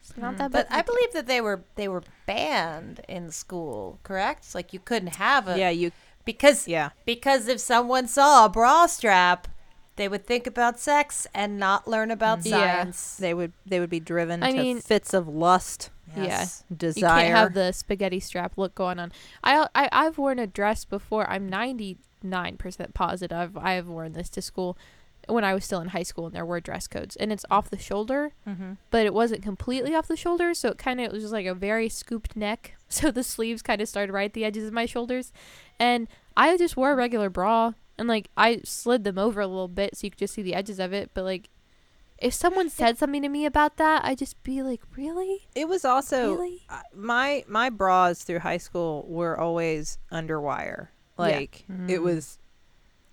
It's 0.00 0.16
not 0.16 0.34
mm. 0.34 0.38
that 0.38 0.50
But. 0.50 0.66
I 0.68 0.82
believe 0.82 1.12
that 1.12 1.28
they 1.28 1.40
were 1.40 1.62
they 1.76 1.86
were 1.86 2.02
banned 2.26 3.02
in 3.08 3.30
school, 3.30 4.00
correct? 4.02 4.46
It's 4.46 4.54
like 4.54 4.72
you 4.72 4.80
couldn't 4.80 5.14
have 5.16 5.46
a 5.46 5.56
yeah, 5.56 5.70
you 5.70 5.92
because 6.24 6.66
yeah. 6.66 6.90
because 7.06 7.46
if 7.46 7.60
someone 7.60 8.08
saw 8.08 8.46
a 8.46 8.48
bra 8.48 8.86
strap, 8.86 9.46
they 9.98 10.08
would 10.08 10.24
think 10.26 10.46
about 10.46 10.80
sex 10.80 11.26
and 11.34 11.58
not 11.58 11.86
learn 11.86 12.10
about 12.10 12.44
Yeah. 12.46 12.82
science. 12.82 13.16
They 13.16 13.34
would 13.34 13.52
they 13.66 13.78
would 13.80 13.90
be 13.90 14.00
driven 14.00 14.42
I 14.42 14.52
to 14.52 14.56
mean- 14.56 14.80
fits 14.80 15.12
of 15.12 15.28
lust, 15.28 15.90
Yes. 16.16 16.64
You 16.70 16.76
desire. 16.76 17.20
can't 17.24 17.34
have 17.36 17.52
the 17.54 17.72
spaghetti 17.72 18.18
strap 18.20 18.56
look 18.56 18.74
going 18.74 18.98
on. 18.98 19.12
I, 19.44 19.68
I 19.74 19.88
I've 19.92 20.16
worn 20.16 20.38
a 20.38 20.46
dress 20.46 20.86
before. 20.86 21.28
I'm 21.28 21.50
99% 21.50 22.94
positive 22.94 23.56
I've 23.56 23.86
worn 23.86 24.12
this 24.12 24.28
to 24.30 24.42
school 24.42 24.76
when 25.28 25.44
I 25.44 25.52
was 25.52 25.64
still 25.64 25.80
in 25.80 25.88
high 25.88 26.02
school 26.04 26.26
and 26.26 26.34
there 26.34 26.46
were 26.46 26.58
dress 26.60 26.86
codes. 26.86 27.14
And 27.16 27.30
it's 27.32 27.44
off 27.50 27.68
the 27.68 27.78
shoulder, 27.78 28.32
mm-hmm. 28.48 28.72
but 28.90 29.04
it 29.04 29.12
wasn't 29.12 29.42
completely 29.42 29.94
off 29.94 30.08
the 30.08 30.16
shoulder, 30.16 30.54
so 30.54 30.70
it 30.70 30.78
kind 30.78 31.00
of 31.00 31.12
was 31.12 31.22
just 31.22 31.32
like 31.34 31.44
a 31.46 31.54
very 31.54 31.88
scooped 31.88 32.36
neck. 32.36 32.74
So 32.90 33.10
the 33.10 33.22
sleeves 33.22 33.60
kind 33.60 33.82
of 33.82 33.88
started 33.88 34.14
right 34.14 34.30
at 34.30 34.32
the 34.32 34.46
edges 34.46 34.66
of 34.66 34.72
my 34.72 34.86
shoulders. 34.86 35.30
And 35.78 36.08
I 36.38 36.56
just 36.56 36.74
wore 36.74 36.92
a 36.92 36.96
regular 36.96 37.28
bra 37.28 37.74
and 37.98 38.08
like 38.08 38.28
I 38.36 38.60
slid 38.64 39.04
them 39.04 39.18
over 39.18 39.40
a 39.40 39.46
little 39.46 39.68
bit 39.68 39.96
so 39.96 40.06
you 40.06 40.10
could 40.10 40.18
just 40.20 40.34
see 40.34 40.42
the 40.42 40.54
edges 40.54 40.78
of 40.78 40.92
it, 40.92 41.10
but 41.14 41.24
like 41.24 41.48
if 42.18 42.34
someone 42.34 42.68
said 42.68 42.98
something 42.98 43.22
to 43.22 43.28
me 43.28 43.46
about 43.46 43.76
that, 43.76 44.04
I'd 44.04 44.18
just 44.18 44.42
be 44.42 44.60
like, 44.62 44.80
"Really? 44.96 45.46
It 45.54 45.68
was 45.68 45.84
also 45.84 46.32
Really? 46.34 46.62
uh, 46.68 46.80
my 46.94 47.44
my 47.46 47.70
bras 47.70 48.24
through 48.24 48.40
high 48.40 48.56
school 48.58 49.04
were 49.08 49.38
always 49.38 49.98
underwire. 50.10 50.88
Like 51.16 51.64
it 51.88 51.98
Mm. 52.00 52.02
was 52.02 52.38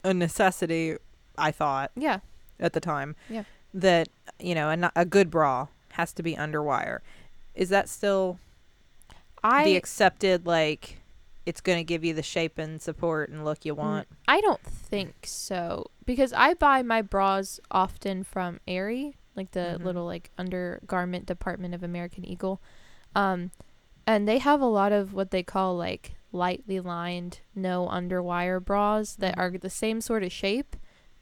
a 0.04 0.14
necessity. 0.14 0.98
I 1.38 1.52
thought 1.52 1.92
Yeah. 1.96 2.20
at 2.60 2.74
the 2.74 2.80
time. 2.80 3.16
Yeah. 3.30 3.44
That 3.74 4.08
you 4.40 4.56
know, 4.56 4.70
a, 4.70 4.78
no- 4.78 4.92
a 4.96 5.06
good 5.06 5.30
bra 5.30 5.68
has 5.94 6.12
to 6.14 6.24
be 6.24 6.36
underwire. 6.36 7.00
Is 7.56 7.70
that 7.70 7.88
still 7.90 8.40
I 9.44 9.64
the 9.66 9.76
accepted 9.76 10.46
like? 10.46 10.98
It's 11.46 11.62
going 11.62 11.78
to 11.78 11.84
give 11.84 12.04
you 12.04 12.14
the 12.14 12.24
shape 12.24 12.58
and 12.58 12.82
support 12.82 13.30
and 13.30 13.46
look 13.46 13.66
you 13.66 13.76
want. 13.76 14.08
I 14.28 14.42
don't 14.42 14.64
think 14.64 15.16
so 15.24 15.86
because 16.06 16.34
I 16.34 16.54
buy 16.56 16.82
my 16.82 17.02
bras 17.02 17.60
often 17.70 18.24
from 18.24 18.60
Aerie, 18.68 19.18
like 19.36 19.52
the 19.52 19.78
Mhm. 19.80 19.84
little 19.84 20.06
like 20.06 20.32
undergarment 20.38 21.26
department 21.26 21.74
of 21.76 21.84
American 21.84 22.26
Eagle. 22.26 22.62
Um 23.16 23.52
and 24.08 24.28
they 24.28 24.38
have 24.40 24.62
a 24.62 24.66
lot 24.66 24.92
of 24.92 25.14
what 25.14 25.32
they 25.32 25.42
call 25.44 25.76
like 25.76 26.16
lightly 26.32 26.80
lined 26.80 27.40
no 27.56 27.88
underwire 27.88 28.64
bras 28.64 29.16
that 29.16 29.38
are 29.38 29.52
the 29.52 29.70
same 29.70 30.02
sort 30.02 30.22
of 30.24 30.32
shape 30.32 30.76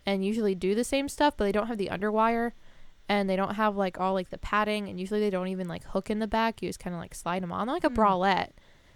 and 0.06 0.26
usually 0.26 0.56
do 0.56 0.74
the 0.76 0.84
same 0.84 1.08
stuff 1.08 1.36
but 1.38 1.46
they 1.46 1.52
don't 1.52 1.68
have 1.68 1.78
the 1.78 1.88
underwire 1.90 2.52
and 3.08 3.30
they 3.30 3.36
don't 3.36 3.56
have 3.56 3.76
like 3.78 4.00
all 4.00 4.14
like 4.14 4.32
the 4.32 4.38
padding 4.40 4.90
and 4.90 5.00
usually 5.00 5.20
they 5.20 5.30
don't 5.30 5.48
even 5.50 5.68
like 5.68 5.84
hook 5.86 6.10
in 6.10 6.20
the 6.20 6.28
back 6.28 6.62
you 6.62 6.68
just 6.70 6.80
kind 6.80 6.94
of 6.96 7.00
like 7.00 7.14
slide 7.14 7.44
them 7.44 7.52
on 7.52 7.68
like 7.68 7.84
a 7.84 7.90
Mm. 7.90 7.96
bralette 7.96 8.50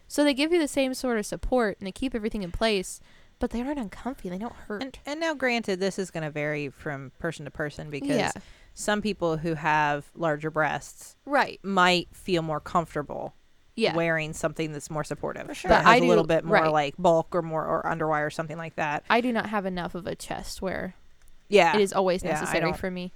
so 0.07 0.23
they 0.23 0.33
give 0.33 0.51
you 0.51 0.59
the 0.59 0.67
same 0.67 0.93
sort 0.93 1.17
of 1.17 1.25
support 1.25 1.77
and 1.79 1.87
they 1.87 1.91
keep 1.91 2.13
everything 2.15 2.43
in 2.43 2.51
place 2.51 2.99
but 3.39 3.51
they 3.51 3.61
aren't 3.61 3.79
uncomfy 3.79 4.29
they 4.29 4.37
don't 4.37 4.53
hurt 4.67 4.81
And, 4.81 4.97
and 5.05 5.19
now, 5.19 5.33
granted, 5.35 5.79
this 5.79 5.99
is 5.99 6.09
going 6.11 6.23
to 6.23 6.31
vary 6.31 6.69
from 6.69 7.11
person 7.19 7.45
to 7.45 7.51
person 7.51 7.89
because 7.89 8.09
yeah 8.09 8.31
some 8.73 9.01
people 9.01 9.37
who 9.37 9.55
have 9.55 10.05
larger 10.15 10.51
breasts 10.51 11.15
right 11.25 11.59
might 11.63 12.07
feel 12.13 12.41
more 12.43 12.59
comfortable 12.59 13.33
yeah 13.75 13.95
wearing 13.95 14.33
something 14.33 14.71
that's 14.71 14.89
more 14.89 15.03
supportive. 15.03 15.45
For 15.47 15.53
sure. 15.55 15.69
That 15.69 15.83
But 15.83 15.91
has 15.93 16.01
I 16.01 16.05
a 16.05 16.07
little 16.07 16.23
bit 16.23 16.43
more 16.43 16.57
right. 16.57 16.71
like 16.71 16.95
bulk 16.97 17.35
or 17.35 17.41
more 17.43 17.63
or 17.65 17.83
underwire 17.83 18.25
or 18.25 18.29
something 18.31 18.57
like 18.57 18.75
that. 18.75 19.03
I 19.09 19.21
do 19.21 19.31
not 19.31 19.49
have 19.49 19.65
enough 19.67 19.93
of 19.95 20.07
a 20.07 20.15
chest 20.15 20.61
where 20.63 20.95
Yeah. 21.49 21.75
it 21.75 21.81
is 21.81 21.93
always 21.93 22.23
necessary 22.23 22.61
don't- 22.61 22.77
for 22.77 22.89
me 22.91 23.11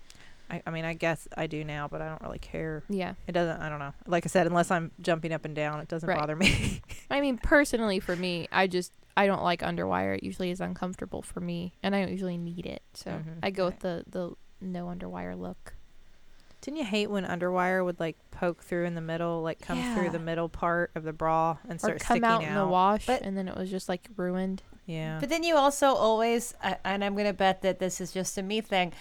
I, 0.51 0.61
I 0.65 0.69
mean, 0.71 0.83
I 0.85 0.93
guess 0.93 1.27
I 1.37 1.47
do 1.47 1.63
now, 1.63 1.87
but 1.87 2.01
I 2.01 2.09
don't 2.09 2.21
really 2.21 2.39
care. 2.39 2.83
yeah 2.89 3.13
It 3.27 3.31
doesn't. 3.31 3.61
I 3.61 3.69
don't 3.69 3.79
know. 3.79 3.93
Like 4.05 4.25
I 4.25 4.29
said, 4.29 4.45
unless 4.47 4.69
I'm 4.69 4.91
jumping 5.01 5.31
up 5.31 5.45
and 5.45 5.55
down, 5.55 5.79
it 5.79 5.87
doesn't 5.87 6.07
Right. 6.07 6.19
bother 6.19 6.35
me. 6.35 6.81
I 7.09 7.21
mean, 7.21 7.37
personally, 7.37 7.99
for 7.99 8.15
me, 8.15 8.47
I 8.51 8.67
just 8.67 8.91
I 9.17 9.27
don't 9.27 9.43
like 9.43 9.61
underwire. 9.61 10.17
It 10.17 10.23
usually 10.23 10.51
is 10.51 10.61
uncomfortable 10.61 11.21
for 11.21 11.39
me, 11.39 11.73
and 11.83 11.95
I 11.95 12.01
don't 12.01 12.11
usually 12.11 12.37
need 12.37 12.65
it. 12.65 12.81
So 12.93 13.11
Mhm. 13.11 13.39
I 13.43 13.49
go 13.51 13.65
with 13.65 13.79
the 13.79 14.03
the 14.09 14.33
no 14.61 14.87
underwire 14.87 15.37
look. 15.39 15.73
Didn't 16.61 16.77
you 16.77 16.85
hate 16.85 17.09
when 17.09 17.25
underwire 17.25 17.83
would 17.83 17.99
like 17.99 18.17
poke 18.29 18.61
through 18.63 18.85
in 18.85 18.93
the 18.93 19.01
middle, 19.01 19.41
like 19.41 19.59
come 19.61 19.79
Yeah. 19.79 19.95
through 19.95 20.09
the 20.11 20.19
middle 20.19 20.47
part 20.47 20.91
of 20.95 21.03
the 21.03 21.13
bra 21.13 21.57
and 21.63 21.73
Or 21.77 21.79
start 21.79 21.99
come 22.01 22.17
sticking 22.17 22.23
out 22.25 22.43
in 22.43 22.53
the 22.53 22.67
wash, 22.67 23.07
But- 23.07 23.21
and 23.23 23.35
then 23.37 23.47
it 23.47 23.55
was 23.57 23.71
just 23.71 23.89
like 23.89 24.07
ruined. 24.15 24.61
Yeah. 24.85 25.19
But 25.19 25.29
then 25.29 25.43
you 25.43 25.55
also 25.55 25.87
always, 25.93 26.53
uh, 26.63 26.75
and 26.83 27.03
I'm 27.03 27.13
going 27.13 27.25
to 27.27 27.33
bet 27.33 27.61
that 27.61 27.79
this 27.79 27.99
is 28.01 28.11
just 28.11 28.37
a 28.37 28.43
me 28.43 28.61
thing, 28.61 28.93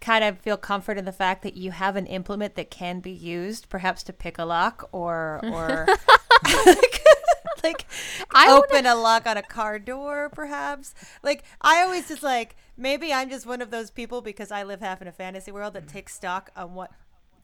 kind 0.00 0.24
of 0.24 0.38
feel 0.38 0.56
comfort 0.56 0.98
in 0.98 1.04
the 1.04 1.12
fact 1.12 1.42
that 1.42 1.56
you 1.56 1.70
have 1.70 1.96
an 1.96 2.06
implement 2.06 2.54
that 2.54 2.70
can 2.70 3.00
be 3.00 3.10
used, 3.10 3.68
perhaps 3.68 4.02
to 4.04 4.12
pick 4.12 4.38
a 4.38 4.44
lock 4.44 4.88
or 4.92 5.40
or 5.44 5.86
like, 6.66 7.04
like 7.64 7.86
I 8.34 8.48
wanna- 8.48 8.60
open 8.60 8.86
a 8.86 8.94
lock 8.94 9.26
on 9.26 9.36
a 9.36 9.42
car 9.42 9.78
door, 9.78 10.30
perhaps. 10.30 10.94
Like 11.22 11.44
I 11.60 11.82
always 11.82 12.08
just 12.08 12.22
like 12.22 12.56
maybe 12.76 13.12
I'm 13.12 13.30
just 13.30 13.46
one 13.46 13.62
of 13.62 13.70
those 13.70 13.90
people 13.90 14.20
because 14.20 14.50
I 14.50 14.62
live 14.62 14.80
half 14.80 15.00
in 15.00 15.08
a 15.08 15.12
fantasy 15.12 15.50
world 15.50 15.74
that 15.74 15.86
mm-hmm. 15.86 15.96
takes 15.96 16.14
stock 16.14 16.50
on 16.56 16.74
what 16.74 16.90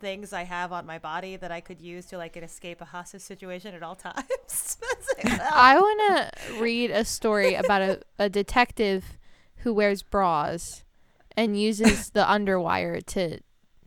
things 0.02 0.32
I 0.32 0.42
have 0.42 0.72
on 0.72 0.84
my 0.84 0.98
body 0.98 1.36
that 1.36 1.52
I 1.52 1.60
could 1.60 1.80
use 1.80 2.06
to 2.06 2.18
like 2.18 2.36
escape 2.36 2.80
a 2.80 2.84
hostage 2.84 3.22
situation 3.22 3.74
at 3.74 3.82
all 3.82 3.94
times. 3.96 4.76
Like, 5.16 5.40
I 5.40 5.76
want 5.76 6.32
to 6.46 6.60
read 6.60 6.90
a 6.90 7.04
story 7.04 7.54
about 7.54 7.82
a, 7.82 8.02
a 8.18 8.28
detective 8.28 9.16
who 9.58 9.72
wears 9.72 10.02
bras 10.02 10.82
and 11.36 11.60
uses 11.60 12.10
the 12.14 12.24
underwire 12.24 13.04
to 13.06 13.38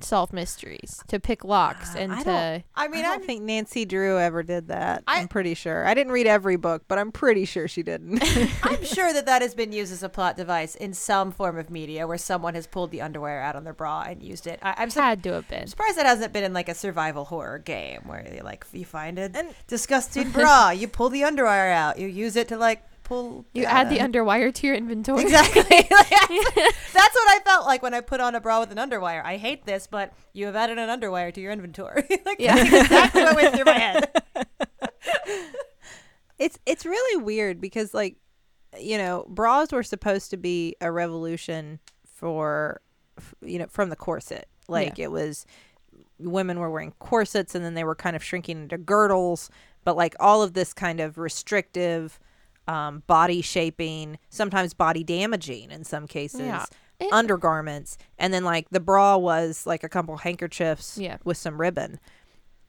solve 0.01 0.33
mysteries, 0.33 1.01
to 1.07 1.21
pick 1.21 1.45
locks, 1.45 1.95
Uh, 1.95 1.99
and 1.99 2.11
I 2.11 2.17
to. 2.19 2.23
don't- 2.25 2.63
I 2.75 2.87
mean, 2.89 3.05
I 3.05 3.13
I'm 3.13 3.19
don't 3.19 3.25
think 3.25 3.43
Nancy 3.43 3.85
Drew 3.85 4.19
ever 4.19 4.43
did 4.43 4.67
that. 4.67 5.03
I, 5.07 5.17
I- 5.17 5.21
am 5.21 5.29
pretty 5.29 5.53
sure. 5.53 5.87
I 5.87 5.93
didn't 5.93 6.11
read 6.11 6.27
every 6.27 6.57
book, 6.57 6.83
but 6.89 6.99
I'm 6.99 7.13
pretty 7.13 7.45
sure 7.45 7.69
she 7.69 7.81
didn't. 7.81 8.21
I'm 8.63 8.83
sure 8.83 9.13
that 9.13 9.25
that 9.25 9.41
has 9.41 9.55
been 9.55 9.71
used 9.71 9.93
as 9.93 10.03
a 10.03 10.09
plot 10.09 10.35
device 10.35 10.75
in 10.75 10.93
some 10.93 11.31
form 11.31 11.57
of 11.57 11.69
media 11.69 12.05
where 12.07 12.17
someone 12.17 12.55
has 12.55 12.67
pulled 12.67 12.91
the 12.91 13.01
underwear 13.01 13.41
out 13.41 13.55
on 13.55 13.63
their 13.63 13.73
bra 13.73 14.01
and 14.01 14.21
used 14.21 14.47
it. 14.47 14.59
I, 14.61 14.75
I'm 14.77 14.89
su- 14.89 14.99
had 14.99 15.23
to 15.23 15.31
have 15.31 15.47
been. 15.47 15.65
surprised 15.67 15.97
that 15.97 16.05
hasn't 16.05 16.33
been 16.33 16.43
in 16.43 16.51
like 16.53 16.67
a 16.67 16.75
survival 16.75 17.23
horror 17.25 17.59
game 17.59 18.01
where 18.05 18.27
you 18.35 18.41
like 18.43 18.65
you 18.73 18.83
find 18.85 19.17
a 19.17 19.31
And- 19.33 19.55
disgusting 19.67 20.29
bra, 20.31 20.71
you 20.71 20.89
pull 20.89 21.07
the 21.09 21.23
underwear 21.23 21.71
out, 21.71 21.97
you 21.99 22.07
use 22.09 22.35
it 22.35 22.49
to 22.49 22.57
like 22.57 22.83
pull. 23.05 23.45
You 23.53 23.65
out 23.65 23.85
add 23.85 23.89
the 23.89 23.99
underwire 23.99 24.53
to 24.53 24.67
your 24.67 24.75
inventory. 24.75 25.23
Exactly. 25.23 25.61
Like, 25.91 26.09
that's 26.93 27.15
what 27.15 27.29
I 27.29 27.39
felt 27.45 27.65
like 27.65 27.81
when 27.81 27.93
I 27.93 28.01
put 28.01 28.19
on 28.19 28.35
a 28.35 28.41
bra 28.41 28.59
with 28.59 28.71
an 28.71 28.77
underwire. 28.77 29.23
I 29.23 29.37
hate 29.37 29.65
this, 29.65 29.87
but 29.87 30.13
you 30.33 30.45
have 30.47 30.55
added 30.55 30.77
an 30.77 30.89
underwire 30.89 31.33
to 31.33 31.39
your 31.41 31.51
inventory. 31.51 32.03
like 32.25 32.39
Yeah. 32.39 32.55
that's 32.55 32.73
exactly 32.85 33.23
what 33.23 33.35
went 33.35 33.55
through 33.55 33.65
my 33.65 33.79
head. 33.79 34.09
it's 36.37 36.59
it's 36.65 36.85
really 36.85 37.23
weird 37.23 37.61
because 37.61 37.93
like 37.93 38.17
you 38.79 38.97
know 38.97 39.25
bras 39.29 39.71
were 39.71 39.83
supposed 39.83 40.29
to 40.31 40.37
be 40.37 40.75
a 40.81 40.91
revolution 40.91 41.79
for 42.05 42.81
you 43.41 43.57
know 43.59 43.67
from 43.69 43.89
the 43.89 43.95
corset 43.95 44.47
like 44.67 44.99
it 44.99 45.11
was 45.11 45.45
women 46.19 46.59
were 46.59 46.69
wearing 46.69 46.91
corsets 46.99 47.55
and 47.55 47.63
then 47.63 47.73
they 47.73 47.83
were 47.83 47.95
kind 47.95 48.15
of 48.15 48.23
shrinking 48.23 48.63
into 48.63 48.77
girdles 48.77 49.49
but 49.85 49.95
like 49.95 50.15
all 50.19 50.41
of 50.43 50.53
this 50.53 50.73
kind 50.73 50.99
of 50.99 51.17
restrictive 51.17 52.19
um, 52.67 53.03
body 53.07 53.41
shaping 53.41 54.17
sometimes 54.29 54.73
body 54.73 55.03
damaging 55.03 55.71
in 55.71 55.83
some 55.83 56.07
cases 56.07 56.41
Yeah. 56.41 56.65
It- 56.99 57.11
undergarments 57.11 57.97
and 58.17 58.33
then 58.33 58.43
like 58.45 58.69
the 58.69 58.79
bra 58.79 59.17
was 59.17 59.65
like 59.67 59.83
a 59.83 59.89
couple 59.89 60.15
handkerchiefs 60.17 60.97
Yeah. 60.97 61.17
with 61.25 61.37
some 61.37 61.59
ribbon 61.59 61.99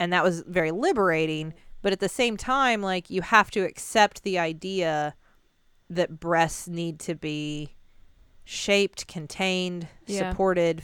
and 0.00 0.12
that 0.12 0.22
was 0.24 0.42
very 0.46 0.70
liberating 0.72 1.54
But 1.82 1.92
at 1.92 2.00
the 2.00 2.08
same 2.08 2.36
time, 2.36 2.82
like 2.82 3.10
you 3.10 3.22
have 3.22 3.50
to 3.52 3.60
accept 3.60 4.24
the 4.24 4.38
idea 4.40 5.14
that 5.88 6.18
breasts 6.18 6.66
need 6.66 6.98
to 7.00 7.14
be 7.14 7.76
shaped, 8.44 9.06
contained, 9.06 9.86
Yeah. 10.06 10.30
supported, 10.30 10.82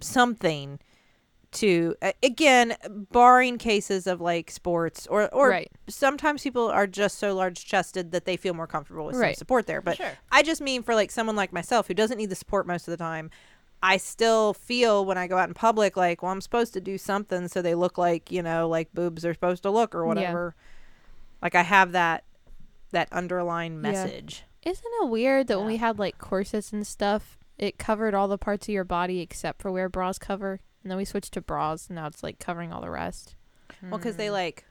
something 0.00 0.78
to 1.52 1.94
again, 2.22 2.74
barring 3.10 3.58
cases 3.58 4.06
of 4.06 4.20
like 4.20 4.50
sports 4.50 5.06
or 5.06 5.28
or 5.34 5.48
Right. 5.50 5.70
sometimes 5.88 6.42
people 6.42 6.66
are 6.68 6.86
just 6.86 7.18
so 7.18 7.34
large 7.34 7.64
chested 7.66 8.10
that 8.12 8.24
they 8.24 8.36
feel 8.36 8.54
more 8.54 8.66
comfortable 8.66 9.04
with 9.06 9.16
some 9.16 9.34
support 9.34 9.66
there. 9.66 9.80
But 9.80 9.96
Sure. 9.98 10.12
I 10.30 10.42
just 10.42 10.60
mean 10.60 10.82
for 10.82 10.94
like 10.94 11.10
someone 11.10 11.36
like 11.36 11.52
myself 11.52 11.88
who 11.88 11.94
doesn't 11.94 12.16
need 12.18 12.30
the 12.30 12.34
support 12.34 12.66
most 12.66 12.88
of 12.88 12.92
the 12.92 12.96
time. 12.96 13.30
I 13.82 13.96
still 13.96 14.54
feel 14.54 15.04
when 15.04 15.18
I 15.18 15.26
go 15.26 15.36
out 15.38 15.48
in 15.48 15.54
public 15.54 15.96
like, 15.96 16.22
well, 16.22 16.30
I'm 16.32 16.40
supposed 16.40 16.72
to 16.74 16.80
do 16.80 16.96
something 16.96 17.48
so 17.48 17.60
they 17.60 17.74
look 17.74 17.98
like, 17.98 18.30
you 18.30 18.42
know, 18.42 18.68
like 18.68 18.92
boobs 18.94 19.24
are 19.26 19.34
supposed 19.34 19.62
to 19.64 19.70
look 19.70 19.94
or 19.94 20.02
Yeah. 20.02 20.08
whatever. 20.08 20.54
Like 21.42 21.54
I 21.54 21.62
have 21.62 21.92
that 21.92 22.24
that 22.92 23.08
underlying 23.12 23.80
message. 23.80 24.44
Isn't 24.64 24.84
it 25.02 25.08
weird 25.08 25.48
that 25.48 25.58
when 25.58 25.66
we 25.66 25.78
had 25.78 25.98
like 25.98 26.18
corsets 26.18 26.72
and 26.72 26.86
stuff, 26.86 27.36
it 27.58 27.78
covered 27.78 28.14
all 28.14 28.28
the 28.28 28.38
parts 28.38 28.68
of 28.68 28.72
your 28.72 28.84
body 28.84 29.20
except 29.20 29.60
for 29.60 29.72
where 29.72 29.88
bras 29.88 30.18
cover, 30.18 30.60
and 30.82 30.90
then 30.90 30.96
we 30.96 31.04
switched 31.04 31.32
to 31.34 31.40
bras, 31.40 31.88
and 31.88 31.96
now 31.96 32.06
it's 32.06 32.22
like 32.22 32.38
covering 32.38 32.72
all 32.72 32.80
the 32.80 32.90
rest. 32.90 33.34
Well, 33.82 33.98
because 33.98 34.16
they 34.16 34.30
like 34.30 34.64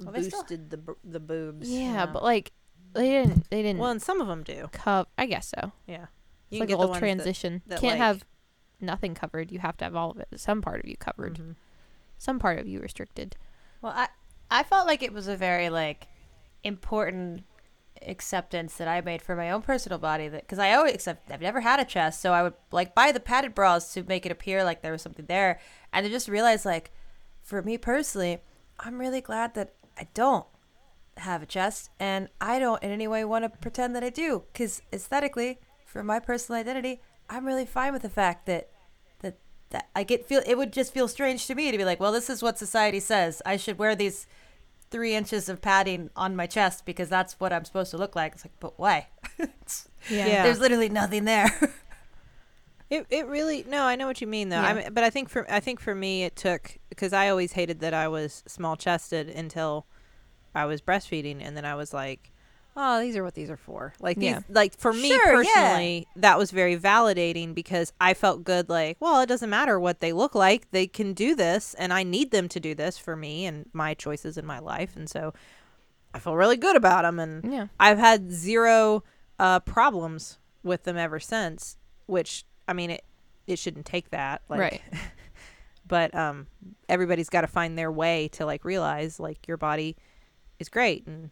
Well, 0.00 0.12
they 0.12 0.22
still- 0.22 0.42
boosted 0.42 0.70
the 0.70 0.76
b- 0.78 0.92
the 1.04 1.20
boobs. 1.20 1.68
Yeah, 1.70 1.92
Yeah. 1.92 2.06
but 2.06 2.22
like 2.22 2.52
they 2.94 3.08
didn't 3.10 3.50
they 3.50 3.62
didn't 3.62 3.78
Well, 3.80 3.90
and 3.90 4.00
some 4.02 4.20
of 4.20 4.26
them 4.28 4.42
do. 4.42 4.68
cover. 4.72 5.08
I 5.18 5.26
guess 5.26 5.48
so. 5.48 5.72
Yeah. 5.86 6.06
It's 6.50 6.60
like 6.60 6.70
a 6.70 6.76
little 6.76 6.94
transition. 6.94 7.62
that, 7.66 7.80
Can't 7.80 7.92
like- 7.94 7.98
have 7.98 8.24
nothing 8.80 9.14
covered. 9.14 9.50
You 9.50 9.58
have 9.58 9.76
to 9.78 9.84
have 9.84 9.96
all 9.96 10.10
of 10.12 10.18
it. 10.18 10.28
Some 10.36 10.62
part 10.62 10.80
of 10.80 10.86
you 10.88 10.96
covered. 10.96 11.34
Mhm. 11.38 11.56
Some 12.18 12.38
part 12.38 12.58
of 12.58 12.66
you 12.68 12.80
restricted. 12.80 13.36
Well, 13.82 13.92
I 13.94 14.08
I 14.50 14.62
felt 14.62 14.86
like 14.86 15.02
it 15.02 15.12
was 15.12 15.26
a 15.28 15.36
very 15.36 15.68
like 15.70 16.06
important 16.62 17.44
acceptance 18.06 18.76
that 18.76 18.88
I 18.88 19.00
made 19.00 19.22
for 19.22 19.36
my 19.36 19.50
own 19.50 19.62
personal 19.62 19.98
body 19.98 20.28
that 20.28 20.42
because 20.42 20.58
I 20.58 20.72
always 20.72 20.94
accept 20.94 21.30
I've 21.30 21.40
never 21.40 21.60
had 21.60 21.80
a 21.80 21.84
chest, 21.84 22.20
so 22.20 22.32
I 22.32 22.42
would 22.42 22.54
like 22.72 22.94
buy 22.94 23.12
the 23.12 23.20
padded 23.20 23.54
bras 23.54 23.92
to 23.94 24.02
make 24.02 24.26
it 24.26 24.32
appear 24.32 24.64
like 24.64 24.82
there 24.82 24.92
was 24.92 25.02
something 25.02 25.26
there, 25.26 25.60
and 25.92 26.06
I 26.06 26.08
just 26.08 26.28
realized 26.28 26.64
like 26.64 26.90
for 27.42 27.62
me 27.62 27.78
personally, 27.78 28.38
I'm 28.80 28.98
really 28.98 29.20
glad 29.20 29.54
that 29.54 29.74
I 29.98 30.08
don't 30.14 30.46
have 31.18 31.42
a 31.42 31.46
chest, 31.46 31.90
and 31.98 32.28
I 32.40 32.58
don't 32.58 32.82
in 32.82 32.90
any 32.90 33.08
way 33.08 33.24
want 33.24 33.44
to 33.44 33.48
pretend 33.48 33.94
that 33.96 34.04
I 34.04 34.10
do 34.10 34.44
because 34.52 34.82
aesthetically, 34.92 35.60
for 35.84 36.02
my 36.02 36.18
personal 36.18 36.60
identity, 36.60 37.00
I'm 37.30 37.46
really 37.46 37.66
fine 37.66 37.92
with 37.92 38.02
the 38.02 38.08
fact 38.08 38.46
that 38.46 38.70
that 39.20 39.38
that 39.70 39.88
I 39.94 40.02
get 40.02 40.26
feel 40.26 40.42
it 40.46 40.58
would 40.58 40.72
just 40.72 40.92
feel 40.92 41.08
strange 41.08 41.46
to 41.46 41.54
me 41.54 41.70
to 41.70 41.78
be 41.78 41.84
like, 41.84 42.00
well, 42.00 42.12
this 42.12 42.30
is 42.30 42.42
what 42.42 42.58
society 42.58 43.00
says. 43.00 43.42
I 43.46 43.56
should 43.56 43.78
wear 43.78 43.94
these 43.94 44.26
three 44.96 45.14
inches 45.14 45.48
of 45.50 45.60
padding 45.60 46.08
on 46.16 46.34
my 46.34 46.46
chest 46.46 46.86
because 46.86 47.08
that's 47.10 47.38
what 47.38 47.52
I'm 47.52 47.64
supposed 47.66 47.90
to 47.90 47.98
look 47.98 48.16
like. 48.16 48.32
It's 48.32 48.44
like, 48.46 48.58
but 48.60 48.78
why? 48.78 49.08
It's- 49.38 49.88
Yeah. 50.08 50.42
There's 50.42 50.58
literally 50.60 50.88
nothing 50.88 51.24
there. 51.26 51.50
It 52.88 53.04
it 53.10 53.26
really 53.26 53.64
no, 53.68 53.82
I 53.82 53.96
know 53.96 54.06
what 54.06 54.20
you 54.20 54.28
mean 54.28 54.48
though. 54.48 54.60
Yeah. 54.62 54.68
I 54.68 54.74
mean, 54.74 54.92
but 54.94 55.02
I 55.02 55.10
think 55.10 55.28
for 55.28 55.44
I 55.52 55.58
think 55.58 55.80
for 55.80 55.92
me 55.94 56.22
it 56.22 56.36
took 56.36 56.78
because 56.88 57.12
I 57.12 57.28
always 57.30 57.52
hated 57.52 57.80
that 57.80 57.92
I 57.92 58.06
was 58.06 58.44
small 58.46 58.76
chested 58.76 59.28
until 59.28 59.86
I 60.54 60.66
was 60.66 60.80
breastfeeding, 60.80 61.38
and 61.44 61.56
then 61.56 61.64
I 61.64 61.74
was 61.74 61.92
like, 61.92 62.30
oh, 62.76 63.00
these 63.00 63.16
are 63.16 63.24
what 63.24 63.34
these 63.34 63.48
are 63.50 63.56
for. 63.56 63.94
Like 64.00 64.18
these, 64.18 64.30
Yeah. 64.30 64.40
like 64.50 64.76
for 64.78 64.92
me 64.92 65.08
Sure, 65.08 65.42
yeah. 65.42 65.50
personally, 65.52 66.06
that 66.16 66.38
was 66.38 66.50
very 66.50 66.76
validating 66.78 67.54
because 67.54 67.92
I 68.00 68.14
felt 68.14 68.44
good. 68.44 68.68
Like, 68.68 68.96
well, 69.00 69.20
it 69.22 69.26
doesn't 69.26 69.48
matter 69.50 69.80
what 69.80 70.00
they 70.00 70.12
look 70.12 70.34
like; 70.34 70.70
they 70.70 70.86
can 70.86 71.12
do 71.14 71.34
this, 71.34 71.74
and 71.74 71.92
I 71.92 72.02
need 72.02 72.30
them 72.30 72.48
to 72.50 72.60
do 72.60 72.74
this 72.74 72.98
for 72.98 73.16
me 73.16 73.46
and 73.46 73.68
my 73.72 73.94
choices 73.94 74.36
in 74.36 74.44
my 74.46 74.58
life, 74.58 74.94
and 74.96 75.08
so 75.08 75.32
I 76.14 76.18
feel 76.18 76.36
really 76.36 76.56
good 76.56 76.76
about 76.76 77.02
them. 77.02 77.18
And 77.18 77.52
Yeah. 77.52 77.66
I've 77.80 77.98
had 77.98 78.30
zero 78.30 79.02
uh, 79.38 79.60
problems 79.60 80.38
with 80.62 80.84
them 80.84 80.96
ever 80.96 81.18
since. 81.20 81.76
Which 82.06 82.44
I 82.68 82.72
mean, 82.72 82.90
it 82.90 83.04
it 83.46 83.58
shouldn't 83.58 83.86
take 83.86 84.10
that, 84.10 84.42
like, 84.48 84.60
right. 84.60 84.82
But 85.88 86.14
um, 86.16 86.48
everybody's 86.88 87.28
got 87.30 87.42
to 87.42 87.46
find 87.46 87.78
their 87.78 87.92
way 87.92 88.26
to 88.32 88.44
like 88.44 88.64
realize 88.64 89.20
like 89.20 89.46
your 89.46 89.56
body 89.56 89.96
is 90.58 90.68
great 90.68 91.06
and 91.06 91.30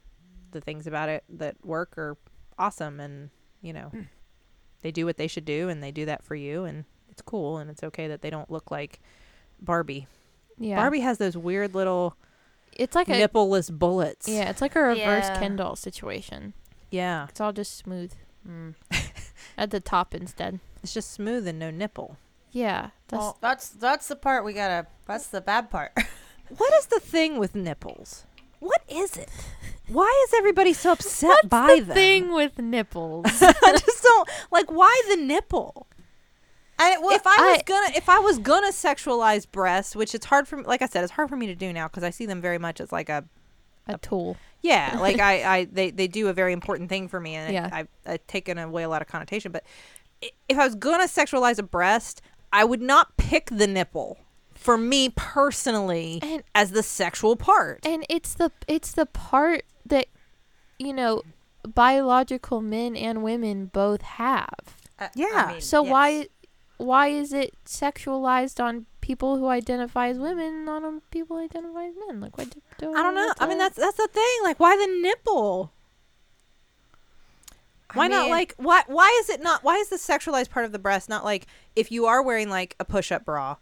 the 0.54 0.60
things 0.62 0.86
about 0.86 1.10
it 1.10 1.22
that 1.28 1.56
work 1.62 1.98
are 1.98 2.16
awesome, 2.58 2.98
and 3.00 3.28
you 3.60 3.74
know 3.74 3.92
they 4.80 4.90
do 4.90 5.04
what 5.04 5.18
they 5.18 5.26
should 5.26 5.44
do, 5.44 5.68
and 5.68 5.82
they 5.82 5.90
do 5.92 6.06
that 6.06 6.24
for 6.24 6.34
you, 6.34 6.64
and 6.64 6.84
it's 7.10 7.20
cool, 7.20 7.58
and 7.58 7.68
it's 7.70 7.82
okay 7.84 8.08
that 8.08 8.22
they 8.22 8.30
don't 8.30 8.50
look 8.50 8.70
like 8.70 9.00
Barbie. 9.60 10.06
Yeah. 10.58 10.76
Barbie 10.76 11.00
has 11.00 11.18
those 11.18 11.36
weird 11.36 11.74
little 11.74 12.16
It's 12.72 12.94
like 12.94 13.08
a 13.08 13.12
nippleless 13.12 13.70
bullets. 13.76 14.28
yeah. 14.28 14.48
It's 14.50 14.60
like 14.62 14.74
a 14.76 14.80
reverse 14.80 15.24
Yeah. 15.26 15.38
Ken 15.38 15.56
doll 15.56 15.76
situation. 15.76 16.54
yeah. 16.90 17.26
It's 17.28 17.40
all 17.40 17.52
just 17.52 17.76
smooth 17.76 18.12
Mm. 18.48 18.74
at 19.56 19.70
the 19.70 19.80
top 19.80 20.14
instead. 20.14 20.60
It's 20.82 20.92
just 20.92 21.10
smooth 21.12 21.48
and 21.48 21.58
no 21.58 21.70
nipple. 21.70 22.18
Yeah. 22.52 22.90
That's 23.08 23.20
Well, 23.20 23.38
that's 23.40 23.68
that's 23.70 24.06
the 24.08 24.16
part 24.16 24.44
we 24.44 24.52
gotta. 24.52 24.86
That's 25.06 25.26
the 25.28 25.40
bad 25.40 25.70
part. 25.70 25.92
What 26.58 26.74
is 26.74 26.86
the 26.86 27.00
thing 27.00 27.38
with 27.38 27.54
nipples? 27.54 28.26
What 28.60 28.82
is 28.86 29.16
it? 29.16 29.30
Why 29.88 30.24
is 30.28 30.34
everybody 30.38 30.72
so 30.72 30.92
upset 30.92 31.28
What's 31.28 31.48
by 31.48 31.76
the 31.80 31.84
them? 31.86 31.94
thing 31.94 32.32
with 32.32 32.58
nipples. 32.58 33.26
I 33.42 33.76
just 33.78 34.02
don't 34.02 34.28
like 34.50 34.70
why 34.70 35.02
the 35.10 35.16
nipple. 35.16 35.86
I, 36.78 36.98
well, 36.98 37.14
if 37.14 37.26
I 37.26 37.52
was 37.52 37.58
I- 37.58 37.62
gonna 37.64 37.92
if 37.96 38.08
I 38.08 38.18
was 38.18 38.38
gonna 38.38 38.72
sexualize 38.72 39.50
breasts, 39.50 39.94
which 39.94 40.14
it's 40.14 40.26
hard 40.26 40.48
for 40.48 40.62
like 40.62 40.82
I 40.82 40.86
said, 40.86 41.04
it's 41.04 41.12
hard 41.12 41.28
for 41.28 41.36
me 41.36 41.46
to 41.46 41.54
do 41.54 41.72
now 41.72 41.86
because 41.88 42.02
I 42.02 42.10
see 42.10 42.26
them 42.26 42.40
very 42.40 42.58
much 42.58 42.80
as 42.80 42.90
like 42.92 43.08
a 43.08 43.24
a 43.86 43.98
tool. 43.98 44.36
yeah, 44.62 44.96
like 45.00 45.20
I, 45.20 45.58
I 45.58 45.64
they, 45.66 45.90
they 45.90 46.08
do 46.08 46.28
a 46.28 46.32
very 46.32 46.52
important 46.54 46.88
thing 46.88 47.06
for 47.06 47.20
me, 47.20 47.34
and 47.34 47.52
Yeah. 47.52 47.68
I, 47.70 47.86
I've 48.06 48.26
taken 48.26 48.56
away 48.58 48.82
a 48.82 48.88
lot 48.88 49.02
of 49.02 49.08
connotation. 49.08 49.52
But 49.52 49.64
if 50.48 50.58
I 50.58 50.64
was 50.64 50.74
gonna 50.74 51.04
sexualize 51.04 51.58
a 51.58 51.62
breast, 51.62 52.22
I 52.52 52.64
would 52.64 52.80
not 52.82 53.16
pick 53.18 53.50
the 53.52 53.66
nipple 53.66 54.18
for 54.54 54.78
me 54.78 55.10
personally 55.10 56.18
And- 56.22 56.42
as 56.54 56.70
the 56.70 56.82
sexual 56.82 57.36
part. 57.36 57.80
And 57.86 58.06
it's 58.08 58.32
the 58.34 58.50
it's 58.66 58.92
the 58.92 59.04
part 59.06 59.62
that 59.86 60.06
you 60.78 60.92
know 60.92 61.22
biological 61.66 62.60
men 62.60 62.96
and 62.96 63.22
women 63.22 63.66
both 63.66 64.02
have. 64.02 64.54
I- 64.98 65.06
I 65.06 65.10
Yeah. 65.14 65.48
mean, 65.52 65.60
So 65.60 65.82
yes. 65.82 65.92
why 65.92 66.28
why 66.76 67.06
is 67.08 67.32
it 67.32 67.54
sexualized 67.64 68.62
on 68.62 68.86
people 69.00 69.38
who 69.38 69.46
identify 69.48 70.08
as 70.08 70.18
women, 70.18 70.64
not 70.64 70.82
on 70.84 71.02
people 71.10 71.36
who 71.38 71.44
identify 71.44 71.84
as 71.84 71.94
men? 72.08 72.20
Like, 72.20 72.36
why 72.36 72.44
Do, 72.78 72.94
I 72.94 73.02
don't 73.02 73.14
know. 73.14 73.32
I 73.38 73.46
mean, 73.46 73.58
that's 73.58 73.76
that's 73.76 73.96
the 73.96 74.08
thing. 74.08 74.38
Like, 74.42 74.58
why 74.60 74.76
the 74.76 74.86
nipple? 75.00 75.72
I 77.90 77.98
Why 77.98 78.08
not 78.08 78.28
like 78.28 78.54
why 78.56 78.82
why 78.88 79.16
is 79.22 79.28
it 79.30 79.40
not 79.42 79.62
why 79.62 79.76
is 79.76 79.88
the 79.88 79.96
sexualized 79.96 80.50
part 80.50 80.64
of 80.64 80.72
the 80.72 80.78
breast 80.80 81.08
not 81.08 81.24
like 81.24 81.46
if 81.76 81.92
you 81.92 82.06
are 82.06 82.22
wearing 82.22 82.50
like 82.50 82.74
a 82.80 82.84
push 82.84 83.12
up 83.12 83.24
bra 83.24 83.56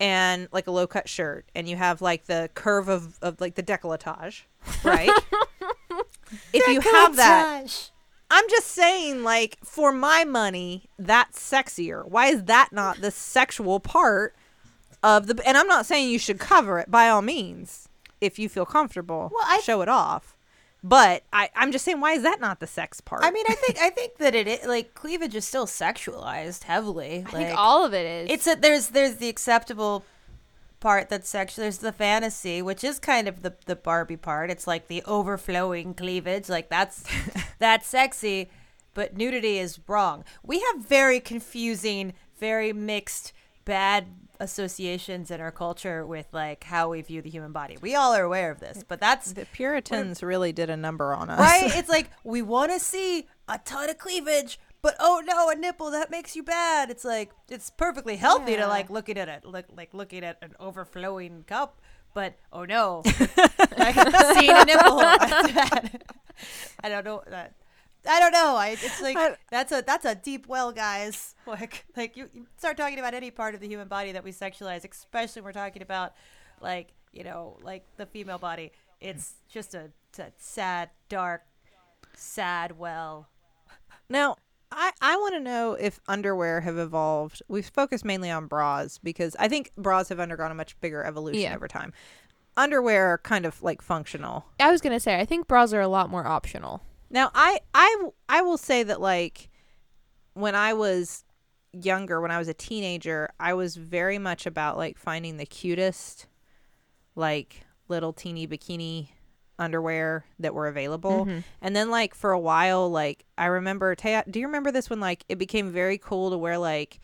and 0.00 0.48
like 0.52 0.66
a 0.66 0.70
low 0.70 0.86
cut 0.86 1.08
shirt 1.08 1.46
and 1.54 1.68
you 1.68 1.76
have 1.76 2.00
like 2.02 2.26
the 2.26 2.50
curve 2.54 2.88
of, 2.88 3.18
of 3.22 3.40
like 3.40 3.54
the 3.54 3.62
decolletage, 3.62 4.42
right? 4.84 5.10
if 6.52 6.66
you 6.68 6.80
have 6.80 7.16
that 7.16 7.90
I'm 8.30 8.48
just 8.50 8.68
saying 8.68 9.22
like 9.22 9.58
for 9.64 9.92
my 9.92 10.24
money 10.24 10.88
that's 10.98 11.38
sexier. 11.38 12.06
Why 12.06 12.26
is 12.26 12.44
that 12.44 12.70
not 12.72 13.00
the 13.00 13.10
sexual 13.10 13.80
part 13.80 14.34
of 15.02 15.28
the 15.28 15.40
and 15.46 15.56
I'm 15.56 15.68
not 15.68 15.86
saying 15.86 16.10
you 16.10 16.18
should 16.18 16.38
cover 16.38 16.78
it 16.78 16.90
by 16.90 17.08
all 17.08 17.22
means 17.22 17.88
if 18.20 18.38
you 18.38 18.48
feel 18.48 18.66
comfortable. 18.66 19.30
Well, 19.32 19.44
I- 19.46 19.60
show 19.60 19.80
it 19.82 19.88
off. 19.88 20.35
But 20.82 21.24
I, 21.32 21.50
I'm 21.56 21.72
just 21.72 21.84
saying, 21.84 22.00
why 22.00 22.12
is 22.12 22.22
that 22.22 22.40
not 22.40 22.60
the 22.60 22.66
sex 22.66 23.00
part? 23.00 23.24
I 23.24 23.30
mean, 23.30 23.44
I 23.48 23.54
think 23.54 23.78
I 23.78 23.90
think 23.90 24.18
that 24.18 24.34
it 24.34 24.66
like 24.66 24.94
cleavage 24.94 25.34
is 25.34 25.44
still 25.44 25.66
sexualized 25.66 26.64
heavily. 26.64 27.24
I 27.26 27.32
like, 27.32 27.46
think 27.46 27.58
all 27.58 27.84
of 27.84 27.92
it 27.92 28.06
is. 28.06 28.30
It's 28.30 28.46
a, 28.46 28.54
there's 28.54 28.88
there's 28.88 29.16
the 29.16 29.28
acceptable 29.28 30.04
part 30.78 31.08
that's 31.08 31.28
sexual. 31.28 31.62
There's 31.62 31.78
the 31.78 31.92
fantasy, 31.92 32.62
which 32.62 32.84
is 32.84 32.98
kind 32.98 33.26
of 33.26 33.42
the 33.42 33.54
the 33.66 33.74
Barbie 33.74 34.16
part. 34.16 34.50
It's 34.50 34.66
like 34.66 34.86
the 34.88 35.02
overflowing 35.04 35.94
cleavage. 35.94 36.48
Like 36.48 36.68
that's 36.68 37.04
that's 37.58 37.88
sexy, 37.88 38.50
but 38.94 39.16
nudity 39.16 39.58
is 39.58 39.80
wrong. 39.88 40.24
We 40.44 40.60
have 40.60 40.84
very 40.86 41.20
confusing, 41.20 42.12
very 42.38 42.72
mixed, 42.72 43.32
bad 43.64 44.06
associations 44.40 45.30
in 45.30 45.40
our 45.40 45.50
culture 45.50 46.06
with 46.06 46.26
like 46.32 46.64
how 46.64 46.90
we 46.90 47.00
view 47.02 47.22
the 47.22 47.30
human 47.30 47.52
body. 47.52 47.76
We 47.80 47.94
all 47.94 48.14
are 48.14 48.24
aware 48.24 48.50
of 48.50 48.60
this, 48.60 48.84
but 48.86 49.00
that's 49.00 49.32
the 49.32 49.46
Puritans 49.46 50.22
really 50.22 50.52
did 50.52 50.70
a 50.70 50.76
number 50.76 51.14
on 51.14 51.30
us. 51.30 51.38
right. 51.38 51.70
It's 51.76 51.88
like 51.96 52.10
we 52.24 52.42
want 52.42 52.72
to 52.72 52.78
see 52.78 53.26
a 53.48 53.58
ton 53.58 53.90
of 53.90 53.98
cleavage. 53.98 54.58
But 54.82 54.94
oh 55.00 55.20
no, 55.24 55.50
a 55.50 55.56
nipple 55.56 55.90
that 55.90 56.10
makes 56.10 56.36
you 56.36 56.42
bad. 56.42 56.90
It's 56.90 57.04
like 57.04 57.32
it's 57.48 57.70
perfectly 57.70 58.16
healthy 58.16 58.56
to 58.56 58.68
like 58.68 58.88
looking 58.88 59.18
at 59.18 59.28
it, 59.28 59.44
look 59.44 59.64
like 59.76 59.92
looking 59.92 60.22
at 60.24 60.38
an 60.42 60.54
overflowing 60.60 61.44
cup. 61.44 61.80
But 62.14 62.36
oh 62.52 62.64
no, 62.64 63.02
like 63.78 63.94
seeing 64.34 64.56
a 64.56 64.64
nipple. 64.64 65.00
I 66.82 66.88
don't 66.88 67.04
know 67.04 67.22
that. 67.28 67.54
I 68.08 68.20
don't 68.20 68.32
know. 68.32 68.56
I, 68.56 68.68
it's 68.80 69.00
like 69.02 69.16
I- 69.16 69.36
that's 69.50 69.72
a 69.72 69.82
that's 69.86 70.04
a 70.04 70.14
deep 70.14 70.46
well, 70.46 70.72
guys. 70.72 71.34
Like 71.46 71.84
like 71.96 72.16
you, 72.16 72.28
you 72.32 72.46
start 72.56 72.76
talking 72.76 72.98
about 72.98 73.14
any 73.14 73.30
part 73.30 73.54
of 73.54 73.60
the 73.60 73.68
human 73.68 73.86
body 73.88 74.12
that 74.12 74.24
we 74.24 74.32
sexualize, 74.32 74.88
especially 74.90 75.42
when 75.42 75.46
we're 75.48 75.52
talking 75.52 75.80
about 75.82 76.14
like 76.60 76.92
you 77.12 77.22
know 77.24 77.56
like 77.62 77.84
the 77.96 78.06
female 78.06 78.38
body. 78.38 78.72
it's 79.00 79.34
just 79.48 79.74
a, 79.74 79.90
a 80.18 80.32
sad, 80.38 80.90
dark, 81.08 81.42
sad 82.14 82.78
well. 82.78 83.28
Now, 84.08 84.36
I, 84.70 84.92
I 85.00 85.16
want 85.16 85.34
to 85.34 85.40
know 85.40 85.72
if 85.74 86.00
underwear 86.08 86.60
have 86.60 86.78
evolved. 86.78 87.42
We've 87.48 87.66
focused 87.66 88.04
mainly 88.04 88.30
on 88.30 88.46
bras 88.46 88.98
because 88.98 89.34
I 89.38 89.48
think 89.48 89.70
bras 89.76 90.08
have 90.10 90.20
undergone 90.20 90.50
a 90.50 90.54
much 90.54 90.78
bigger 90.80 91.02
evolution 91.04 91.42
Yeah. 91.42 91.54
over 91.56 91.66
time. 91.68 91.92
Underwear 92.56 93.06
are 93.08 93.18
kind 93.18 93.44
of 93.46 93.62
like 93.62 93.82
functional. 93.82 94.46
I 94.58 94.70
was 94.70 94.80
gonna 94.80 95.00
say 95.00 95.18
I 95.20 95.24
think 95.24 95.46
bras 95.46 95.72
are 95.72 95.80
a 95.80 95.88
lot 95.88 96.08
more 96.10 96.26
optional. 96.26 96.82
Now, 97.10 97.30
I 97.34 97.60
I 97.74 98.08
I 98.28 98.42
will 98.42 98.58
say 98.58 98.82
that 98.82 99.00
like 99.00 99.48
when 100.34 100.54
I 100.54 100.74
was 100.74 101.24
younger, 101.72 102.20
when 102.20 102.30
I 102.30 102.38
was 102.38 102.48
a 102.48 102.54
teenager, 102.54 103.28
I 103.38 103.54
was 103.54 103.76
very 103.76 104.18
much 104.18 104.46
about 104.46 104.76
like 104.76 104.98
finding 104.98 105.36
the 105.36 105.46
cutest 105.46 106.26
like 107.14 107.62
little 107.88 108.12
teeny 108.12 108.46
bikini 108.46 109.08
underwear 109.58 110.26
that 110.38 110.54
were 110.54 110.66
available. 110.68 111.24
Mm-hmm. 111.26 111.38
And 111.62 111.74
then 111.76 111.90
like 111.90 112.14
for 112.14 112.32
a 112.32 112.38
while 112.38 112.90
like 112.90 113.24
I 113.38 113.46
remember 113.46 113.94
Taya, 113.94 114.30
do 114.30 114.38
you 114.38 114.46
remember 114.46 114.70
this 114.70 114.90
when 114.90 115.00
like 115.00 115.24
it 115.28 115.38
became 115.38 115.70
very 115.70 115.98
cool 115.98 116.30
to 116.30 116.38
wear 116.38 116.58
like 116.58 117.00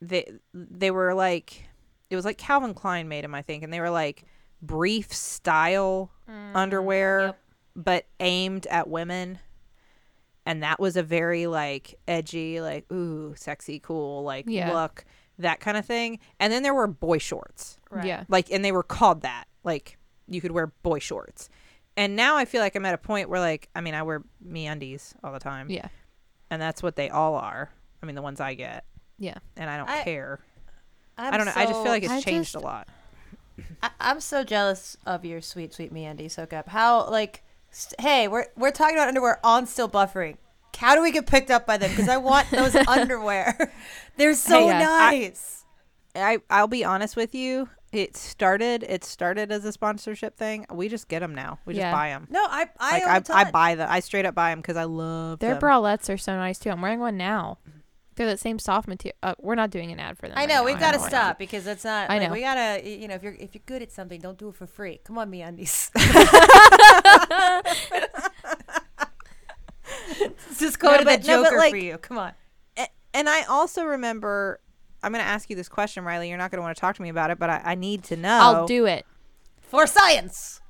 they 0.00 0.30
they 0.52 0.90
were 0.90 1.14
like 1.14 1.64
it 2.10 2.16
was 2.16 2.24
like 2.24 2.38
Calvin 2.38 2.74
Klein 2.74 3.08
made 3.08 3.24
them 3.24 3.34
I 3.34 3.42
think 3.42 3.64
and 3.64 3.72
they 3.72 3.80
were 3.80 3.90
like 3.90 4.24
brief 4.62 5.12
style 5.12 6.10
underwear 6.54 7.20
Mm, 7.20 7.26
yep. 7.26 7.38
But 7.76 8.06
aimed 8.20 8.66
at 8.68 8.88
women 8.88 9.38
and 10.46 10.62
that 10.62 10.78
was 10.78 10.96
a 10.96 11.02
very 11.02 11.46
like 11.46 11.98
edgy 12.06 12.60
like 12.60 12.90
ooh 12.92 13.34
sexy 13.36 13.78
cool 13.80 14.22
like 14.22 14.44
Yeah. 14.48 14.72
look 14.72 15.04
that 15.38 15.58
kind 15.60 15.76
of 15.76 15.84
thing 15.86 16.18
and 16.38 16.52
then 16.52 16.62
there 16.62 16.74
were 16.74 16.86
boy 16.86 17.18
shorts 17.18 17.78
Right. 17.90 18.06
Yeah. 18.06 18.24
like 18.28 18.50
and 18.52 18.64
they 18.64 18.70
were 18.72 18.82
called 18.82 19.22
that 19.22 19.44
like 19.64 19.96
you 20.28 20.40
could 20.40 20.52
wear 20.52 20.68
boy 20.82 20.98
shorts 21.00 21.48
and 21.96 22.14
now 22.14 22.36
i 22.36 22.44
feel 22.44 22.60
like 22.60 22.76
i'm 22.76 22.84
at 22.86 22.94
a 22.94 22.98
point 22.98 23.28
where 23.28 23.40
like 23.40 23.68
i 23.74 23.80
mean 23.80 23.94
i 23.94 24.02
wear 24.02 24.22
MeUndies 24.46 25.14
all 25.24 25.32
the 25.32 25.40
time 25.40 25.68
Yeah. 25.70 25.88
and 26.50 26.60
that's 26.62 26.82
what 26.82 26.94
they 26.96 27.08
all 27.10 27.34
are 27.36 27.70
i 28.02 28.06
mean 28.06 28.14
the 28.14 28.22
ones 28.22 28.38
i 28.40 28.54
get 28.54 28.84
Yeah. 29.18 29.38
and 29.56 29.68
i 29.70 29.76
don't 29.78 29.88
I- 29.88 30.02
care 30.04 30.38
I'm 31.18 31.34
i 31.34 31.36
don't 31.38 31.46
know 31.46 31.52
i 31.56 31.64
just 31.64 31.82
feel 31.82 31.90
like 31.90 32.02
it's 32.04 32.12
I 32.12 32.20
changed 32.20 32.52
just- 32.52 32.62
a 32.62 32.66
lot 32.66 32.86
I, 33.82 33.90
I'm 34.00 34.20
so 34.20 34.42
jealous 34.44 34.96
of 35.06 35.24
your 35.24 35.40
sweet, 35.40 35.72
sweet 35.72 35.94
MeUndies. 35.94 36.32
Soak 36.32 36.52
up. 36.52 36.68
How 36.68 37.08
like, 37.08 37.36
st- 37.36 37.44
hey, 37.98 38.28
we're 38.28 38.46
we're 38.56 38.70
talking 38.70 38.96
about 38.96 39.08
underwear 39.08 39.38
on 39.44 39.66
still 39.66 39.88
buffering. 39.88 40.36
How 40.76 40.94
do 40.94 41.02
we 41.02 41.12
get 41.12 41.26
picked 41.26 41.50
up 41.50 41.66
by 41.66 41.76
them? 41.76 41.90
Because 41.90 42.08
I 42.08 42.16
want 42.16 42.50
those 42.50 42.74
underwear. 42.88 43.72
They're 44.16 44.34
so 44.34 44.66
Hey, 44.68 44.72
I- 44.72 45.10
nice. 45.10 45.64
I 46.16 46.38
I'll 46.50 46.68
be 46.68 46.84
honest 46.84 47.16
with 47.16 47.34
you. 47.34 47.68
It 47.92 48.16
started. 48.16 48.82
It 48.88 49.04
started 49.04 49.52
as 49.52 49.64
a 49.64 49.70
sponsorship 49.72 50.36
thing. 50.36 50.66
We 50.72 50.88
just 50.88 51.06
get 51.08 51.20
them 51.20 51.32
now. 51.34 51.60
We 51.64 51.74
just 51.74 51.82
Yeah. 51.82 51.92
buy 51.92 52.08
them. 52.08 52.26
no, 52.28 52.42
I 52.44 52.68
I 52.80 53.04
Like 53.04 53.30
I. 53.30 53.40
I 53.42 53.50
buy 53.52 53.74
them. 53.76 53.88
I 53.90 54.00
straight 54.00 54.26
up 54.26 54.34
buy 54.34 54.50
them 54.50 54.60
because 54.60 54.76
I 54.76 54.82
love 54.84 55.38
Their 55.38 55.54
them. 55.54 55.60
bralettes 55.62 56.12
are 56.12 56.16
so 56.18 56.34
nice 56.36 56.58
too. 56.58 56.70
I'm 56.70 56.80
wearing 56.82 56.98
one 57.00 57.16
now. 57.16 57.58
They're 58.16 58.26
that 58.26 58.38
same 58.40 58.60
soft 58.60 58.86
material. 58.86 59.16
Uh, 59.24 59.34
we're 59.40 59.56
not 59.56 59.70
doing 59.70 59.90
an 59.90 59.98
ad 59.98 60.16
for 60.18 60.28
them. 60.28 60.38
I 60.38 60.46
know 60.46 60.56
now. 60.56 60.64
we've 60.64 60.78
got 60.78 60.94
to 60.94 61.00
I 61.00 61.08
stop 61.08 61.36
because 61.38 61.66
it's 61.66 61.84
not. 61.84 62.10
I 62.10 62.18
like, 62.18 62.28
know. 62.28 62.32
we 62.32 62.40
gotta. 62.42 62.88
You 62.88 63.08
know, 63.08 63.14
if 63.14 63.24
you're 63.24 63.34
if 63.34 63.54
you're 63.54 63.62
good 63.66 63.82
at 63.82 63.90
something, 63.90 64.20
don't 64.20 64.38
do 64.38 64.48
it 64.50 64.54
for 64.56 64.66
free. 64.68 65.00
Come 65.04 65.18
on, 65.18 65.30
MeUndies. 65.32 65.90
Just 70.58 70.78
quoted 70.78 71.04
but- 71.04 71.22
the 71.22 71.28
no, 71.28 71.42
but, 71.42 71.44
Joker 71.50 71.56
like- 71.58 71.70
for 71.70 71.76
you. 71.76 71.98
Come 71.98 72.18
on. 72.18 72.32
And 73.16 73.28
I 73.28 73.42
also 73.44 73.84
remember. 73.84 74.58
I'm 75.02 75.12
going 75.12 75.22
to 75.22 75.28
ask 75.30 75.50
you 75.50 75.54
this 75.56 75.68
question, 75.68 76.02
Rileigh. 76.02 76.28
You're 76.30 76.38
not 76.38 76.50
going 76.50 76.58
to 76.58 76.62
want 76.62 76.74
to 76.76 76.80
talk 76.80 76.96
to 76.96 77.02
me 77.02 77.10
about 77.10 77.30
it, 77.30 77.38
but 77.38 77.50
I, 77.50 77.60
I 77.62 77.74
need 77.74 78.02
to 78.04 78.16
know. 78.16 78.38
I'll 78.40 78.66
do 78.66 78.86
it. 78.86 79.04
For 79.60 79.86
science. 79.86 80.60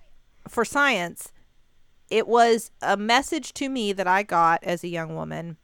for 0.48 0.64
science. 0.64 1.30
It 2.10 2.26
was 2.28 2.70
a 2.82 2.96
message 2.96 3.54
to 3.54 3.68
me 3.68 3.92
that 3.92 4.06
I 4.08 4.24
got 4.24 4.62
as 4.64 4.82
a 4.84 4.88
young 4.88 5.14
woman 5.14 5.56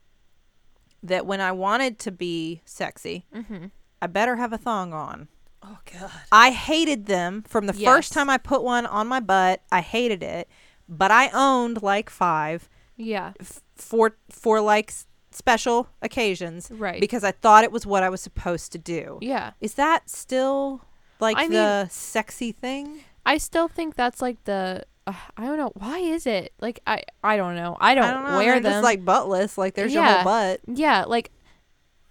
that 1.03 1.27
when 1.27 1.41
I 1.41 1.51
wanted 1.53 1.99
to 2.01 2.13
be 2.13 2.63
sexy, 2.65 3.27
Mm-hmm. 3.35 3.67
I 4.01 4.07
better 4.07 4.37
have 4.37 4.53
a 4.53 4.59
thong 4.59 4.95
on. 4.95 5.29
Oh 5.63 5.79
God. 5.93 6.11
I 6.33 6.51
hated 6.53 7.07
them 7.07 7.43
from 7.47 7.67
the 7.67 7.75
Yes. 7.77 7.85
first 7.93 8.13
time 8.13 8.31
I 8.31 8.39
put 8.39 8.63
one 8.63 8.87
on 8.87 9.07
my 9.09 9.21
butt. 9.21 9.63
I 9.73 9.81
hated 9.83 10.23
it, 10.23 10.49
but 10.91 11.11
I 11.11 11.31
owned 11.33 11.83
like 11.83 12.11
five 12.11 12.69
Yeah. 12.97 13.33
f- 13.41 13.63
for 13.77 14.17
for 14.29 14.61
like 14.61 14.91
s- 14.91 15.07
special 15.31 15.89
occasions, 16.03 16.71
Right. 16.71 17.01
Because 17.01 17.25
I 17.25 17.31
thought 17.33 17.65
it 17.65 17.73
was 17.73 17.87
what 17.87 18.03
I 18.03 18.09
was 18.11 18.21
supposed 18.21 18.73
to 18.73 18.79
do. 18.79 19.19
Yeah. 19.23 19.53
Is 19.61 19.75
that 19.75 20.11
still 20.11 20.83
like 21.21 21.37
I 21.39 21.49
the 21.49 21.89
sexy 21.91 22.53
thing? 22.53 23.01
I 23.25 23.39
still 23.39 23.69
think 23.69 23.95
that's 23.95 24.21
like 24.21 24.43
the. 24.45 24.85
Uh, 25.07 25.15
I 25.37 25.47
don't 25.47 25.57
know 25.57 25.73
why 25.75 25.99
is 26.01 26.27
it 26.27 26.53
like 26.61 26.81
I 26.87 27.03
I 27.25 27.37
don't 27.39 27.55
know 27.57 27.77
I 27.81 27.95
don't, 27.95 28.05
I 28.05 28.13
don't 28.13 28.25
know. 28.25 28.37
wear 28.37 28.53
they're 28.55 28.61
them 28.61 28.73
just 28.73 28.85
like 28.85 29.03
buttless. 29.05 29.57
Like 29.57 29.75
there's 29.75 29.95
your 29.95 30.03
whole 30.05 30.25
butt. 30.25 30.61
yeah 30.67 31.05
like 31.07 31.31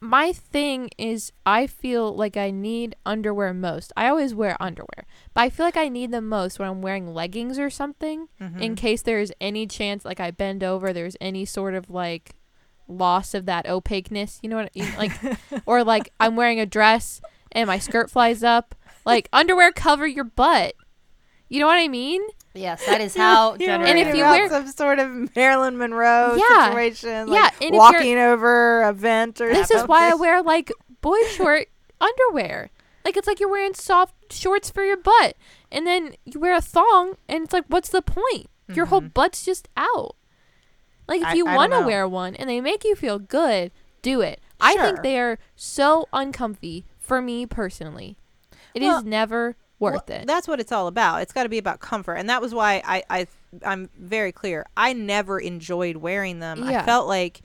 my 0.01 0.31
thing 0.31 0.89
is 0.97 1.31
I 1.45 1.67
feel 1.67 2.15
like 2.15 2.37
I 2.37 2.51
need 2.51 2.95
underwear 3.05 3.53
most 3.53 3.91
I 3.97 4.07
always 4.07 4.33
wear 4.33 4.55
underwear 4.61 5.05
but 5.33 5.41
I 5.41 5.49
feel 5.49 5.65
like 5.65 5.75
I 5.77 5.89
need 5.89 6.11
them 6.11 6.29
most 6.29 6.57
when 6.57 6.69
I'm 6.69 6.81
wearing 6.81 7.13
leggings 7.13 7.59
or 7.59 7.69
something 7.69 8.27
Mm-hmm. 8.41 8.59
in 8.61 8.75
case 8.75 9.01
there's 9.01 9.31
any 9.41 9.67
chance 9.67 10.05
like 10.05 10.19
I 10.21 10.31
bend 10.31 10.63
over 10.63 10.93
there's 10.93 11.17
any 11.19 11.43
sort 11.45 11.73
of 11.75 11.89
like 11.89 12.35
loss 12.87 13.33
of 13.33 13.45
that 13.45 13.67
opaqueness 13.67 14.39
you 14.41 14.49
know 14.49 14.55
what 14.55 14.71
I 14.75 14.79
mean? 14.79 14.93
like 14.97 15.11
or 15.65 15.83
like 15.83 16.11
I'm 16.19 16.35
wearing 16.35 16.59
a 16.59 16.65
dress 16.65 17.19
and 17.51 17.67
my 17.67 17.77
skirt 17.79 18.09
flies 18.09 18.41
up 18.43 18.75
like 19.05 19.27
underwear 19.33 19.71
cover 19.71 20.07
your 20.07 20.23
butt 20.23 20.73
you 21.49 21.59
know 21.59 21.67
what 21.67 21.77
I 21.77 21.87
mean 21.87 22.21
Yes, 22.59 22.85
that 22.85 23.01
is 23.01 23.15
how 23.23 23.55
You're. 23.59 23.71
And 23.71 23.97
if 23.97 24.15
you 24.15 24.23
about 24.23 24.31
wear- 24.31 24.49
some 24.49 24.67
sort 24.67 24.99
of 24.99 25.35
Marilyn 25.35 25.77
Monroe 25.77 26.35
Yeah. 26.35 26.67
situation, 26.67 27.27
Yeah, 27.29 27.41
like 27.43 27.53
and 27.53 27.61
if 27.61 27.73
you're- 27.73 27.77
walking 27.77 28.17
over 28.17 28.81
a 28.83 28.93
vent 28.93 29.41
or 29.41 29.45
something. 29.53 29.61
This 29.61 29.71
is 29.71 29.87
why 29.87 30.11
I 30.11 30.15
wear 30.15 30.41
like 30.43 30.71
boy 31.01 31.17
short 31.29 31.67
underwear. 32.01 32.69
Like 33.05 33.15
it's 33.17 33.27
like 33.27 33.39
you're 33.39 33.49
wearing 33.49 33.73
soft 33.73 34.13
shorts 34.33 34.69
for 34.69 34.83
your 34.83 34.97
butt, 34.97 35.35
and 35.71 35.87
then 35.87 36.15
you 36.25 36.39
wear 36.39 36.55
a 36.55 36.61
thong, 36.61 37.15
and 37.27 37.43
it's 37.45 37.53
like, 37.53 37.65
what's 37.67 37.89
the 37.89 38.01
point? 38.01 38.47
Your 38.71 38.85
whole 38.87 39.01
mm-hmm. 39.01 39.07
butt's 39.09 39.43
just 39.43 39.67
out. 39.75 40.15
Like 41.07 41.21
if 41.21 41.27
I- 41.27 41.33
you 41.33 41.45
want 41.45 41.71
to 41.71 41.81
wear 41.81 42.07
one 42.07 42.35
and 42.35 42.47
they 42.49 42.61
make 42.61 42.83
you 42.83 42.95
feel 42.95 43.17
good, 43.17 43.71
do 44.03 44.21
it. 44.21 44.41
I 44.61 44.75
think 44.75 45.01
they 45.01 45.17
are 45.19 45.39
so 45.55 46.07
uncomfy 46.13 46.85
for 46.99 47.21
me 47.21 47.45
personally. 47.47 48.17
It 48.75 48.83
is 48.83 48.89
Well- 48.89 49.03
never 49.03 49.55
worth 49.79 50.07
Well, 50.09 50.19
it. 50.21 50.27
That's 50.27 50.47
what 50.47 50.59
it's 50.59 50.71
all 50.71 50.87
about. 50.87 51.21
It's 51.21 51.31
got 51.33 51.43
to 51.43 51.49
be 51.49 51.57
about 51.57 51.79
comfort, 51.79 52.15
and 52.15 52.29
that 52.29 52.41
was 52.41 52.53
why 52.53 52.81
I, 52.85 53.03
I 53.09 53.27
I'm 53.63 53.89
very 53.97 54.31
clear. 54.31 54.65
I 54.77 54.93
never 54.93 55.39
enjoyed 55.39 55.97
wearing 55.97 56.39
them. 56.39 56.63
I 56.63 56.83
felt 56.83 57.07
like 57.07 57.41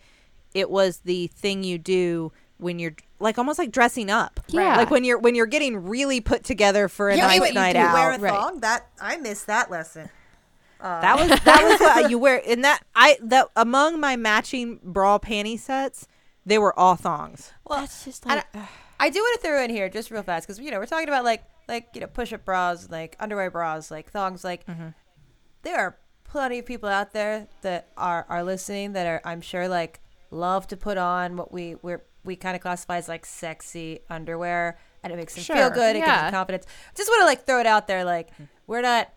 it 0.54 0.70
was 0.70 0.98
the 0.98 1.26
thing 1.28 1.64
you 1.64 1.78
do 1.78 2.32
when 2.58 2.78
you're 2.78 2.94
like 3.18 3.38
almost 3.38 3.58
like 3.58 3.72
dressing 3.72 4.10
up. 4.10 4.40
Yeah. 4.48 4.76
Like 4.76 4.90
when 4.90 5.04
you're 5.04 5.18
when 5.18 5.34
you're 5.34 5.46
getting 5.46 5.76
really 5.88 6.20
put 6.20 6.44
together 6.44 6.88
for 6.88 7.08
a 7.10 7.16
Yeah, 7.16 7.26
nice 7.26 7.40
wait, 7.40 7.48
you 7.48 7.54
night 7.54 7.72
do 7.72 7.78
out. 7.80 7.94
wear 7.94 8.12
a 8.12 8.18
Right. 8.18 8.60
That 8.60 8.86
I 9.00 9.16
missed 9.16 9.46
that 9.46 9.70
lesson. 9.70 10.08
Uh, 10.80 11.00
that 11.00 11.16
was 11.16 11.40
that 11.40 11.62
was 11.64 11.80
what 11.80 12.10
you 12.10 12.18
wear 12.18 12.36
in 12.36 12.60
that 12.62 12.82
I 12.94 13.16
that 13.22 13.48
among 13.56 13.98
my 14.00 14.16
matching 14.16 14.80
bra 14.82 15.18
panty 15.18 15.58
sets, 15.58 16.06
they 16.44 16.58
were 16.58 16.78
all 16.78 16.94
thongs. 16.96 17.52
Well, 17.66 17.80
That's 17.80 18.04
just 18.04 18.24
and 18.26 18.44
like 18.54 18.64
I 19.00 19.08
do 19.10 19.18
want 19.20 19.40
to 19.40 19.46
throw 19.48 19.62
in 19.64 19.70
here 19.70 19.88
just 19.88 20.10
real 20.10 20.22
fast 20.22 20.46
because 20.46 20.60
you 20.60 20.70
know 20.70 20.78
we're 20.78 20.86
talking 20.86 21.08
about 21.08 21.24
like 21.24 21.42
like 21.68 21.88
you 21.94 22.00
know 22.00 22.06
push-up 22.06 22.44
bras, 22.44 22.88
like 22.90 23.16
underwear 23.20 23.50
bras, 23.50 23.90
like 23.90 24.10
thongs. 24.10 24.44
Like 24.44 24.66
mm-hmm. 24.66 24.88
there 25.62 25.78
are 25.78 25.98
plenty 26.24 26.58
of 26.58 26.66
people 26.66 26.88
out 26.88 27.12
there 27.12 27.48
that 27.62 27.88
are 27.96 28.26
are 28.28 28.42
listening 28.42 28.92
that 28.92 29.06
are 29.06 29.20
I'm 29.24 29.40
sure 29.40 29.68
like 29.68 30.00
love 30.30 30.66
to 30.68 30.76
put 30.76 30.98
on 30.98 31.36
what 31.36 31.52
we 31.52 31.76
we're 31.82 32.04
we 32.24 32.36
kind 32.36 32.56
of 32.56 32.62
classify 32.62 32.96
as 32.96 33.08
like 33.08 33.26
sexy 33.26 34.00
underwear, 34.08 34.78
and 35.02 35.12
it 35.12 35.16
makes 35.16 35.34
them 35.34 35.44
feel 35.44 35.56
Sure. 35.56 35.70
good. 35.70 35.96
It 35.96 36.00
gives 36.00 36.20
them 36.20 36.32
confidence. 36.32 36.66
Just 36.94 37.10
want 37.10 37.20
to 37.20 37.26
like 37.26 37.46
throw 37.46 37.60
it 37.60 37.66
out 37.66 37.86
there. 37.86 38.04
Like 38.04 38.36
mm. 38.36 38.48
we're 38.66 38.82
not 38.82 39.12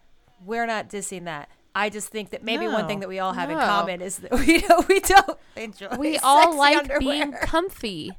we're 0.45 0.65
not 0.65 0.89
dissing 0.89 1.25
that. 1.25 1.49
I 1.73 1.89
just 1.89 2.09
think 2.09 2.31
that 2.31 2.43
maybe 2.43 2.67
one 2.67 2.87
thing 2.87 3.01
that 3.01 3.09
we 3.09 3.19
all 3.19 3.33
have 3.33 3.51
in 3.51 3.57
common 3.57 4.01
is 4.01 4.17
that 4.17 4.31
we 4.47 4.61
don't 4.61 4.87
we 4.87 4.99
don't 4.99 5.37
enjoy. 5.55 5.95
we 5.97 6.17
all 6.17 6.55
like 6.57 6.77
underwear. 6.77 6.99
being 6.99 7.31
comfy. 7.33 8.11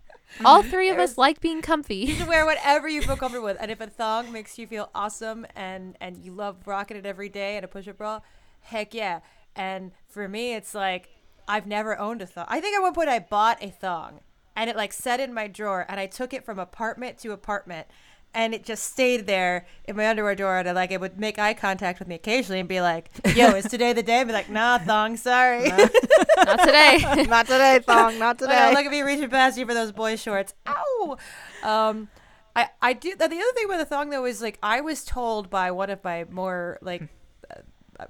All 0.45 0.61
mm-hmm. 0.61 0.71
three 0.71 0.91
of 0.91 0.99
us 0.99 1.19
like 1.19 1.41
being 1.41 1.63
comfy. 1.63 1.97
You 1.97 2.17
can 2.17 2.27
wear 2.27 2.45
whatever 2.47 2.89
you 2.89 3.03
feel 3.03 3.17
comfortable 3.17 3.47
with, 3.47 3.57
and 3.61 3.71
if 3.71 3.81
a 3.81 3.87
thong 3.87 4.31
makes 4.33 4.59
you 4.59 4.67
feel 4.67 4.91
awesome 4.95 5.47
and 5.57 5.97
and 6.01 6.19
you 6.19 6.33
love 6.33 6.67
rocking 6.67 6.97
it 6.97 7.07
every 7.07 7.29
day, 7.29 7.57
and 7.57 7.65
a 7.65 7.69
push-up 7.69 7.99
bra, 7.99 8.21
heck 8.61 8.95
yeah. 8.95 9.21
And 9.57 9.93
for 10.07 10.29
me, 10.29 10.55
it's 10.55 10.75
like 10.75 11.11
I've 11.49 11.67
never 11.67 11.99
owned 11.99 12.23
a 12.23 12.27
thong. 12.27 12.47
I 12.49 12.61
think 12.61 12.77
at 12.77 12.83
one 12.83 12.95
point 12.95 13.09
I 13.09 13.19
bought 13.19 13.63
a 13.63 13.71
thong, 13.71 14.21
and 14.55 14.69
it 14.69 14.77
like 14.77 14.93
sat 14.93 15.21
in 15.21 15.33
my 15.33 15.49
drawer, 15.49 15.87
and 15.89 15.99
I 15.99 16.07
took 16.07 16.33
it 16.33 16.45
from 16.45 16.59
apartment 16.59 17.19
to 17.19 17.33
apartment, 17.33 17.87
and 18.35 18.55
it 18.55 18.65
just 18.65 18.85
stayed 18.85 19.27
there 19.27 19.67
in 19.85 19.97
my 19.97 20.09
underwear 20.09 20.35
drawer, 20.35 20.59
and 20.59 20.69
I, 20.69 20.73
like 20.73 20.91
it 20.91 21.01
would 21.01 21.19
make 21.19 21.39
eye 21.39 21.55
contact 21.55 21.99
with 21.99 22.09
me 22.09 22.15
occasionally 22.15 22.61
and 22.61 22.69
be 22.69 22.81
like, 22.81 23.11
"Yo, 23.35 23.49
is 23.55 23.65
today 23.71 23.93
the 23.93 24.03
day?" 24.03 24.21
And 24.21 24.29
be 24.29 24.33
like, 24.33 24.51
"Nah, 24.51 24.79
thong, 24.79 25.17
sorry." 25.17 25.69
Not 25.69 26.59
today. 26.61 27.25
not 27.29 27.47
today, 27.47 27.81
thong. 27.85 28.19
Not 28.19 28.41
Like, 28.41 28.51
today. 28.51 28.71
look 28.75 28.85
at 28.85 28.91
me 28.91 29.03
reaching 29.03 29.31
past 29.31 29.59
you 29.59 29.67
for 29.67 29.75
those 29.75 29.93
boy 29.93 30.17
shorts. 30.17 30.55
Ow. 30.67 31.17
Um, 31.63 32.09
I 32.55 32.69
I 32.81 32.93
do. 32.93 33.15
The 33.17 33.25
other 33.25 33.35
thing 33.55 33.65
about 33.67 33.79
the 33.79 33.85
thong 33.87 34.11
though 34.11 34.25
is 34.25 34.41
like 34.43 34.59
I 34.63 34.81
was 34.81 35.05
told 35.05 35.51
by 35.51 35.71
one 35.71 35.91
of 35.91 36.03
my 36.05 36.25
more 36.31 36.79
like 36.83 37.09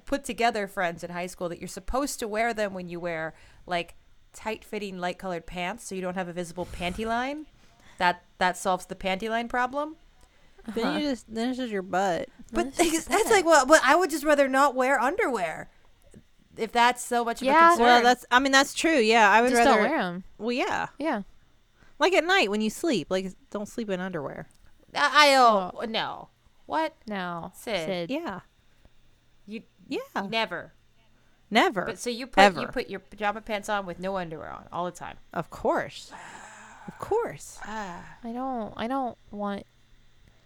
put 0.05 0.25
together 0.25 0.67
friends 0.67 1.03
in 1.03 1.11
high 1.11 1.27
school 1.27 1.49
that 1.49 1.59
you're 1.61 1.69
supposed 1.69 2.19
to 2.21 2.29
wear 2.29 2.53
them 2.53 2.75
when 2.75 2.89
you 2.89 3.01
wear 3.01 3.35
like 3.67 3.95
tight 4.35 4.65
fitting 4.65 4.99
light 4.99 5.19
colored 5.19 5.47
pants 5.47 5.85
so 5.85 5.95
you 5.95 6.03
don't 6.03 6.15
have 6.15 6.29
a 6.29 6.33
visible 6.33 6.67
panty 6.67 7.07
line. 7.07 7.47
That 7.99 8.23
that 8.39 8.57
solves 8.57 8.87
the 8.87 8.95
panty 8.95 9.29
line 9.29 9.49
problem. 9.49 9.97
Then 10.75 11.01
you 11.01 11.11
just 11.11 11.33
then 11.33 11.49
it's 11.51 11.59
just 11.59 11.73
your 11.73 11.83
butt. 11.83 12.29
But 12.53 12.75
that's, 12.77 12.81
it's, 12.95 13.07
it's 13.11 13.31
like 13.31 13.45
well, 13.45 13.67
but 13.67 13.81
I 13.85 13.95
would 13.97 14.11
just 14.11 14.25
rather 14.25 14.49
not 14.49 14.75
wear 14.75 15.01
underwear. 15.01 15.71
If 16.57 16.73
that's 16.73 17.03
so 17.05 17.25
much 17.25 17.41
of 17.41 17.47
Yeah. 17.47 17.67
a 17.67 17.69
concern. 17.71 17.85
Well, 17.87 18.03
that's 18.03 18.27
I 18.31 18.39
mean 18.41 18.53
that's 18.53 18.75
true. 18.75 18.99
Yeah, 18.99 19.31
I 19.31 19.41
would 19.43 19.51
just 19.51 19.65
rather. 19.65 19.81
don't 19.83 19.91
wear 19.91 19.99
them. 20.03 20.25
Well, 20.39 20.53
yeah, 20.53 20.89
Yeah. 20.99 21.23
like 21.99 22.13
at 22.15 22.25
night 22.25 22.51
when 22.51 22.61
you 22.61 22.71
sleep, 22.71 23.07
like 23.11 23.33
don't 23.51 23.67
sleep 23.69 23.89
in 23.91 24.01
underwear. 24.01 24.49
I, 24.95 25.33
I 25.33 25.37
oh 25.37 25.85
no. 25.89 26.29
What? 26.67 26.95
No. 27.07 27.53
Sid. 27.55 28.11
Yeah, 28.11 28.41
You 29.47 29.63
yeah, 29.89 30.01
never. 30.29 30.73
never. 31.51 31.85
But 31.87 31.99
so 31.99 32.11
you 32.11 32.27
put 32.27 32.57
you 32.57 32.67
put 32.67 32.91
your 32.91 33.01
pajama 33.01 33.41
pants 33.41 33.69
on 33.69 33.87
with 33.87 33.99
no 34.01 34.17
underwear 34.17 34.51
on 34.51 34.67
all 34.73 34.85
the 34.85 34.91
time. 34.91 35.17
of 35.33 35.49
course, 35.51 36.13
of 36.89 36.99
course. 36.99 37.59
Ah. 37.65 38.05
I 38.25 38.33
don't. 38.33 38.75
I 38.77 38.87
don't 38.89 39.17
want. 39.31 39.65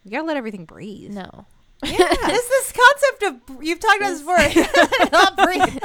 You 0.04 0.10
gotta 0.10 0.24
let 0.24 0.36
everything 0.36 0.64
breathe. 0.64 1.10
No. 1.10 1.46
Yeah, 1.84 1.96
this 2.26 2.48
this 2.48 2.72
concept 2.72 3.50
of 3.50 3.64
you've 3.64 3.80
talked 3.80 3.98
about 3.98 4.10
this 4.10 4.20
before. 4.20 5.08
not 5.12 5.36
breathe. 5.36 5.78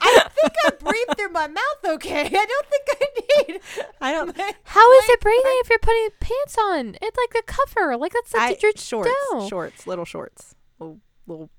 I 0.00 0.28
think 0.28 0.52
I 0.64 0.70
breathe 0.78 1.16
through 1.16 1.30
my 1.30 1.48
mouth 1.48 1.84
okay. 1.84 2.20
I 2.20 2.28
don't 2.28 2.66
think 2.66 2.84
I 2.88 3.52
need. 3.52 3.60
I 4.00 4.12
don't. 4.12 4.40
How 4.64 4.92
is 4.98 5.08
it 5.08 5.20
breathing 5.20 5.42
if 5.44 5.70
you're 5.70 5.78
putting 5.80 6.08
pants 6.20 6.56
on? 6.58 6.96
It's 7.02 7.16
like 7.16 7.42
a 7.42 7.46
cover. 7.46 7.96
Like 7.96 8.12
that's 8.12 8.34
I, 8.34 8.50
what 8.50 8.62
you're 8.62 8.72
shorts, 8.76 9.10
do. 9.32 9.48
shorts, 9.48 9.86
little 9.86 10.04
shorts, 10.04 10.54
little, 10.78 11.00
little, 11.26 11.50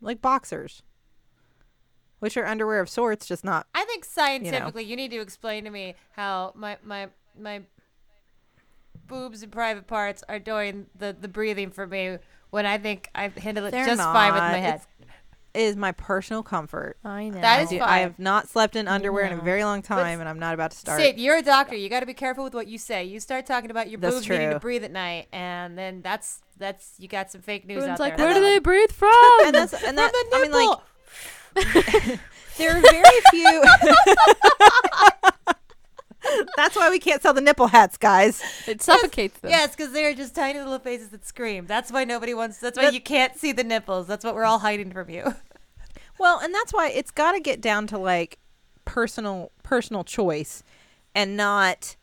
like 0.00 0.20
boxers, 0.20 0.82
which 2.18 2.36
are 2.36 2.46
underwear 2.46 2.80
of 2.80 2.88
sorts, 2.88 3.26
just 3.26 3.44
not. 3.44 3.66
I 3.74 3.84
think 3.84 4.04
scientifically, 4.04 4.84
you, 4.84 4.96
need 4.96 5.12
to 5.12 5.20
explain 5.20 5.64
to 5.64 5.70
me 5.70 5.94
how 6.12 6.52
my 6.56 6.76
my 6.84 7.08
my 7.38 7.62
boobs 9.10 9.42
and 9.42 9.52
private 9.52 9.86
parts 9.86 10.24
are 10.28 10.38
doing 10.38 10.86
the 10.98 11.14
the 11.20 11.28
breathing 11.28 11.70
for 11.70 11.86
me 11.86 12.16
when 12.50 12.64
I 12.64 12.78
think 12.78 13.10
I 13.14 13.28
handle 13.28 13.66
it 13.66 13.72
They're 13.72 13.84
just 13.86 14.00
fine 14.02 14.32
with 14.32 14.42
my 14.42 14.58
head. 14.58 14.74
It's- 14.76 14.86
Is 15.52 15.74
my 15.76 15.90
personal 15.92 16.44
comfort. 16.44 16.96
I 17.04 17.28
know. 17.28 17.40
That 17.40 17.58
I, 17.58 17.62
is 17.62 17.70
do, 17.70 17.78
fine. 17.80 17.88
I 17.88 17.98
have 17.98 18.18
not 18.20 18.48
slept 18.48 18.76
in 18.76 18.86
underwear 18.86 19.24
in 19.24 19.32
a 19.36 19.42
very 19.42 19.64
long 19.64 19.82
time, 19.82 20.20
and 20.20 20.28
I'm 20.28 20.38
not 20.38 20.54
about 20.54 20.70
to 20.70 20.76
start. 20.76 21.00
Sid, 21.00 21.18
you're 21.18 21.38
a 21.38 21.42
doctor. 21.42 21.74
You 21.74 21.88
got 21.88 22.00
to 22.00 22.06
be 22.06 22.14
careful 22.14 22.44
with 22.44 22.54
what 22.54 22.68
you 22.68 22.78
say. 22.78 23.02
You 23.04 23.18
start 23.18 23.46
talking 23.46 23.68
about 23.72 23.90
your 23.90 23.98
That's 23.98 24.14
boobs 24.14 24.28
needing 24.28 24.50
to 24.50 24.60
breathe 24.60 24.84
at 24.84 24.92
night, 24.92 25.26
and 25.32 25.76
then 25.76 26.02
that's 26.02 26.40
that's 26.56 26.94
you 26.98 27.08
got 27.08 27.32
some 27.32 27.40
fake 27.40 27.66
news 27.66 27.78
Everyone's 27.78 27.98
out 28.00 28.04
like, 28.04 28.16
there. 28.16 28.26
where 28.26 28.34
do 28.34 28.40
they 28.42 28.60
breathe 28.60 28.92
from? 28.92 29.10
and 29.44 29.54
that's 29.56 29.72
and 29.72 29.98
that. 29.98 30.12
the 30.12 30.36
I 30.36 30.42
mean, 30.42 30.52
like 30.52 30.78
nipple. 31.56 32.20
there 32.58 32.76
are 32.76 32.80
very 32.80 33.20
few. 33.32 33.64
That's 36.56 36.76
why 36.76 36.90
we 36.90 36.98
can't 36.98 37.22
sell 37.22 37.34
the 37.34 37.40
nipple 37.40 37.68
hats, 37.68 37.96
guys. 37.96 38.42
it 38.66 38.82
suffocates 38.82 39.38
them. 39.40 39.50
Yes, 39.50 39.74
because 39.76 39.92
they're 39.92 40.14
just 40.14 40.34
tiny 40.34 40.58
little 40.58 40.78
faces 40.78 41.08
that 41.10 41.26
scream. 41.26 41.66
That's 41.66 41.90
why 41.92 42.04
nobody 42.04 42.34
wants. 42.34 42.58
That's 42.58 42.76
why 42.76 42.86
That- 42.86 42.94
you 42.94 43.00
can't 43.00 43.36
see 43.36 43.52
the 43.52 43.64
nipples. 43.64 44.06
That's 44.06 44.24
what 44.24 44.34
we're 44.34 44.44
all 44.44 44.58
hiding 44.60 44.92
from 44.92 45.10
you. 45.10 45.34
Well, 46.18 46.38
and 46.40 46.52
that's 46.54 46.70
why 46.74 46.90
it's 46.90 47.10
got 47.10 47.32
to 47.32 47.40
get 47.40 47.62
down 47.62 47.86
to 47.86 47.96
like 47.98 48.38
personal 48.84 49.52
personal 49.62 50.04
choice 50.04 50.62
and 51.14 51.34
not 51.34 51.96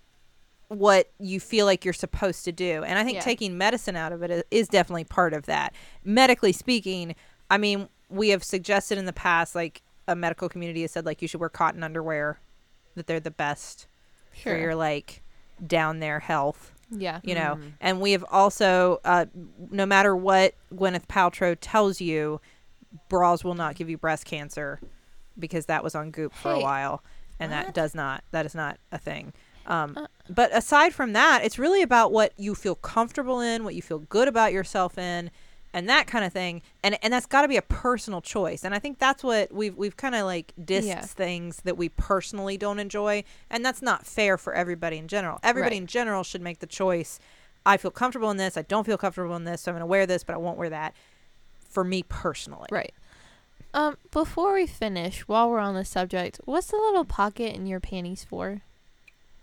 what 0.69 1.11
you 1.19 1.39
feel 1.39 1.67
like 1.67 1.85
you're 1.85 1.93
supposed 1.93 2.43
to 2.45 2.51
do. 2.51 2.83
And 2.83 2.97
I 2.97 3.03
think 3.03 3.17
Yeah. 3.17 3.21
taking 3.21 3.57
medicine 3.59 3.95
out 3.95 4.11
of 4.11 4.23
it 4.23 4.31
is, 4.31 4.43
is 4.49 4.67
definitely 4.69 5.03
part 5.03 5.33
of 5.33 5.45
that. 5.45 5.75
Medically 6.03 6.51
speaking, 6.51 7.15
I 7.51 7.59
mean, 7.59 7.89
we 8.09 8.29
have 8.29 8.43
suggested 8.43 8.97
in 8.97 9.05
the 9.05 9.13
past 9.13 9.53
like 9.53 9.83
a 10.07 10.15
medical 10.15 10.49
community 10.49 10.81
has 10.81 10.91
said 10.91 11.05
like 11.05 11.21
you 11.21 11.27
should 11.27 11.39
wear 11.39 11.49
cotton 11.49 11.83
underwear 11.83 12.39
that 12.95 13.05
they're 13.05 13.19
the 13.19 13.29
best 13.29 13.85
Sure. 14.37 14.53
for 14.53 14.59
your 14.59 14.75
like 14.75 15.21
down 15.65 15.99
there 15.99 16.19
health 16.19 16.71
Yeah. 16.91 17.19
you 17.23 17.33
know 17.35 17.59
and 17.81 17.99
we 17.99 18.11
have 18.13 18.23
also 18.31 18.99
uh, 19.03 19.25
no 19.71 19.85
matter 19.85 20.15
what 20.15 20.53
gwyneth 20.73 21.07
paltrow 21.07 21.57
tells 21.59 21.99
you 21.99 22.39
bras 23.09 23.43
will 23.43 23.55
not 23.55 23.75
give 23.75 23.89
you 23.89 23.97
breast 23.97 24.25
cancer 24.25 24.79
because 25.39 25.65
that 25.65 25.83
was 25.83 25.95
on 25.95 26.11
goop 26.11 26.33
for 26.33 26.51
a 26.51 26.59
while 26.59 27.03
and 27.39 27.51
that 27.51 27.73
does 27.73 27.93
not 27.95 28.23
that 28.31 28.45
is 28.45 28.55
not 28.55 28.77
a 28.91 28.97
thing 28.97 29.33
um, 29.65 29.97
Uh. 29.97 30.07
but 30.29 30.55
aside 30.55 30.93
from 30.93 31.13
that 31.13 31.43
it's 31.43 31.59
really 31.59 31.81
about 31.81 32.11
what 32.11 32.31
you 32.37 32.55
feel 32.55 32.75
comfortable 32.75 33.39
in 33.41 33.63
what 33.63 33.75
you 33.75 33.81
feel 33.81 33.99
good 33.99 34.27
about 34.27 34.53
yourself 34.53 34.97
in 34.97 35.29
and 35.77 35.87
that 35.89 36.07
kind 36.07 36.25
of 36.25 36.33
thing 36.33 36.61
and 36.83 36.97
and 37.03 37.13
that's 37.13 37.25
got 37.25 37.43
to 37.43 37.47
be 37.47 37.57
a 37.57 37.61
personal 37.61 38.19
choice 38.21 38.63
and 38.63 38.73
i 38.73 38.79
think 38.79 38.97
that's 38.99 39.23
what 39.23 39.51
we've 39.53 39.75
we've 39.77 39.95
kind 39.95 40.15
of 40.15 40.25
like 40.25 40.53
dissed 40.59 40.87
Yeah. 40.87 41.01
things 41.01 41.57
that 41.63 41.77
we 41.77 41.89
personally 41.89 42.57
don't 42.57 42.79
enjoy 42.79 43.23
and 43.49 43.63
that's 43.63 43.81
not 43.81 44.05
fair 44.05 44.37
for 44.37 44.53
everybody 44.53 44.97
in 44.97 45.07
general 45.07 45.39
everybody 45.43 45.75
Right. 45.75 45.81
in 45.81 45.87
general 45.87 46.23
should 46.23 46.41
make 46.41 46.59
the 46.59 46.67
choice 46.67 47.19
i 47.65 47.77
feel 47.77 47.91
comfortable 47.91 48.31
in 48.31 48.37
this 48.37 48.57
i 48.57 48.61
don't 48.63 48.85
feel 48.85 48.97
comfortable 48.97 49.35
in 49.35 49.43
this 49.43 49.61
so 49.61 49.71
i'm 49.71 49.75
going 49.75 49.81
to 49.81 49.85
wear 49.85 50.05
this 50.05 50.23
but 50.23 50.33
i 50.33 50.37
won't 50.37 50.57
wear 50.57 50.69
that 50.69 50.93
for 51.69 51.83
me 51.83 52.03
personally 52.03 52.67
Right. 52.71 52.93
Um, 53.73 53.97
before 54.11 54.53
we 54.55 54.65
finish, 54.65 55.27
while 55.27 55.49
we're 55.49 55.59
on 55.59 55.75
the 55.75 55.85
subject, 55.85 56.39
what's 56.45 56.67
the 56.67 56.77
little 56.77 57.03
pocket 57.05 57.53
in 57.55 57.67
your 57.67 57.79
panties 57.81 58.23
for? 58.23 58.61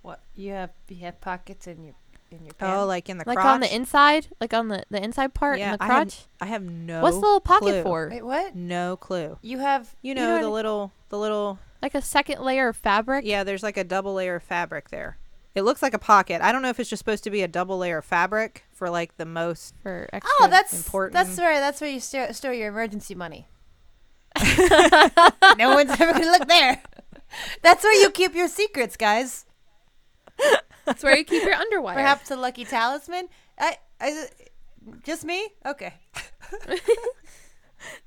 What 0.03 0.21
you 0.35 0.51
have? 0.53 0.71
You 0.89 0.97
have 1.05 1.21
pockets 1.21 1.67
in 1.69 1.85
your 1.85 1.95
in 2.35 2.45
your 2.45 2.55
oh 2.61 2.85
like 2.87 3.09
in 3.09 3.19
the 3.19 3.25
Like 3.27 3.37
crotch 3.39 3.47
on 3.47 3.61
the 3.61 3.75
inside, 3.75 4.29
like 4.41 4.53
on 4.55 4.69
the 4.69 4.85
the 4.91 5.03
inside 5.03 5.33
part 5.35 5.59
Yeah, 5.59 5.73
in 5.73 5.79
the 5.79 5.83
I 5.83 5.87
have- 5.87 5.95
crotch. 6.09 6.25
i 6.41 6.47
have 6.47 6.63
no 6.63 7.03
what's 7.03 7.17
the 7.17 7.21
little 7.23 7.41
pocket 7.41 7.61
clue. 7.65 7.83
for? 7.83 8.09
Wait, 8.11 8.23
what? 8.25 8.55
no 8.55 8.97
clue 8.97 9.39
You 9.43 9.59
have? 9.59 9.95
you 10.03 10.15
know, 10.15 10.27
know 10.37 10.43
the 10.43 10.51
what- 10.51 10.55
little 10.57 10.93
the 11.09 11.19
little 11.19 11.59
Like 11.83 11.95
a 11.95 12.03
second 12.03 12.41
layer 12.43 12.69
of 12.69 12.77
fabric. 12.77 13.25
Yeah, 13.25 13.45
there's 13.45 13.63
like 13.63 13.77
a 13.77 13.85
double 13.85 14.15
layer 14.15 14.37
of 14.37 14.43
fabric 14.43 14.91
there. 14.91 15.19
It 15.55 15.63
looks 15.63 15.83
like 15.83 15.95
a 15.95 15.99
pocket. 16.01 16.43
I 16.43 16.51
don't 16.51 16.63
know 16.63 16.69
if 16.71 16.81
it's 16.81 16.91
just 16.91 16.99
supposed 16.99 17.23
to 17.25 17.31
be 17.31 17.43
a 17.43 17.49
double 17.49 17.79
layer 17.79 17.99
of 17.99 18.05
fabric 18.05 18.65
for 18.73 18.91
like 18.91 19.17
the 19.19 19.25
most. 19.25 19.75
For 19.85 20.09
extra. 20.13 20.33
Oh, 20.41 20.49
that's 20.51 20.73
important. 20.75 21.13
That's 21.13 21.39
where 21.39 21.61
that's 21.61 21.81
where 21.81 21.91
you 21.91 22.01
store, 22.01 22.33
store 22.33 22.53
your 22.53 22.69
emergency 22.71 23.15
money. 23.15 23.47
no 25.59 25.75
one's 25.75 25.93
ever 25.93 26.13
gonna 26.13 26.27
look 26.33 26.49
there. 26.49 26.83
That's 27.63 27.83
where 27.85 28.01
you 28.01 28.11
keep 28.11 28.35
your 28.35 28.47
secrets, 28.49 28.97
guys. 28.97 29.45
That's 30.85 31.03
where 31.03 31.17
you 31.17 31.25
keep 31.25 31.43
your 31.43 31.55
underwear. 31.55 31.95
Perhaps 31.95 32.31
a 32.31 32.37
lucky 32.37 32.65
talisman. 32.65 33.29
I, 33.59 33.77
I, 34.01 34.27
just 35.05 35.25
me. 35.25 35.49
Okay. 35.65 35.95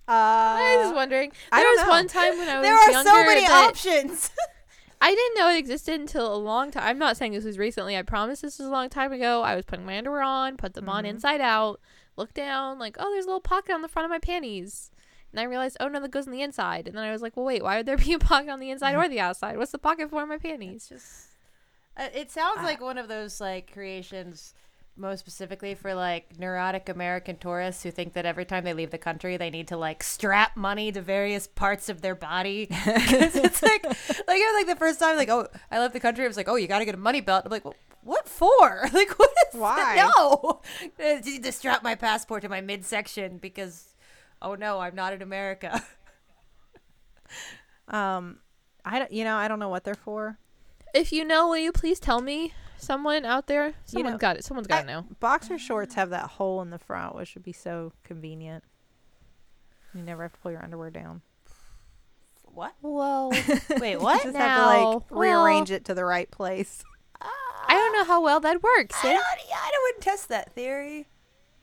I 0.08 0.82
was 0.84 0.94
wondering. 0.94 1.32
I 1.52 1.62
There 1.62 1.70
was 1.70 1.82
know. 1.82 1.90
one 1.90 2.08
time 2.08 2.38
when 2.38 2.50
I 2.50 2.60
was 2.60 2.64
There 2.68 2.76
are 2.76 2.92
younger 2.92 3.10
so 3.10 3.26
many 3.26 3.46
options. 3.46 4.32
I 5.02 5.14
didn't 5.14 5.38
know 5.38 5.50
it 5.50 5.58
existed 5.60 6.00
until 6.00 6.34
a 6.34 6.38
long 6.38 6.72
time. 6.72 6.84
I'm 6.84 6.98
not 6.98 7.18
saying 7.18 7.34
this 7.34 7.44
was 7.44 7.60
recently. 7.60 7.96
I 7.96 8.02
promise 8.02 8.42
this 8.42 8.58
was 8.58 8.68
a 8.68 8.72
long 8.72 8.90
time 8.90 9.12
ago. 9.12 9.44
I 9.44 9.56
was 9.56 9.64
putting 9.66 9.86
my 9.86 9.98
underwear 9.98 10.24
on, 10.24 10.58
put 10.58 10.74
them 10.74 10.90
on 10.90 11.04
Mm-hmm. 11.04 11.16
inside 11.16 11.40
out, 11.42 11.80
look 12.16 12.34
down, 12.34 12.80
like, 12.80 12.96
oh, 13.00 13.12
there's 13.12 13.26
a 13.26 13.28
little 13.28 13.40
pocket 13.40 13.74
on 13.74 13.84
the 13.84 13.88
front 13.88 14.06
of 14.06 14.10
my 14.10 14.18
panties. 14.18 14.90
And 15.32 15.40
I 15.40 15.44
realized, 15.44 15.78
oh 15.80 15.88
no, 15.88 16.00
that 16.00 16.10
goes 16.10 16.26
on 16.26 16.34
the 16.34 16.42
inside. 16.42 16.88
And 16.88 16.98
then 16.98 17.04
I 17.04 17.12
was 17.12 17.22
like, 17.22 17.38
well, 17.38 17.46
wait, 17.46 17.62
why 17.64 17.78
would 17.78 17.86
there 17.86 17.98
be 17.98 18.14
a 18.14 18.20
pocket 18.20 18.50
on 18.50 18.60
the 18.60 18.72
inside 18.72 18.96
or 18.96 19.08
the 19.08 19.20
outside? 19.20 19.58
What's 19.58 19.72
the 19.72 19.78
pocket 19.78 20.10
for 20.10 20.24
in 20.24 20.30
my 20.30 20.38
panties? 20.38 20.88
just 20.90 21.06
uh, 21.06 21.37
it 21.98 22.32
sounds 22.32 22.62
like 22.64 22.82
one 22.82 22.98
of 22.98 23.08
those 23.08 23.40
like 23.42 23.72
creations 23.72 24.54
most 24.96 25.20
specifically 25.20 25.76
for 25.76 25.94
like 25.94 26.40
neurotic 26.40 26.90
american 26.90 27.38
tourists 27.38 27.84
who 27.84 27.92
think 27.92 28.14
that 28.14 28.26
every 28.26 28.46
time 28.46 28.64
they 28.64 28.74
leave 28.74 28.90
the 28.90 28.98
country 28.98 29.38
they 29.38 29.50
need 29.50 29.68
to 29.68 29.78
like 29.78 30.02
strap 30.02 30.58
money 30.58 30.92
to 30.92 31.02
various 31.02 31.46
parts 31.46 31.88
of 31.88 32.02
their 32.02 32.16
body. 32.16 32.68
it's 32.72 33.62
like 33.62 33.84
like 33.84 33.96
it 33.98 34.28
was 34.28 34.66
like 34.66 34.68
the 34.68 34.80
first 34.80 35.00
time 35.00 35.16
like 35.16 35.30
oh 35.30 35.48
i 35.72 35.78
left 35.80 35.94
the 35.94 36.00
country 36.00 36.26
it 36.26 36.28
was 36.28 36.38
like 36.38 36.50
oh 36.50 36.56
you 36.56 36.68
gotta 36.68 36.86
get 36.86 36.96
a 36.96 36.98
money 36.98 37.22
belt 37.22 37.44
i'm 37.46 37.52
like 37.52 37.64
well, 37.64 37.76
what 38.04 38.28
for 38.28 38.88
like 38.94 39.18
what 39.20 39.30
is 39.54 39.60
Why? 39.60 40.10
no 40.20 40.62
I 41.00 41.22
need 41.24 41.44
to 41.44 41.52
strap 41.52 41.84
my 41.84 41.94
passport 41.96 42.42
to 42.42 42.50
my 42.50 42.62
midsection 42.62 43.38
because 43.38 43.94
oh 44.42 44.56
no 44.56 44.80
i'm 44.80 44.96
not 44.96 45.14
in 45.14 45.22
america 45.22 45.84
Um, 47.88 48.40
I 48.84 49.00
don't, 49.00 49.12
you 49.12 49.24
know 49.24 49.36
I 49.36 49.48
don't 49.48 49.60
know 49.60 49.70
what 49.70 49.84
they're 49.84 49.96
for. 49.96 50.38
If 50.94 51.12
you 51.12 51.24
know, 51.26 51.48
will 51.50 51.58
you 51.58 51.72
please 51.72 52.00
tell 52.00 52.22
me? 52.22 52.54
Someone 52.80 53.26
out 53.26 53.48
there, 53.48 53.74
someone's 53.86 54.14
know, 54.14 54.18
got 54.20 54.38
it. 54.38 54.44
Someone's 54.46 54.68
got 54.68 54.80
I- 54.80 54.82
to 54.82 54.88
know. 54.88 55.06
Boxer 55.20 55.58
shorts 55.58 55.96
have 55.96 56.12
that 56.12 56.28
hole 56.32 56.62
in 56.62 56.70
the 56.70 56.78
front, 56.78 57.16
which 57.16 57.34
would 57.36 57.44
be 57.44 57.52
so 57.54 57.92
convenient. 58.04 58.64
You 59.94 60.04
never 60.04 60.24
have 60.24 60.34
to 60.34 60.40
pull 60.40 60.52
your 60.52 60.64
underwear 60.64 60.92
down. 60.92 61.22
what 62.44 62.74
Well, 62.84 63.30
wait 63.80 63.94
You 63.94 64.00
what 64.00 64.22
just 64.24 64.36
have 64.38 64.60
to 64.60 64.66
like 64.66 64.80
Now, 64.80 65.06
rearrange 65.10 65.70
well- 65.70 65.78
it 65.78 65.86
to 65.86 65.94
the 65.96 66.06
right 66.06 66.30
place. 66.30 66.84
I 67.70 67.74
don't 67.74 67.94
know 67.94 68.06
how 68.06 68.22
well 68.22 68.40
that 68.40 68.62
works. 68.64 68.96
I 69.04 69.10
eh? 69.10 69.14
don't, 69.14 69.24
yeah, 69.50 69.56
I 69.60 69.72
don't 69.72 69.84
wouldn't 69.88 70.04
test 70.04 70.30
that 70.30 70.54
theory. 70.54 71.08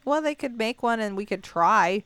Well, 0.05 0.20
they 0.20 0.35
could 0.35 0.59
make 0.59 0.83
one 0.83 1.01
and 1.01 1.16
we 1.16 1.25
could 1.25 1.43
try. 1.43 2.05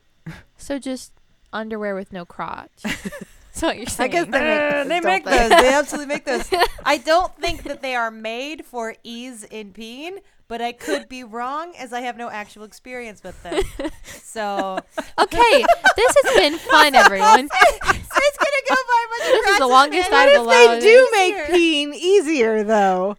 So 0.55 0.79
just 0.79 1.11
underwear 1.51 1.95
with 1.95 2.13
no 2.13 2.23
crotch. 2.25 2.83
That's 3.59 3.97
what 3.97 3.99
you're 3.99 4.05
I 4.05 4.07
guess 4.07 4.25
they 4.25 4.31
make, 4.31 4.43
Uh, 4.61 4.83
they 4.83 4.99
don't 4.99 5.03
make 5.05 5.25
they? 5.25 5.37
those. 5.37 5.49
They 5.61 5.73
absolutely 5.73 6.13
make 6.15 6.25
those. 6.25 6.49
I 6.85 6.97
don't 6.97 7.35
think 7.37 7.63
that 7.63 7.81
they 7.81 7.95
are 7.95 8.11
made 8.11 8.65
for 8.65 8.95
ease 9.03 9.43
in 9.43 9.73
peeing, 9.73 10.19
but 10.47 10.61
I 10.61 10.71
could 10.71 11.09
be 11.09 11.23
wrong 11.23 11.73
as 11.77 11.93
I 11.93 12.01
have 12.01 12.17
no 12.17 12.29
actual 12.29 12.63
experience 12.63 13.21
with 13.23 13.41
them. 13.43 13.61
So 14.11 14.79
okay, 15.21 15.65
this 15.95 16.15
has 16.23 16.35
been 16.35 16.57
fun, 16.71 16.95
everyone. 16.95 17.47
it's 17.49 18.37
gonna 18.37 18.63
go 18.69 18.75
by 18.75 19.05
much. 19.11 19.27
This 19.27 19.49
is 19.51 19.59
the 19.59 19.67
longest 19.67 20.11
What 20.11 20.19
I've 20.19 20.29
if 20.33 20.39
allowed. 20.39 20.75
they 20.75 20.79
do 20.79 21.09
it. 21.11 21.15
make 21.15 21.33
easier. 21.35 21.55
peeing 21.55 21.93
easier 21.95 22.63
though? 22.63 23.17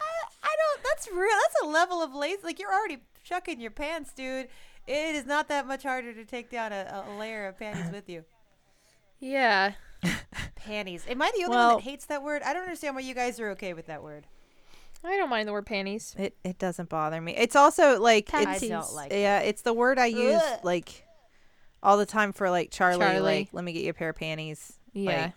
I, 0.00 0.04
I 0.42 0.56
don't. 0.56 0.82
That's 0.84 1.08
real. 1.10 1.36
That's 1.42 1.62
a 1.64 1.66
level 1.68 2.02
of 2.02 2.14
lazy. 2.14 2.40
Like 2.44 2.58
you're 2.58 2.72
already 2.72 2.98
chucking 3.24 3.60
your 3.60 3.70
pants, 3.70 4.12
dude. 4.12 4.48
It 4.86 5.14
is 5.14 5.26
not 5.26 5.48
that 5.48 5.66
much 5.66 5.82
harder 5.84 6.12
to 6.14 6.24
take 6.24 6.50
down 6.50 6.72
a, 6.72 7.04
a 7.06 7.18
layer 7.18 7.46
of 7.46 7.58
panties 7.58 7.90
with 7.92 8.08
you. 8.08 8.24
Yeah. 9.20 9.72
Panties. 10.56 11.04
Am 11.08 11.20
I 11.20 11.30
the 11.36 11.44
only 11.44 11.56
Well- 11.56 11.68
one 11.74 11.76
that 11.76 11.90
hates 11.90 12.06
that 12.06 12.22
word? 12.22 12.42
I 12.42 12.52
don't 12.52 12.62
understand 12.62 12.94
why 12.94 13.02
you 13.02 13.14
guys 13.14 13.38
are 13.40 13.50
okay 13.50 13.72
with 13.74 13.86
that 13.86 14.02
word. 14.02 14.26
I 15.02 15.16
don't 15.16 15.30
mind 15.30 15.48
the 15.48 15.52
word 15.52 15.64
panties. 15.64 16.14
It 16.18 16.36
it 16.44 16.58
doesn't 16.58 16.90
bother 16.90 17.20
me. 17.22 17.34
It's 17.34 17.56
also 17.56 17.98
like 17.98 18.28
I 18.34 18.40
I 18.54 18.58
don't 18.58 18.92
like. 18.92 19.10
yeah, 19.12 19.38
it's 19.40 19.62
the 19.62 19.72
word 19.72 19.98
I 19.98 20.06
use 20.06 20.40
Ugh. 20.42 20.60
like 20.62 21.06
all 21.82 21.96
the 21.96 22.04
time 22.04 22.34
for 22.34 22.50
like 22.50 22.70
Charlie, 22.70 22.98
Charlie. 23.00 23.20
Like, 23.20 23.48
let 23.52 23.64
me 23.64 23.72
get 23.72 23.82
you 23.82 23.90
a 23.90 23.94
pair 23.94 24.10
of 24.10 24.16
panties. 24.16 24.74
Yeah. 24.92 25.22
like, 25.24 25.32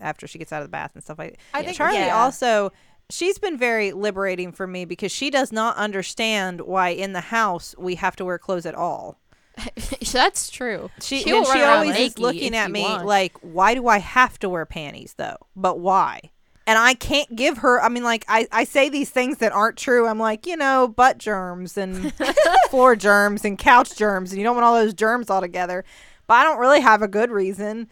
after 0.00 0.26
she 0.26 0.38
gets 0.38 0.52
out 0.52 0.62
of 0.62 0.66
the 0.68 0.72
bath 0.72 0.90
and 0.94 1.04
stuff 1.04 1.18
like. 1.20 1.32
that. 1.34 1.38
I 1.52 1.60
Yeah, 1.60 1.64
think 1.66 1.76
Charlie 1.76 1.98
yeah. 1.98 2.16
also. 2.16 2.72
She's 3.10 3.38
been 3.38 3.56
very 3.58 3.92
liberating 3.92 4.50
for 4.50 4.66
me 4.66 4.84
because 4.86 5.12
she 5.12 5.28
does 5.30 5.52
not 5.52 5.76
understand 5.76 6.62
why 6.62 6.88
in 6.88 7.12
the 7.12 7.20
house 7.20 7.74
we 7.78 7.94
have 7.96 8.16
to 8.16 8.24
wear 8.24 8.38
clothes 8.38 8.64
at 8.66 8.74
all. 8.74 9.20
That's 10.12 10.50
true. 10.50 10.90
She 11.00 11.20
She 11.22 11.32
always 11.32 11.96
is 11.96 12.18
looking 12.18 12.54
at 12.54 12.70
me 12.70 12.82
want. 12.82 13.06
like, 13.06 13.36
why 13.40 13.74
do 13.74 13.86
I 13.88 13.98
have 13.98 14.38
to 14.40 14.48
wear 14.48 14.66
panties 14.66 15.14
though? 15.16 15.36
But 15.54 15.78
why? 15.78 16.20
And 16.66 16.78
I 16.78 16.94
can't 16.94 17.34
give 17.36 17.58
her. 17.58 17.80
I 17.82 17.88
mean, 17.90 18.04
like 18.04 18.24
I, 18.26 18.46
I 18.50 18.64
say 18.64 18.88
these 18.88 19.10
things 19.10 19.38
that 19.38 19.52
aren't 19.52 19.76
true. 19.76 20.06
I'm 20.06 20.18
like, 20.18 20.46
you 20.46 20.56
know, 20.56 20.88
butt 20.88 21.18
germs 21.18 21.76
and 21.76 22.12
floor 22.70 22.96
germs 22.96 23.44
and 23.44 23.58
couch 23.58 23.96
germs, 23.96 24.32
and 24.32 24.38
you 24.38 24.44
don't 24.44 24.56
want 24.56 24.64
all 24.64 24.74
those 24.74 24.94
germs 24.94 25.28
all 25.28 25.42
together. 25.42 25.84
But 26.26 26.34
I 26.34 26.44
don't 26.44 26.58
really 26.58 26.80
have 26.80 27.02
a 27.02 27.08
good 27.08 27.30
reason, 27.30 27.88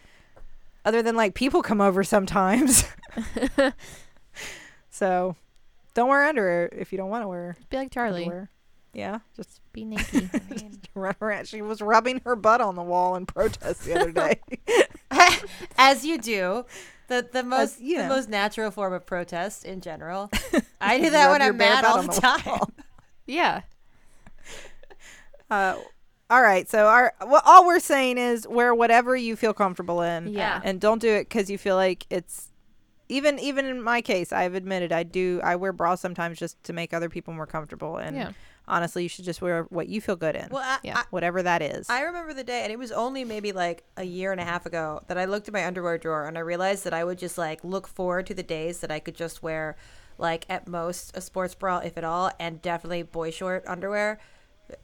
other 0.86 1.02
than 1.02 1.16
like 1.16 1.34
people 1.34 1.62
come 1.62 1.82
over 1.82 2.02
sometimes. 2.02 2.84
so, 4.90 5.36
don't 5.92 6.08
wear 6.08 6.24
underwear 6.26 6.70
if 6.72 6.92
you 6.92 6.98
don't 6.98 7.10
want 7.10 7.24
to 7.24 7.28
wear 7.28 7.56
Be 7.68 7.76
like 7.76 7.90
Charlie. 7.92 8.22
underwear. 8.24 8.50
Yeah, 8.94 9.20
just 9.36 9.60
Be 9.72 9.84
naked. 9.84 10.28
I 10.34 10.40
mean, 10.54 10.78
run 10.94 11.14
around. 11.22 11.48
She 11.48 11.62
was 11.62 11.80
rubbing 11.80 12.20
her 12.26 12.36
butt 12.36 12.60
on 12.60 12.74
the 12.76 12.82
wall 12.82 13.16
in 13.16 13.24
protest 13.26 13.84
the 13.84 13.94
other 13.98 14.12
day. 14.12 14.40
as 15.78 16.04
you 16.04 16.18
do. 16.18 16.66
The 17.08 17.26
the 17.30 17.42
most 17.42 17.80
you 17.80 17.96
the 17.98 18.02
know. 18.04 18.08
most 18.10 18.28
natural 18.28 18.70
form 18.70 18.92
of 18.92 19.04
protest 19.06 19.64
in 19.64 19.80
general. 19.80 20.30
I 20.80 20.98
do 20.98 21.10
that 21.10 21.24
rub 21.26 21.32
when 21.32 21.42
I'm 21.42 21.56
mad 21.56 21.84
all 21.84 22.02
the 22.02 22.08
the 22.08 22.20
time. 22.20 22.40
wall. 22.46 22.70
yeah. 23.26 23.62
Uh, 25.50 25.76
all 26.30 26.40
right. 26.42 26.68
So 26.68 26.86
our 26.86 27.12
well, 27.26 27.42
all 27.44 27.66
we're 27.66 27.80
saying 27.80 28.18
is 28.18 28.46
wear 28.48 28.74
whatever 28.74 29.14
you 29.16 29.36
feel 29.36 29.52
comfortable 29.52 30.00
in, 30.02 30.28
Yeah. 30.28 30.60
and 30.64 30.80
don't 30.80 31.00
do 31.00 31.08
it 31.10 31.28
because 31.28 31.50
you 31.50 31.58
feel 31.58 31.76
like 31.76 32.06
it's. 32.10 32.48
Even 33.08 33.38
even 33.40 33.66
in 33.66 33.82
my 33.82 34.00
case, 34.00 34.32
I've 34.32 34.54
admitted 34.54 34.90
I 34.92 35.02
do. 35.02 35.40
I 35.44 35.56
wear 35.56 35.72
bras 35.74 36.00
sometimes 36.00 36.38
just 36.38 36.62
to 36.64 36.72
make 36.72 36.94
other 36.94 37.10
people 37.10 37.34
more 37.34 37.46
comfortable, 37.46 37.98
and 37.98 38.16
Yeah. 38.16 38.32
Honestly, 38.68 39.02
you 39.02 39.08
should 39.08 39.24
just 39.24 39.42
wear 39.42 39.64
what 39.64 39.88
you 39.88 40.00
feel 40.00 40.16
good 40.16 40.36
in, 40.36 40.48
Well, 40.50 40.62
I, 40.62 40.78
Yeah. 40.82 40.98
I, 40.98 41.04
whatever 41.10 41.42
that 41.42 41.62
is. 41.62 41.88
I 41.90 42.02
remember 42.02 42.32
the 42.34 42.44
day, 42.44 42.62
and 42.62 42.72
it 42.72 42.78
was 42.78 42.92
only 42.92 43.24
maybe 43.24 43.52
like 43.52 43.84
a 43.96 44.04
year 44.04 44.32
and 44.32 44.40
a 44.40 44.44
half 44.44 44.66
ago 44.66 45.02
that 45.08 45.18
I 45.18 45.24
looked 45.24 45.48
at 45.48 45.54
my 45.54 45.66
underwear 45.66 45.98
drawer 45.98 46.26
and 46.26 46.36
I 46.36 46.40
realized 46.40 46.84
that 46.84 46.94
I 46.94 47.04
would 47.04 47.18
just 47.18 47.38
like 47.38 47.62
look 47.64 47.86
forward 47.86 48.26
to 48.26 48.34
the 48.34 48.42
days 48.42 48.80
that 48.80 48.90
I 48.90 48.98
could 49.00 49.14
just 49.14 49.42
wear, 49.42 49.76
like 50.18 50.46
at 50.48 50.68
most 50.68 51.16
a 51.16 51.20
sports 51.20 51.54
bra, 51.54 51.78
if 51.78 51.96
at 51.98 52.04
all, 52.04 52.30
and 52.38 52.62
definitely 52.62 53.02
boy 53.02 53.30
short 53.30 53.64
underwear. 53.66 54.18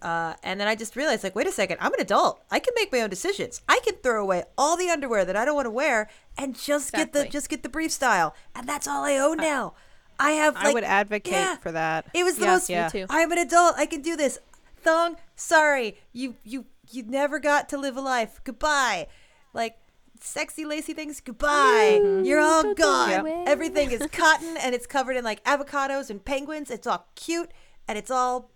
Uh, 0.03 0.35
and 0.43 0.61
then 0.61 0.69
I 0.69 0.75
just 0.75 0.97
realized, 0.97 1.25
like, 1.25 1.35
wait 1.35 1.47
a 1.47 1.53
second, 1.53 1.79
I'm 1.81 1.95
an 1.95 2.01
adult. 2.01 2.43
I 2.51 2.59
can 2.59 2.75
make 2.77 2.93
my 2.93 3.01
own 3.01 3.09
decisions. 3.09 3.63
I 3.69 3.81
can 3.85 3.95
throw 4.03 4.21
away 4.23 4.45
all 4.59 4.77
the 4.77 4.91
underwear 4.91 5.25
that 5.25 5.37
I 5.37 5.45
don't 5.47 5.55
want 5.55 5.67
to 5.67 5.71
wear 5.71 6.11
and 6.37 6.59
just 6.59 6.93
get 6.93 7.13
the 7.13 7.27
just 7.27 7.49
get 7.49 7.63
the 7.63 7.69
brief 7.69 7.93
style, 7.93 8.35
and 8.55 8.69
that's 8.69 8.87
all 8.87 9.05
I 9.05 9.17
own 9.17 9.39
now. 9.39 9.75
I 10.19 10.33
have. 10.33 10.55
Like, 10.55 10.67
I 10.67 10.73
would 10.73 10.85
advocate 10.85 11.33
yeah. 11.33 11.57
for 11.57 11.73
that. 11.73 12.07
It 12.15 12.25
was 12.25 12.37
the 12.37 12.45
Yeah, 12.45 12.53
most. 12.53 12.69
yeah. 12.71 12.89
too. 12.89 13.07
I'm 13.09 13.31
an 13.33 13.39
adult. 13.39 13.75
I 13.77 13.87
can 13.87 14.03
do 14.03 14.17
this. 14.17 14.39
Thong. 14.81 15.17
Sorry, 15.37 15.99
you 16.13 16.37
you 16.45 16.67
you 16.91 17.03
never 17.05 17.39
got 17.39 17.69
to 17.71 17.79
live 17.79 17.97
a 17.97 18.01
life. 18.01 18.41
Goodbye. 18.45 19.09
Like 19.53 19.77
sexy 20.21 20.65
lacy 20.65 20.95
things. 20.95 21.21
Goodbye. 21.21 22.01
Mm-hmm. 22.03 22.25
You're 22.25 22.41
all 22.41 22.75
gone. 22.75 23.11
Yep. 23.11 23.45
Everything 23.47 23.91
is 23.91 24.07
cotton 24.13 24.57
and 24.57 24.75
it's 24.75 24.87
covered 24.87 25.17
in 25.17 25.25
like 25.25 25.43
avocados 25.45 26.11
and 26.11 26.25
penguins. 26.25 26.71
It's 26.71 26.87
all 26.87 27.07
cute 27.15 27.51
and 27.87 27.99
it's 27.99 28.11
all 28.11 28.51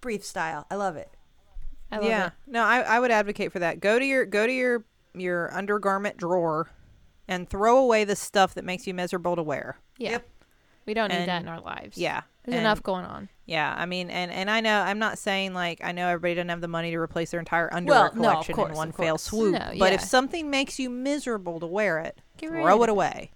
brief 0.00 0.24
style. 0.24 0.66
I 0.70 0.76
love 0.76 0.96
it. 0.96 1.10
I 1.90 1.96
love 1.96 2.06
yeah. 2.06 2.26
it. 2.26 2.32
No, 2.46 2.64
I, 2.64 2.80
I 2.80 3.00
would 3.00 3.10
advocate 3.10 3.52
for 3.52 3.60
that. 3.60 3.80
Go 3.80 3.98
to 3.98 4.04
your 4.04 4.24
go 4.24 4.46
to 4.46 4.52
your 4.52 4.84
your 5.14 5.54
undergarment 5.54 6.16
drawer, 6.16 6.70
and 7.28 7.48
throw 7.48 7.78
away 7.78 8.04
the 8.04 8.16
stuff 8.16 8.54
that 8.54 8.64
makes 8.64 8.86
you 8.86 8.94
miserable 8.94 9.36
to 9.36 9.42
wear. 9.42 9.78
Yeah. 9.98 10.12
Yep. 10.12 10.28
We 10.86 10.94
don't 10.94 11.08
need 11.08 11.16
And- 11.16 11.28
that 11.28 11.42
in 11.42 11.48
our 11.48 11.60
lives. 11.60 11.96
Yeah. 11.96 12.22
There's 12.44 12.56
and- 12.56 12.62
enough 12.66 12.82
going 12.82 13.04
on. 13.04 13.28
Yeah, 13.46 13.74
I 13.76 13.84
mean, 13.84 14.08
and 14.08 14.30
and 14.30 14.50
I 14.50 14.60
know 14.62 14.80
I'm 14.80 14.98
not 14.98 15.18
saying 15.18 15.52
like 15.52 15.80
I 15.84 15.92
know 15.92 16.08
everybody 16.08 16.34
doesn't 16.36 16.48
have 16.48 16.62
the 16.62 16.68
money 16.68 16.90
to 16.92 16.96
replace 16.96 17.30
their 17.30 17.40
entire 17.40 17.72
underwear 17.74 18.04
Well, 18.04 18.14
no, 18.14 18.20
collection 18.30 18.54
course, 18.54 18.70
in 18.70 18.76
one 18.76 18.88
of 18.88 18.94
fell 18.96 19.18
swoop. 19.18 19.52
No, 19.52 19.72
But 19.78 19.92
if 19.92 20.00
something 20.00 20.48
makes 20.48 20.78
you 20.78 20.88
miserable 20.88 21.60
to 21.60 21.66
wear 21.66 21.98
it, 21.98 22.18
Get 22.38 22.48
throw 22.48 22.82
it 22.82 22.88
away. 22.88 23.32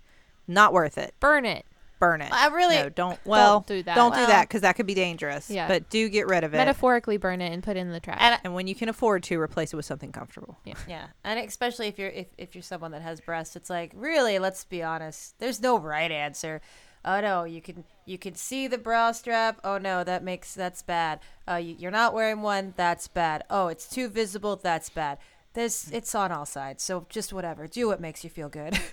Not 0.46 0.72
worth 0.72 0.96
it. 0.96 1.14
Burn 1.20 1.44
it. 1.44 1.66
Burn 1.98 2.22
it. 2.22 2.32
I 2.32 2.46
really- 2.46 2.76
no, 2.76 2.88
don't. 2.88 3.18
Well, 3.26 3.64
do 3.66 3.82
that. 3.82 3.96
Don't 3.96 4.14
do 4.14 4.24
that 4.24 4.48
because 4.48 4.62
that 4.62 4.76
could 4.76 4.86
be 4.86 4.94
dangerous. 4.94 5.50
Yeah. 5.50 5.68
But 5.68 5.90
do 5.90 6.08
get 6.08 6.26
rid 6.26 6.42
of 6.44 6.54
it. 6.54 6.56
Metaphorically 6.56 7.16
burn 7.18 7.42
it 7.42 7.52
and 7.52 7.62
put 7.62 7.76
it 7.76 7.80
in 7.80 7.90
the 7.90 8.00
trash. 8.00 8.18
And 8.20 8.40
and 8.44 8.54
when 8.54 8.66
you 8.66 8.74
can 8.74 8.88
afford 8.88 9.24
to, 9.24 9.38
replace 9.38 9.72
it 9.74 9.76
with 9.76 9.84
something 9.84 10.12
comfortable. 10.12 10.58
Yeah, 10.64 10.74
yeah, 10.88 11.06
and 11.24 11.38
especially 11.40 11.88
if 11.88 11.98
you're 11.98 12.08
if, 12.10 12.28
if 12.38 12.54
you're 12.54 12.62
someone 12.62 12.92
that 12.92 13.02
has 13.02 13.20
breasts, 13.20 13.56
it's 13.56 13.68
like 13.68 13.90
really. 13.94 14.38
Let's 14.38 14.64
be 14.64 14.82
honest. 14.82 15.38
There's 15.38 15.60
no 15.60 15.78
right 15.78 16.10
answer. 16.10 16.62
Oh 17.08 17.22
no, 17.22 17.44
you 17.44 17.62
can 17.62 17.84
you 18.04 18.18
can 18.18 18.34
see 18.34 18.68
the 18.68 18.76
bra 18.76 19.12
strap. 19.12 19.60
Oh 19.64 19.78
no, 19.78 20.04
that 20.04 20.22
makes 20.22 20.54
that's 20.54 20.82
bad. 20.82 21.20
Uh, 21.48 21.54
you, 21.54 21.74
you're 21.78 21.90
not 21.90 22.12
wearing 22.12 22.42
one. 22.42 22.74
That's 22.76 23.08
bad. 23.08 23.44
Oh, 23.48 23.68
it's 23.68 23.88
too 23.88 24.10
visible. 24.10 24.56
That's 24.56 24.90
bad. 24.90 25.16
There's 25.54 25.90
it's 25.90 26.14
on 26.14 26.30
all 26.30 26.44
sides. 26.44 26.82
So 26.82 27.06
just 27.08 27.32
whatever. 27.32 27.66
Do 27.66 27.86
what 27.88 27.98
makes 27.98 28.24
you 28.24 28.30
feel 28.30 28.50
good. 28.50 28.78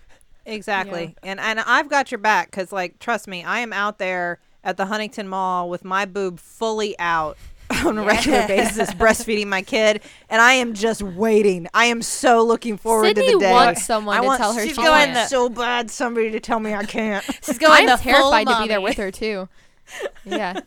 Exactly. 0.47 1.15
And 1.23 1.39
and 1.39 1.59
I've 1.59 1.89
got 1.89 2.11
your 2.11 2.19
back 2.19 2.51
because, 2.51 2.71
like, 2.71 2.99
trust 2.99 3.27
me, 3.27 3.43
I 3.43 3.61
am 3.61 3.73
out 3.73 3.97
there 3.97 4.37
at 4.63 4.77
the 4.77 4.85
Huntington 4.85 5.27
Mall 5.27 5.69
with 5.71 5.83
my 5.83 6.05
boob 6.05 6.39
fully 6.39 6.97
out 6.99 7.35
on 7.85 7.97
a 7.97 8.03
regular 8.03 8.47
basis, 8.47 8.91
breastfeeding 8.93 9.47
my 9.47 9.61
kid, 9.61 10.01
and 10.29 10.41
I 10.41 10.53
am 10.53 10.73
just 10.73 11.01
waiting. 11.01 11.67
I 11.73 11.85
am 11.85 12.01
so 12.01 12.43
looking 12.43 12.77
forward 12.77 13.15
to 13.15 13.21
the 13.21 13.39
day. 13.39 13.51
wants 13.51 13.85
someone 13.85 14.15
I 14.17 14.21
to 14.21 14.25
want, 14.27 14.39
tell 14.39 14.53
her 14.53 14.61
she's 14.61 14.75
she 14.75 14.83
going 14.83 15.13
can't. 15.13 15.29
so 15.29 15.49
bad 15.49 15.89
somebody 15.89 16.31
to 16.31 16.39
tell 16.39 16.59
me 16.59 16.73
I 16.73 16.85
can't. 16.85 17.23
She's 17.43 17.57
going 17.57 17.89
I'm 17.89 17.97
terrified 17.97 18.47
to 18.47 18.61
be 18.61 18.67
there 18.67 18.81
with 18.81 18.97
her 18.97 19.11
too. 19.11 19.49
Yeah. 20.25 20.59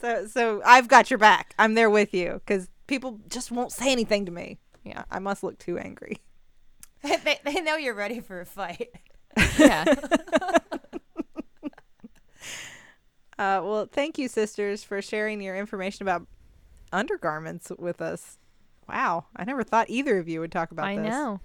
so 0.00 0.26
so 0.26 0.62
I've 0.64 0.88
got 0.88 1.10
your 1.10 1.18
back. 1.18 1.54
I'm 1.58 1.74
there 1.74 1.90
with 1.90 2.12
you 2.14 2.34
because 2.44 2.68
people 2.86 3.20
just 3.28 3.50
won't 3.50 3.72
say 3.72 3.92
anything 3.92 4.26
to 4.26 4.32
me. 4.32 4.58
Yeah. 4.84 5.04
I 5.10 5.18
must 5.18 5.42
look 5.42 5.58
too 5.58 5.78
angry. 5.78 6.18
they, 7.02 7.38
they 7.44 7.60
know 7.60 7.76
you're 7.76 7.94
ready 7.94 8.20
for 8.20 8.40
a 8.40 8.46
fight. 8.46 8.90
Yeah. 9.58 9.84
Uh, 13.38 13.60
well, 13.64 13.88
thank 13.90 14.18
you, 14.18 14.28
sisters, 14.28 14.84
for 14.84 15.02
sharing 15.02 15.40
your 15.40 15.56
information 15.56 16.02
about 16.02 16.26
undergarments 16.92 17.70
with 17.78 18.00
us. 18.00 18.38
Wow, 18.88 19.26
I 19.34 19.44
never 19.44 19.64
thought 19.64 19.88
either 19.90 20.18
of 20.18 20.28
you 20.28 20.40
would 20.40 20.52
talk 20.52 20.70
about 20.70 20.86
I 20.86 20.96
this. 20.96 21.08
know. 21.08 21.40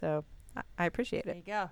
So 0.00 0.24
I, 0.56 0.62
I 0.78 0.86
appreciate 0.86 1.24
There 1.24 1.34
it. 1.34 1.44
There 1.46 1.54
you 1.56 1.68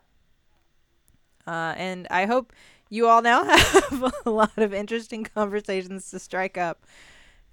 go. 1.47 1.53
Uh, 1.53 1.75
and 1.77 2.07
I 2.11 2.27
hope 2.27 2.53
you 2.89 3.09
all 3.09 3.23
now 3.23 3.45
have 3.45 4.13
a 4.25 4.31
lot 4.31 4.57
of 4.57 4.73
interesting 4.73 5.25
conversations 5.25 6.11
to 6.11 6.19
strike 6.19 6.57
up 6.57 6.87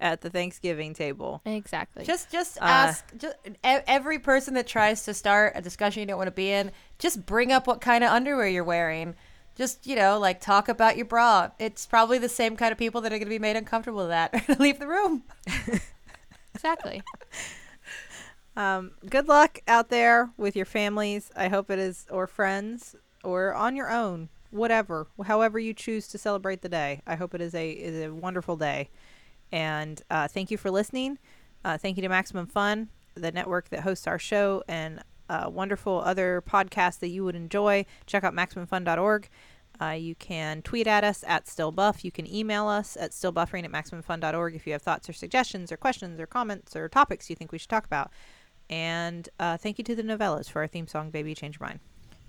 at 0.00 0.20
the 0.20 0.30
Thanksgiving 0.30 0.94
table. 0.94 1.42
Exactly. 1.44 2.04
Just 2.04 2.30
just 2.30 2.58
Uh, 2.58 2.66
ask 2.66 3.04
just, 3.16 3.34
e- 3.46 3.50
every 3.64 4.18
person 4.20 4.54
that 4.54 4.66
tries 4.66 5.04
to 5.04 5.14
start 5.14 5.52
a 5.56 5.62
discussion 5.62 6.00
you 6.00 6.06
don't 6.06 6.18
want 6.18 6.28
to 6.28 6.32
be 6.32 6.50
in, 6.52 6.70
just 6.98 7.26
bring 7.26 7.50
up 7.50 7.66
what 7.66 7.80
kind 7.80 8.04
of 8.04 8.10
underwear 8.10 8.46
you're 8.48 8.62
wearing. 8.64 9.16
Just, 9.58 9.88
you 9.88 9.96
know, 9.96 10.20
like 10.20 10.40
talk 10.40 10.68
about 10.68 10.96
your 10.96 11.04
bra. 11.04 11.50
It's 11.58 11.84
probably 11.84 12.18
the 12.18 12.28
same 12.28 12.56
kind 12.56 12.70
of 12.70 12.78
people 12.78 13.00
that 13.00 13.12
are 13.12 13.18
going 13.18 13.26
to 13.26 13.30
be 13.30 13.40
made 13.40 13.56
uncomfortable 13.56 13.98
with 13.98 14.08
that 14.08 14.32
are 14.32 14.40
going 14.46 14.56
to 14.56 14.62
leave 14.62 14.78
the 14.78 14.86
room. 14.86 15.24
exactly. 16.54 17.02
Um, 18.56 18.92
good 19.10 19.28
luck 19.28 19.60
out 19.66 19.88
there 19.88 20.30
with 20.36 20.54
your 20.56 20.64
families. 20.64 21.32
I 21.36 21.48
hope 21.48 21.70
it 21.70 21.78
is, 21.78 22.06
or 22.08 22.28
friends, 22.28 22.94
or 23.24 23.52
on 23.52 23.74
your 23.74 23.90
own, 23.90 24.28
whatever, 24.50 25.08
however 25.24 25.58
you 25.58 25.74
choose 25.74 26.08
to 26.08 26.18
celebrate 26.18 26.62
the 26.62 26.68
day. 26.68 27.02
I 27.06 27.16
hope 27.16 27.34
it 27.34 27.40
is 27.40 27.54
a 27.54 27.70
is 27.70 28.06
a 28.06 28.12
wonderful 28.12 28.56
day. 28.56 28.90
And 29.50 30.00
uh, 30.10 30.28
thank 30.28 30.50
you 30.50 30.56
for 30.56 30.70
listening. 30.70 31.18
Uh, 31.64 31.78
thank 31.78 31.96
you 31.96 32.02
to 32.02 32.08
Maximum 32.08 32.46
Fun, 32.46 32.88
the 33.14 33.32
network 33.32 33.70
that 33.70 33.80
hosts 33.80 34.06
our 34.06 34.18
show, 34.18 34.62
and 34.68 35.02
uh, 35.28 35.48
wonderful 35.52 36.00
other 36.04 36.42
podcasts 36.48 36.98
that 37.00 37.08
you 37.08 37.24
would 37.24 37.36
enjoy, 37.36 37.84
check 38.06 38.24
out 38.24 38.34
MaximumFun.org. 38.34 39.28
Uh, 39.80 39.90
you 39.90 40.14
can 40.14 40.62
tweet 40.62 40.86
at 40.86 41.04
us 41.04 41.22
at 41.26 41.46
stillbuff. 41.46 42.02
You 42.04 42.10
can 42.10 42.26
email 42.32 42.66
us 42.66 42.96
at 42.98 43.12
stillbuffering 43.12 43.64
at 43.64 43.70
MaximumFun.org 43.72 44.54
if 44.54 44.66
you 44.66 44.72
have 44.72 44.82
thoughts 44.82 45.08
or 45.08 45.12
suggestions 45.12 45.70
or 45.70 45.76
questions 45.76 46.18
or 46.18 46.26
comments 46.26 46.74
or 46.74 46.88
topics 46.88 47.30
you 47.30 47.36
think 47.36 47.52
we 47.52 47.58
should 47.58 47.68
talk 47.70 47.84
about. 47.84 48.10
And 48.70 49.28
uh, 49.38 49.56
thank 49.56 49.78
you 49.78 49.84
to 49.84 49.94
the 49.94 50.02
Nouvellas 50.02 50.50
for 50.50 50.60
our 50.60 50.66
theme 50.66 50.86
song, 50.86 51.10
Baby 51.10 51.34
Change 51.34 51.58
Your 51.60 51.68
Mind. 51.68 51.80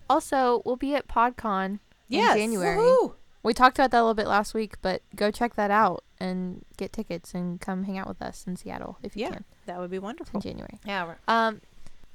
Also, 0.10 0.62
we'll 0.66 0.76
be 0.78 0.96
at 0.96 1.08
PodCon 1.08 1.80
Yes. 2.08 2.36
in 2.36 2.42
January. 2.52 2.78
Woohoo! 2.78 3.14
We 3.44 3.54
talked 3.54 3.78
about 3.80 3.92
that 3.92 4.00
a 4.00 4.04
little 4.04 4.14
bit 4.16 4.28
last 4.28 4.54
week, 4.54 4.76
but 4.82 5.02
go 5.16 5.32
check 5.32 5.56
that 5.56 5.72
out 5.72 6.04
and 6.20 6.66
get 6.78 6.92
tickets 6.92 7.34
and 7.34 7.60
come 7.62 7.84
hang 7.84 7.98
out 7.98 8.08
with 8.08 8.22
us 8.22 8.46
in 8.48 8.56
Seattle 8.58 8.98
if 9.04 9.16
you 9.16 9.24
Yeah. 9.24 9.30
can 9.32 9.46
That 9.66 9.80
would 9.80 9.92
be 9.92 10.00
wonderful. 10.00 10.38
in. 10.38 10.42
January. 10.42 10.80
Yeah, 10.86 11.14
Um, 11.28 11.62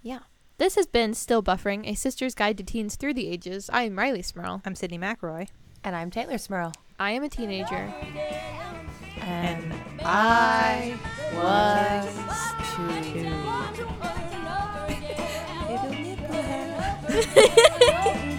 yeah. 0.03 0.19
This 0.57 0.77
has 0.77 0.87
been 0.87 1.15
Still 1.15 1.43
Buffering, 1.43 1.85
a 1.89 1.95
sister's 1.95 2.35
guide 2.35 2.57
to 2.59 2.65
teens 2.65 2.95
through 2.97 3.15
the 3.15 3.29
ages. 3.29 3.69
I 3.73 3.83
am 3.85 3.97
Rileigh 3.97 4.25
Smirl. 4.25 4.63
I'm 4.65 4.75
Sydnee 4.75 5.01
McElroy. 5.01 5.49
and 5.83 5.97
I'm 5.97 6.11
Teylor 6.11 6.39
Smirl. 6.41 6.73
I 6.99 7.11
am 7.11 7.25
a 7.25 7.29
teenager. 7.29 7.93
And, 9.21 9.73
And 9.73 9.73
I 10.03 10.97
was 11.35 12.07
too. 12.75 13.41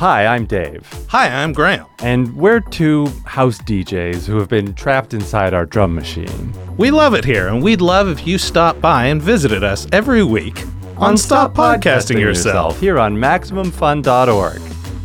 Hi, 0.00 0.24
I'm 0.26 0.46
Dave, 0.46 0.88
Hi, 1.08 1.28
I'm 1.28 1.52
Graham. 1.52 1.84
and 2.02 2.34
we're 2.34 2.60
two 2.60 3.08
house 3.26 3.58
DJs 3.58 4.24
who 4.26 4.38
have 4.38 4.48
been 4.48 4.72
trapped 4.72 5.12
inside 5.12 5.52
our 5.52 5.66
drum 5.66 5.94
machine. 5.94 6.54
We 6.78 6.90
love 6.90 7.12
it 7.12 7.22
here, 7.22 7.48
and 7.48 7.62
we'd 7.62 7.82
love 7.82 8.08
if 8.08 8.26
you 8.26 8.38
stopped 8.38 8.80
by 8.80 9.04
and 9.06 9.20
visited 9.20 9.62
us 9.62 9.86
every 9.92 10.24
week 10.24 10.64
on 10.96 11.18
Stop 11.18 11.52
Podcasting 11.52 12.18
Yourself. 12.18 12.80
here 12.80 12.98
on 12.98 13.14
MaximumFun.org. 13.14 14.62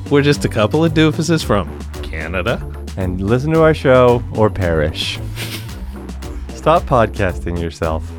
We're 0.10 0.22
just 0.22 0.46
a 0.46 0.50
couple 0.50 0.86
of 0.86 0.94
doofuses 0.94 1.44
from 1.44 1.78
Canada. 2.02 2.72
And 2.96 3.20
listen 3.20 3.52
to 3.52 3.62
our 3.64 3.74
show 3.74 4.24
or 4.34 4.50
perish. 4.50 5.20
Stop 6.56 6.84
podcasting 6.84 7.60
yourself. 7.62 8.10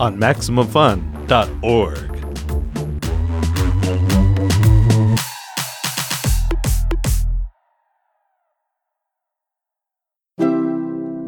on 0.00 0.18
MaximumFun.org. 0.18 2.15